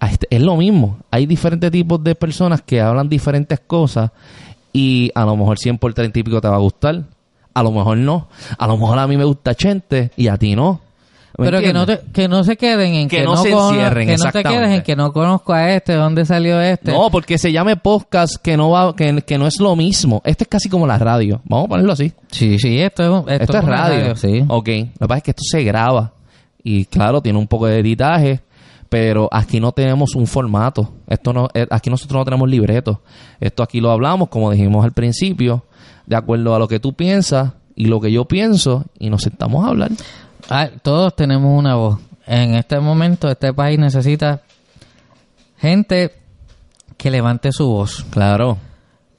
este- 0.01 0.27
es 0.29 0.41
lo 0.41 0.55
mismo. 0.57 0.97
Hay 1.11 1.25
diferentes 1.25 1.71
tipos 1.71 2.03
de 2.03 2.15
personas 2.15 2.61
que 2.61 2.81
hablan 2.81 3.07
diferentes 3.09 3.59
cosas 3.65 4.11
y 4.73 5.11
a 5.15 5.23
lo 5.25 5.35
mejor 5.37 5.57
100 5.59 5.77
por 5.77 5.93
30 5.93 6.19
y 6.19 6.23
pico 6.23 6.41
te 6.41 6.47
va 6.47 6.55
a 6.55 6.59
gustar. 6.59 7.03
A 7.53 7.61
lo 7.63 7.71
mejor 7.71 7.97
no. 7.97 8.27
A 8.57 8.65
lo 8.67 8.77
mejor 8.77 8.97
a 8.97 9.05
mí 9.07 9.15
me 9.15 9.23
gusta 9.25 9.53
Chente 9.53 10.11
y 10.17 10.27
a 10.27 10.37
ti 10.37 10.55
no. 10.55 10.81
¿Me 11.37 11.45
Pero 11.45 11.61
que 11.61 11.73
no, 11.73 11.85
te, 11.87 11.99
que 12.13 12.27
no 12.27 12.43
se 12.43 12.57
queden 12.57 12.93
en 12.93 13.09
Que 13.09 13.17
que, 13.17 13.23
no 13.23 13.37
se 13.37 13.49
encierren, 13.51 14.07
Que 14.07 14.17
no 14.17 14.31
te 14.31 14.43
quedes 14.43 14.69
en 14.69 14.81
que 14.83 14.95
no 14.95 15.11
conozco 15.11 15.51
a 15.53 15.71
este, 15.71 15.93
dónde 15.93 16.25
salió 16.25 16.61
este. 16.61 16.91
No, 16.91 17.09
porque 17.09 17.39
se 17.39 17.51
llame 17.51 17.75
podcast 17.75 18.35
que 18.35 18.55
no 18.55 18.69
va, 18.69 18.95
que, 18.95 19.21
que 19.23 19.37
no 19.39 19.47
es 19.47 19.59
lo 19.59 19.75
mismo. 19.75 20.21
Este 20.25 20.43
es 20.43 20.47
casi 20.47 20.69
como 20.69 20.85
la 20.85 20.99
radio. 20.99 21.41
Vamos 21.45 21.65
a 21.65 21.69
ponerlo 21.69 21.93
así. 21.93 22.13
Sí, 22.29 22.59
sí, 22.59 22.79
esto 22.79 23.03
es, 23.03 23.09
esto 23.09 23.43
Esto, 23.43 23.57
es 23.57 23.63
una 23.63 23.77
radio. 23.77 24.15
sí. 24.15 24.45
Ok. 24.47 24.67
Lo 24.67 25.07
que 25.07 25.07
pasa 25.07 25.17
es 25.17 25.23
que 25.23 25.31
esto 25.31 25.43
se 25.43 25.63
graba. 25.63 26.13
Y 26.63 26.85
claro, 26.85 27.19
tiene 27.21 27.39
un 27.39 27.47
poco 27.47 27.65
de 27.65 27.79
editaje. 27.79 28.41
Pero 28.89 29.27
aquí 29.31 29.59
no 29.59 29.71
tenemos 29.71 30.13
un 30.13 30.27
formato. 30.27 30.93
Esto 31.07 31.33
no, 31.33 31.49
eh, 31.55 31.65
aquí 31.71 31.89
nosotros 31.89 32.19
no 32.19 32.25
tenemos 32.25 32.47
libreto. 32.47 33.01
Esto 33.39 33.63
aquí 33.63 33.81
lo 33.81 33.89
hablamos, 33.89 34.29
como 34.29 34.51
dijimos 34.51 34.85
al 34.85 34.91
principio, 34.91 35.63
de 36.05 36.15
acuerdo 36.15 36.53
a 36.53 36.59
lo 36.59 36.67
que 36.67 36.79
tú 36.79 36.93
piensas 36.93 37.53
y 37.75 37.85
lo 37.85 37.99
que 37.99 38.11
yo 38.11 38.25
pienso, 38.25 38.85
y 38.99 39.09
nos 39.09 39.23
sentamos 39.23 39.65
a 39.65 39.69
hablar. 39.69 39.89
Ah, 40.49 40.69
todos 40.81 41.15
tenemos 41.15 41.57
una 41.57 41.75
voz. 41.75 41.99
En 42.25 42.55
este 42.55 42.79
momento, 42.79 43.29
este 43.29 43.53
país 43.53 43.77
necesita 43.79 44.41
gente 45.57 46.11
que 46.97 47.11
levante 47.11 47.51
su 47.51 47.67
voz. 47.67 48.05
Claro. 48.09 48.57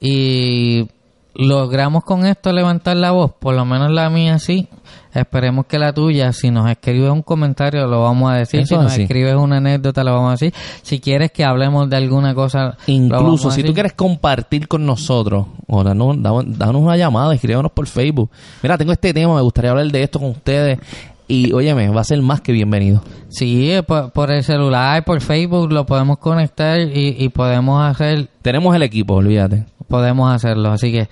Y 0.00 0.88
logramos 1.34 2.04
con 2.04 2.24
esto 2.26 2.52
levantar 2.52 2.96
la 2.96 3.10
voz, 3.10 3.32
por 3.38 3.54
lo 3.54 3.64
menos 3.64 3.90
la 3.90 4.08
mía 4.10 4.38
sí. 4.38 4.68
Esperemos 5.12 5.66
que 5.66 5.78
la 5.78 5.92
tuya, 5.92 6.32
si 6.32 6.50
nos 6.50 6.68
escribes 6.68 7.10
un 7.10 7.22
comentario, 7.22 7.86
lo 7.86 8.02
vamos 8.02 8.32
a 8.32 8.34
decir. 8.36 8.60
Eso 8.60 8.76
si 8.76 8.82
nos 8.82 8.92
así. 8.92 9.02
escribes 9.02 9.34
una 9.36 9.58
anécdota, 9.58 10.02
lo 10.02 10.12
vamos 10.12 10.28
a 10.28 10.32
decir. 10.32 10.54
Si 10.82 10.98
quieres 11.00 11.30
que 11.30 11.44
hablemos 11.44 11.88
de 11.88 11.96
alguna 11.96 12.34
cosa, 12.34 12.58
lo 12.64 12.68
vamos 12.68 12.88
Incluso 12.88 13.48
a 13.48 13.52
si 13.52 13.60
tú 13.60 13.66
decir. 13.68 13.74
quieres 13.74 13.92
compartir 13.92 14.66
con 14.66 14.84
nosotros, 14.84 15.46
o 15.68 15.84
danos- 15.84 16.16
danos 16.20 16.82
una 16.82 16.96
llamada, 16.96 17.32
escríbanos 17.34 17.70
por 17.72 17.86
Facebook. 17.86 18.30
Mira, 18.62 18.76
tengo 18.76 18.92
este 18.92 19.14
tema, 19.14 19.36
me 19.36 19.42
gustaría 19.42 19.70
hablar 19.70 19.86
de 19.86 20.02
esto 20.02 20.18
con 20.18 20.30
ustedes. 20.30 20.78
Y 21.26 21.52
óyeme, 21.52 21.88
va 21.88 22.02
a 22.02 22.04
ser 22.04 22.20
más 22.20 22.40
que 22.42 22.52
bienvenido. 22.52 23.02
Sí, 23.28 23.70
eh, 23.72 23.82
por, 23.82 24.12
por 24.12 24.30
el 24.30 24.44
celular, 24.44 25.04
por 25.04 25.20
Facebook, 25.22 25.72
lo 25.72 25.86
podemos 25.86 26.18
conectar 26.18 26.78
y, 26.80 27.16
y 27.18 27.28
podemos 27.30 27.82
hacer 27.82 28.28
Tenemos 28.42 28.74
el 28.76 28.82
equipo, 28.82 29.14
olvídate. 29.14 29.64
podemos 29.88 30.30
hacerlo. 30.34 30.70
Así 30.72 30.92
que 30.92 31.08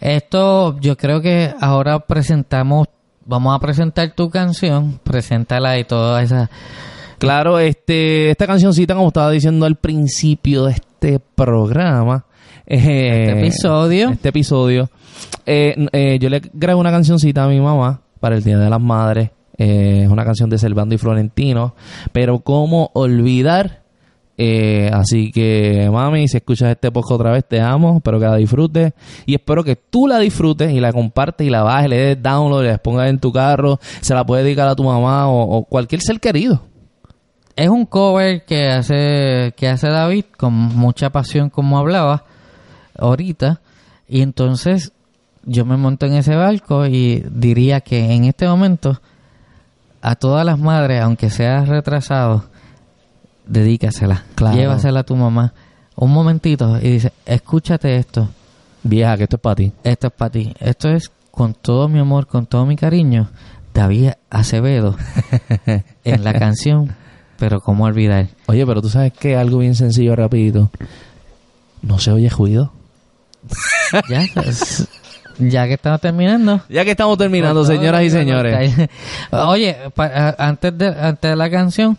esto 0.00 0.78
yo 0.80 0.96
creo 0.96 1.20
que 1.20 1.52
ahora 1.60 2.00
presentamos, 2.00 2.88
vamos 3.26 3.54
a 3.54 3.58
presentar 3.60 4.12
tu 4.14 4.30
canción, 4.30 4.98
preséntala 5.04 5.78
y 5.78 5.84
toda 5.84 6.22
esa... 6.22 6.50
Claro, 7.18 7.60
este, 7.60 8.30
esta 8.30 8.46
cancioncita, 8.48 8.94
como 8.94 9.08
estaba 9.08 9.30
diciendo 9.30 9.64
al 9.66 9.76
principio 9.76 10.64
de 10.64 10.72
este 10.72 11.20
programa, 11.20 12.24
eh, 12.66 13.26
Este 13.28 13.38
episodio. 13.38 14.08
este 14.10 14.30
episodio, 14.30 14.90
eh, 15.46 15.86
eh, 15.92 16.18
yo 16.20 16.28
le 16.28 16.40
grabé 16.52 16.80
una 16.80 16.90
cancioncita 16.90 17.44
a 17.44 17.48
mi 17.48 17.60
mamá 17.60 18.00
para 18.18 18.34
el 18.34 18.42
Día 18.42 18.58
de 18.58 18.68
las 18.68 18.80
Madres. 18.80 19.30
Eh, 19.58 20.02
es 20.04 20.08
una 20.08 20.24
canción 20.24 20.50
de 20.50 20.58
Servando 20.58 20.94
y 20.94 20.98
Florentino. 20.98 21.74
Pero 22.12 22.40
cómo 22.40 22.90
olvidar 22.94 23.82
Eh, 24.38 24.90
así 24.92 25.30
que, 25.30 25.88
mami, 25.92 26.26
si 26.26 26.38
escuchas 26.38 26.70
este 26.70 26.90
podcast 26.90 27.12
otra 27.12 27.32
vez, 27.32 27.44
te 27.46 27.60
amo. 27.60 27.98
Espero 27.98 28.18
que 28.18 28.26
la 28.26 28.36
disfrutes. 28.36 28.92
Y 29.26 29.34
espero 29.34 29.62
que 29.62 29.76
tú 29.76 30.08
la 30.08 30.18
disfrutes 30.18 30.72
y 30.72 30.80
la 30.80 30.92
compartes 30.92 31.46
y 31.46 31.50
la 31.50 31.62
bajes, 31.62 31.88
le 31.90 31.96
des 31.98 32.22
download, 32.22 32.64
le 32.64 32.78
pongas 32.78 33.08
en 33.10 33.20
tu 33.20 33.30
carro. 33.30 33.78
Se 34.00 34.14
la 34.14 34.24
puedes 34.24 34.44
dedicar 34.44 34.66
a 34.68 34.74
tu 34.74 34.84
mamá 34.84 35.28
o, 35.28 35.42
o 35.42 35.64
cualquier 35.64 36.00
ser 36.00 36.18
querido. 36.18 36.62
Es 37.54 37.68
un 37.68 37.84
cover 37.84 38.44
que 38.44 38.68
hace, 38.70 39.52
que 39.56 39.68
hace 39.68 39.88
David 39.88 40.24
con 40.38 40.54
mucha 40.54 41.10
pasión, 41.10 41.50
como 41.50 41.78
hablaba 41.78 42.24
ahorita. 42.98 43.60
Y 44.08 44.22
entonces 44.22 44.92
yo 45.44 45.64
me 45.66 45.76
monto 45.76 46.06
en 46.06 46.14
ese 46.14 46.34
barco 46.34 46.86
y 46.86 47.22
diría 47.30 47.82
que 47.82 48.12
en 48.12 48.24
este 48.24 48.46
momento 48.48 49.00
a 50.02 50.16
todas 50.16 50.44
las 50.44 50.58
madres, 50.58 51.00
aunque 51.00 51.30
seas 51.30 51.68
retrasado, 51.68 52.44
dedícasela. 53.46 54.24
Claro. 54.34 54.56
Llévasela 54.56 55.00
a 55.00 55.04
tu 55.04 55.16
mamá 55.16 55.52
un 55.96 56.10
momentito 56.12 56.78
y 56.78 56.90
dice, 56.92 57.12
escúchate 57.26 57.96
esto. 57.96 58.28
Vieja, 58.82 59.16
que 59.16 59.24
esto 59.24 59.36
es 59.36 59.42
para 59.42 59.54
ti. 59.56 59.72
Esto 59.84 60.08
es 60.08 60.12
para 60.12 60.30
ti. 60.30 60.52
Esto 60.58 60.88
es 60.90 61.10
con 61.30 61.54
todo 61.54 61.88
mi 61.88 61.98
amor, 62.00 62.26
con 62.26 62.46
todo 62.46 62.66
mi 62.66 62.76
cariño. 62.76 63.28
David 63.72 64.10
Acevedo 64.28 64.96
en 66.04 66.24
la 66.24 66.34
canción, 66.34 66.94
pero 67.38 67.60
cómo 67.60 67.84
olvidar. 67.84 68.28
Oye, 68.46 68.66
pero 68.66 68.82
tú 68.82 68.88
sabes 68.90 69.12
que 69.12 69.36
algo 69.36 69.58
bien 69.58 69.74
sencillo, 69.74 70.14
rapidito. 70.16 70.70
No 71.82 71.98
se 71.98 72.10
oye 72.12 72.28
ruido. 72.28 72.72
Ya, 74.08 74.22
es- 74.46 74.88
ya 75.38 75.66
que 75.66 75.74
estamos 75.74 76.00
terminando. 76.00 76.60
Ya 76.68 76.84
que 76.84 76.92
estamos 76.92 77.16
terminando, 77.18 77.64
señoras 77.64 78.02
y 78.02 78.10
señores. 78.10 78.72
Oye, 79.30 79.76
pa- 79.94 80.06
a- 80.06 80.48
antes 80.48 80.76
de 80.76 80.86
antes 80.88 81.30
de 81.30 81.36
la 81.36 81.50
canción, 81.50 81.96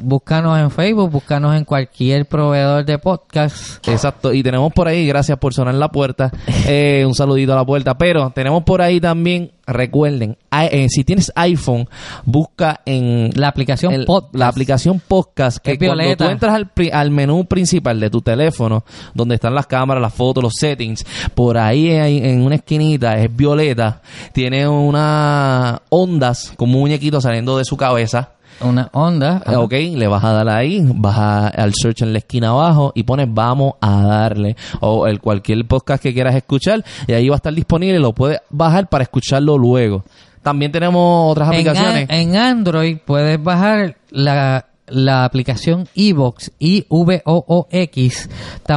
búscanos 0.00 0.58
en 0.58 0.70
Facebook, 0.70 1.10
búscanos 1.10 1.56
en 1.56 1.64
cualquier 1.64 2.26
proveedor 2.26 2.84
de 2.84 2.98
podcast. 2.98 3.86
Exacto, 3.88 4.32
y 4.32 4.42
tenemos 4.42 4.72
por 4.72 4.88
ahí, 4.88 5.06
gracias 5.06 5.38
por 5.38 5.52
sonar 5.54 5.74
la 5.74 5.88
puerta, 5.88 6.30
eh, 6.66 7.04
un 7.06 7.14
saludito 7.14 7.52
a 7.52 7.56
la 7.56 7.64
puerta, 7.66 7.96
pero 7.98 8.30
tenemos 8.34 8.62
por 8.64 8.80
ahí 8.82 9.00
también, 9.00 9.52
recuerden, 9.66 10.36
eh, 10.50 10.86
si 10.88 11.04
tienes 11.04 11.30
iPhone, 11.36 11.88
busca 12.24 12.80
en 12.86 13.30
La 13.34 13.48
aplicación 13.48 13.92
el- 13.92 14.04
podcast. 14.06 14.34
la 14.34 14.48
aplicación 14.48 15.00
podcast, 15.06 15.58
que 15.58 15.76
cuando 15.78 15.96
violeta. 15.96 16.24
tú 16.26 16.30
entras 16.30 16.54
al, 16.54 16.70
al 16.92 17.10
menú 17.10 17.44
principal 17.44 18.00
de 18.00 18.10
tu 18.10 18.20
teléfono, 18.22 18.84
donde 19.14 19.34
están 19.36 19.54
las 19.54 19.66
cámaras, 19.66 20.00
las 20.02 20.14
fotos, 20.14 20.42
los 20.42 20.54
settings, 20.54 21.04
por 21.34 21.58
ahí 21.58 21.90
en 21.90 22.42
una 22.42 22.56
esquinita 22.56 23.18
es 23.18 23.34
violeta, 23.34 24.00
tiene 24.32 24.66
unas 24.66 25.80
ondas 25.90 26.52
como 26.56 26.74
un 26.74 26.80
muñequito 26.82 27.20
saliendo 27.20 27.56
de 27.58 27.64
su 27.64 27.76
cabeza. 27.76 28.30
Una 28.60 28.88
onda. 28.92 29.42
Ok, 29.56 29.72
le 29.72 30.06
vas 30.06 30.22
a 30.22 30.32
dar 30.32 30.48
ahí, 30.48 30.84
vas 30.94 31.16
a- 31.18 31.48
al 31.48 31.72
search 31.74 32.02
en 32.02 32.12
la 32.12 32.18
esquina 32.18 32.50
abajo 32.50 32.92
y 32.94 33.02
pones 33.02 33.26
vamos 33.32 33.74
a 33.80 34.02
darle 34.02 34.56
o 34.80 35.06
el 35.06 35.20
cualquier 35.20 35.66
podcast 35.66 36.02
que 36.02 36.12
quieras 36.14 36.34
escuchar 36.36 36.84
y 37.06 37.12
ahí 37.12 37.28
va 37.28 37.34
a 37.34 37.38
estar 37.38 37.52
disponible, 37.54 37.98
lo 37.98 38.12
puedes 38.14 38.40
bajar 38.50 38.88
para 38.88 39.02
escucharlo 39.04 39.58
luego. 39.58 40.04
También 40.42 40.70
tenemos 40.72 41.30
otras 41.32 41.48
En, 41.48 41.54
aplicaciones. 41.54 42.10
a- 42.10 42.16
en 42.16 42.36
Android 42.36 42.98
puedes 43.04 43.42
bajar 43.42 43.96
la, 44.10 44.66
la 44.88 45.24
aplicación 45.24 45.88
Evox, 45.94 46.50
I-V-O-O-X. 46.58 48.28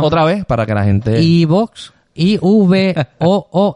Otra 0.02 0.24
vez 0.26 0.46
para 0.46 0.66
que 0.66 0.74
la 0.74 0.84
gente 0.84 1.20
Evox, 1.42 1.92
I-V-O-O-X. 2.16 3.74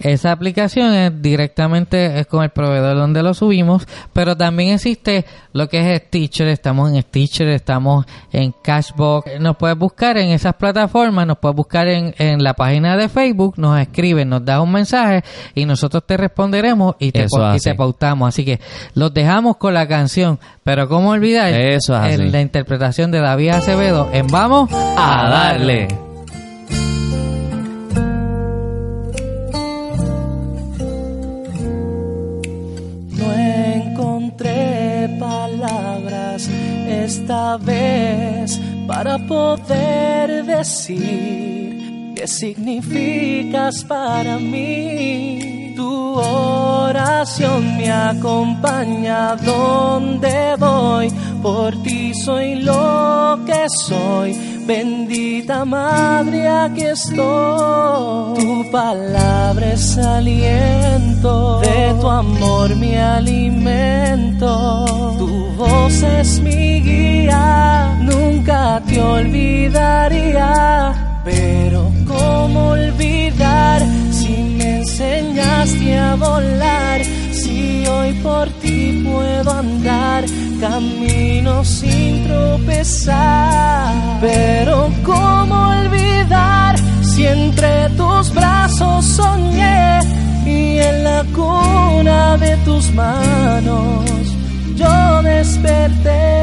Esa 0.00 0.32
aplicación 0.32 0.92
es 0.92 1.22
directamente 1.22 2.20
es 2.20 2.26
con 2.26 2.44
el 2.44 2.50
proveedor 2.50 2.96
donde 2.96 3.22
lo 3.22 3.32
subimos, 3.32 3.86
pero 4.12 4.36
también 4.36 4.74
existe 4.74 5.24
lo 5.52 5.68
que 5.68 5.94
es 5.94 6.02
Stitcher. 6.02 6.48
Estamos 6.48 6.92
en 6.92 7.00
Stitcher, 7.02 7.48
estamos 7.48 8.04
en 8.32 8.52
Cashbox. 8.62 9.40
Nos 9.40 9.56
puedes 9.56 9.78
buscar 9.78 10.18
en 10.18 10.28
esas 10.28 10.54
plataformas, 10.54 11.26
nos 11.26 11.38
puedes 11.38 11.56
buscar 11.56 11.88
en, 11.88 12.14
en 12.18 12.44
la 12.44 12.54
página 12.54 12.96
de 12.96 13.08
Facebook, 13.08 13.54
nos 13.56 13.80
escriben, 13.80 14.28
nos 14.28 14.44
das 14.44 14.60
un 14.60 14.72
mensaje 14.72 15.24
y 15.54 15.64
nosotros 15.64 16.04
te 16.06 16.16
responderemos 16.16 16.96
y 16.98 17.12
te, 17.12 17.24
y 17.24 17.58
te 17.58 17.74
pautamos. 17.74 18.28
Así 18.28 18.44
que 18.44 18.60
los 18.94 19.14
dejamos 19.14 19.56
con 19.56 19.72
la 19.72 19.88
canción, 19.88 20.38
pero 20.62 20.88
¿cómo 20.88 21.10
olvidar 21.10 21.52
Eso 21.52 21.94
es 21.94 22.00
así. 22.00 22.22
en 22.22 22.32
la 22.32 22.40
interpretación 22.42 23.10
de 23.10 23.20
David 23.20 23.48
Acevedo 23.50 24.10
en 24.12 24.26
Vamos 24.26 24.70
a 24.72 25.28
darle. 25.30 26.05
Esta 37.06 37.56
vez 37.56 38.60
para 38.88 39.16
poder 39.16 40.44
decir 40.44 42.12
qué 42.16 42.26
significas 42.26 43.84
para 43.84 44.38
mí. 44.38 45.72
Tu 45.76 46.14
oración 46.18 47.76
me 47.76 47.92
acompaña 47.92 49.36
donde 49.36 50.56
voy, 50.58 51.08
por 51.42 51.80
ti 51.84 52.12
soy 52.12 52.56
lo 52.56 53.38
que 53.46 53.66
soy. 53.86 54.55
Bendita 54.66 55.64
Madre, 55.64 56.48
aquí 56.48 56.82
estoy. 56.82 58.42
Tu 58.42 58.70
palabra 58.72 59.72
es 59.72 59.96
aliento, 59.96 61.60
de 61.60 61.94
tu 62.00 62.08
amor 62.08 62.74
mi 62.74 62.96
alimento. 62.96 64.84
Tu 65.18 65.28
voz 65.56 66.02
es 66.02 66.40
mi 66.40 66.80
guía, 66.80 67.96
nunca 68.00 68.82
te 68.88 69.00
olvidaría. 69.00 70.92
Pero 71.24 71.92
cómo 72.04 72.70
olvidar 72.70 73.82
si 74.10 74.36
me 74.58 74.78
enseñaste 74.78 75.96
a 75.96 76.16
volar, 76.16 77.04
si 77.32 77.86
hoy 77.86 78.12
por 78.14 78.48
ti 78.60 79.04
puedo 79.04 79.52
andar 79.52 80.24
camino 80.60 81.64
sin 81.64 82.24
tropezar. 82.24 83.94
Pero 84.20 84.90
cómo 85.04 85.68
olvidar 85.80 86.76
si 87.02 87.26
entre 87.26 87.88
tus 87.90 88.32
brazos 88.34 89.04
soñé 89.04 90.00
y 90.44 90.78
en 90.78 91.04
la 91.04 91.24
cuna 91.34 92.36
de 92.36 92.56
tus 92.58 92.92
manos 92.92 94.36
yo 94.76 95.22
desperté. 95.22 96.36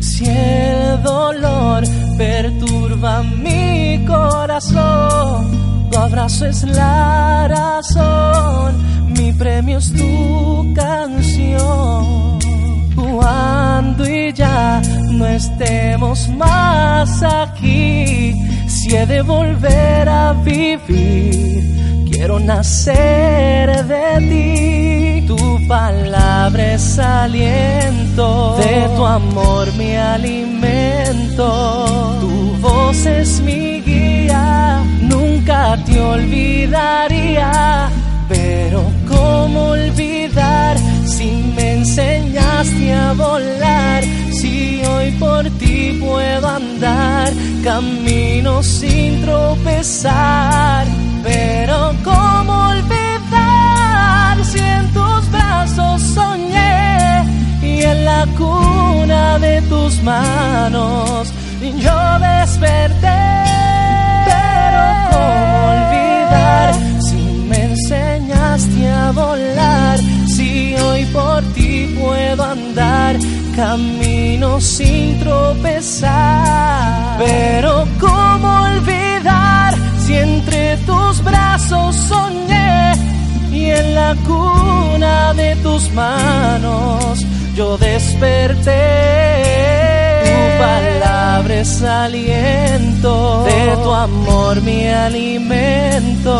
Si 0.00 0.24
el 0.26 1.02
dolor 1.02 1.82
perturba 2.16 3.22
mi 3.22 4.04
corazón, 4.06 5.90
tu 5.90 5.98
abrazo 5.98 6.46
es 6.46 6.62
la 6.64 7.48
razón, 7.48 8.74
mi 9.34 9.38
premio 9.38 9.78
es 9.78 9.92
tu 9.92 10.74
canción. 10.74 12.38
Cuando 12.94 14.08
y 14.08 14.32
ya 14.32 14.80
no 15.10 15.26
estemos 15.26 16.28
más 16.28 17.22
aquí, 17.22 18.34
si 18.66 18.94
he 18.94 19.06
de 19.06 19.22
volver 19.22 20.08
a 20.08 20.32
vivir, 20.32 22.04
quiero 22.10 22.38
nacer 22.38 23.84
de 23.86 24.20
ti. 24.28 25.26
Tu 25.26 25.66
palabra 25.68 26.74
es 26.74 26.98
aliento, 26.98 28.56
de 28.58 28.88
tu 28.96 29.06
amor 29.06 29.72
mi 29.74 29.94
alimento. 29.96 31.46
Tu 32.20 32.56
voz 32.60 33.06
es 33.06 33.40
mi 33.40 33.80
guía, 33.80 34.82
nunca 35.00 35.78
te 35.84 36.00
olvidaría. 36.00 37.90
Pero 38.28 38.84
cómo 39.44 39.60
olvidar 39.76 40.74
si 41.04 41.30
me 41.54 41.74
enseñaste 41.74 42.94
a 42.94 43.12
volar, 43.12 44.02
si 44.32 44.82
hoy 44.86 45.10
por 45.24 45.44
ti 45.58 45.98
puedo 46.00 46.48
andar 46.48 47.30
camino 47.62 48.62
sin 48.62 49.20
tropezar. 49.20 50.86
Pero 51.22 51.94
cómo 52.02 52.52
olvidar 52.74 54.42
si 54.50 54.60
en 54.60 54.84
tus 54.94 55.30
brazos 55.30 56.00
soñé 56.14 57.24
y 57.62 57.82
en 57.82 58.04
la 58.04 58.26
cuna 58.38 59.38
de 59.40 59.60
tus 59.62 60.02
manos 60.02 61.28
yo 61.84 61.98
desperté. 62.18 63.43
Volar, 69.14 69.98
si 70.26 70.74
hoy 70.76 71.04
por 71.06 71.42
ti 71.54 71.96
puedo 71.98 72.42
andar 72.44 73.16
camino 73.56 74.60
sin 74.60 75.18
tropezar. 75.20 77.16
Pero 77.18 77.86
cómo 78.00 78.62
olvidar 78.62 79.74
si 80.00 80.16
entre 80.16 80.76
tus 80.78 81.22
brazos 81.22 81.94
soñé 81.96 82.92
y 83.52 83.70
en 83.70 83.94
la 83.94 84.16
cuna 84.26 85.32
de 85.34 85.56
tus 85.56 85.90
manos 85.92 87.24
yo 87.54 87.78
desperté. 87.78 88.72
Tu 90.24 90.58
palabra 90.58 91.54
es 91.60 91.82
aliento, 91.82 93.44
de 93.44 93.76
tu 93.82 93.92
amor 93.92 94.60
mi 94.62 94.88
alimento. 94.88 96.34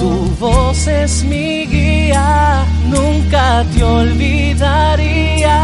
Tu 0.00 0.10
voz 0.38 0.86
es 0.86 1.24
mi 1.24 1.66
nunca 2.90 3.64
te 3.74 3.82
olvidaría. 3.82 5.58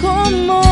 ¿Cómo? 0.00 0.62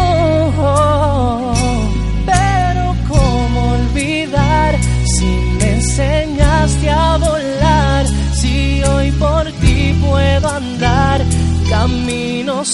Pero 2.26 2.94
¿cómo 3.08 3.72
olvidar 3.72 4.76
si 5.04 5.26
me 5.58 5.72
enseñaste 5.74 6.90
a 6.90 7.16
volar? 7.16 8.06
Si 8.34 8.82
hoy 8.84 9.10
por 9.12 9.44
ti 9.60 9.94
puedo 10.00 10.48
andar, 10.48 11.20
camino 11.68 12.64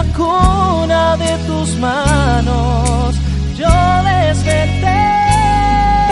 la 0.00 0.06
cuna 0.14 1.16
de 1.16 1.32
tus 1.46 1.76
manos 1.78 3.14
yo 3.56 3.70
desperté? 4.12 5.02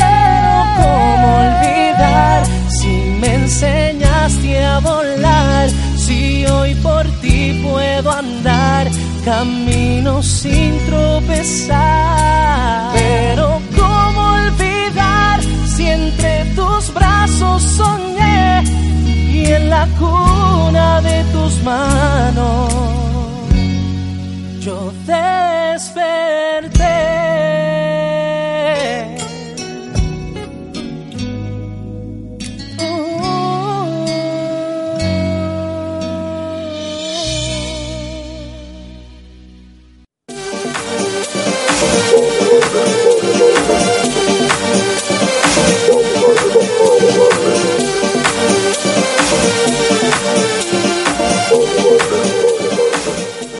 Pero 0.00 0.52
¿cómo 0.80 1.26
olvidar 1.46 2.40
si 2.68 2.92
me 3.20 3.30
enseñaste 3.34 4.64
a 4.64 4.78
volar? 4.80 5.68
Si 5.96 6.46
hoy 6.46 6.74
por 6.76 7.04
ti 7.22 7.60
puedo 7.64 8.12
andar, 8.12 8.88
camino 9.24 10.22
sin 10.22 10.78
tropezar. 10.86 12.92
Pero 12.92 13.60
¿cómo 13.76 14.20
olvidar 14.40 15.40
si 15.66 15.88
entre 15.88 16.44
tus 16.56 16.92
brazos 16.92 17.62
soñé 17.62 18.64
y 19.32 19.46
en 19.46 19.70
la 19.70 19.86
cuna 19.98 21.00
de 21.00 21.24
tus 21.32 21.62
manos 21.62 23.07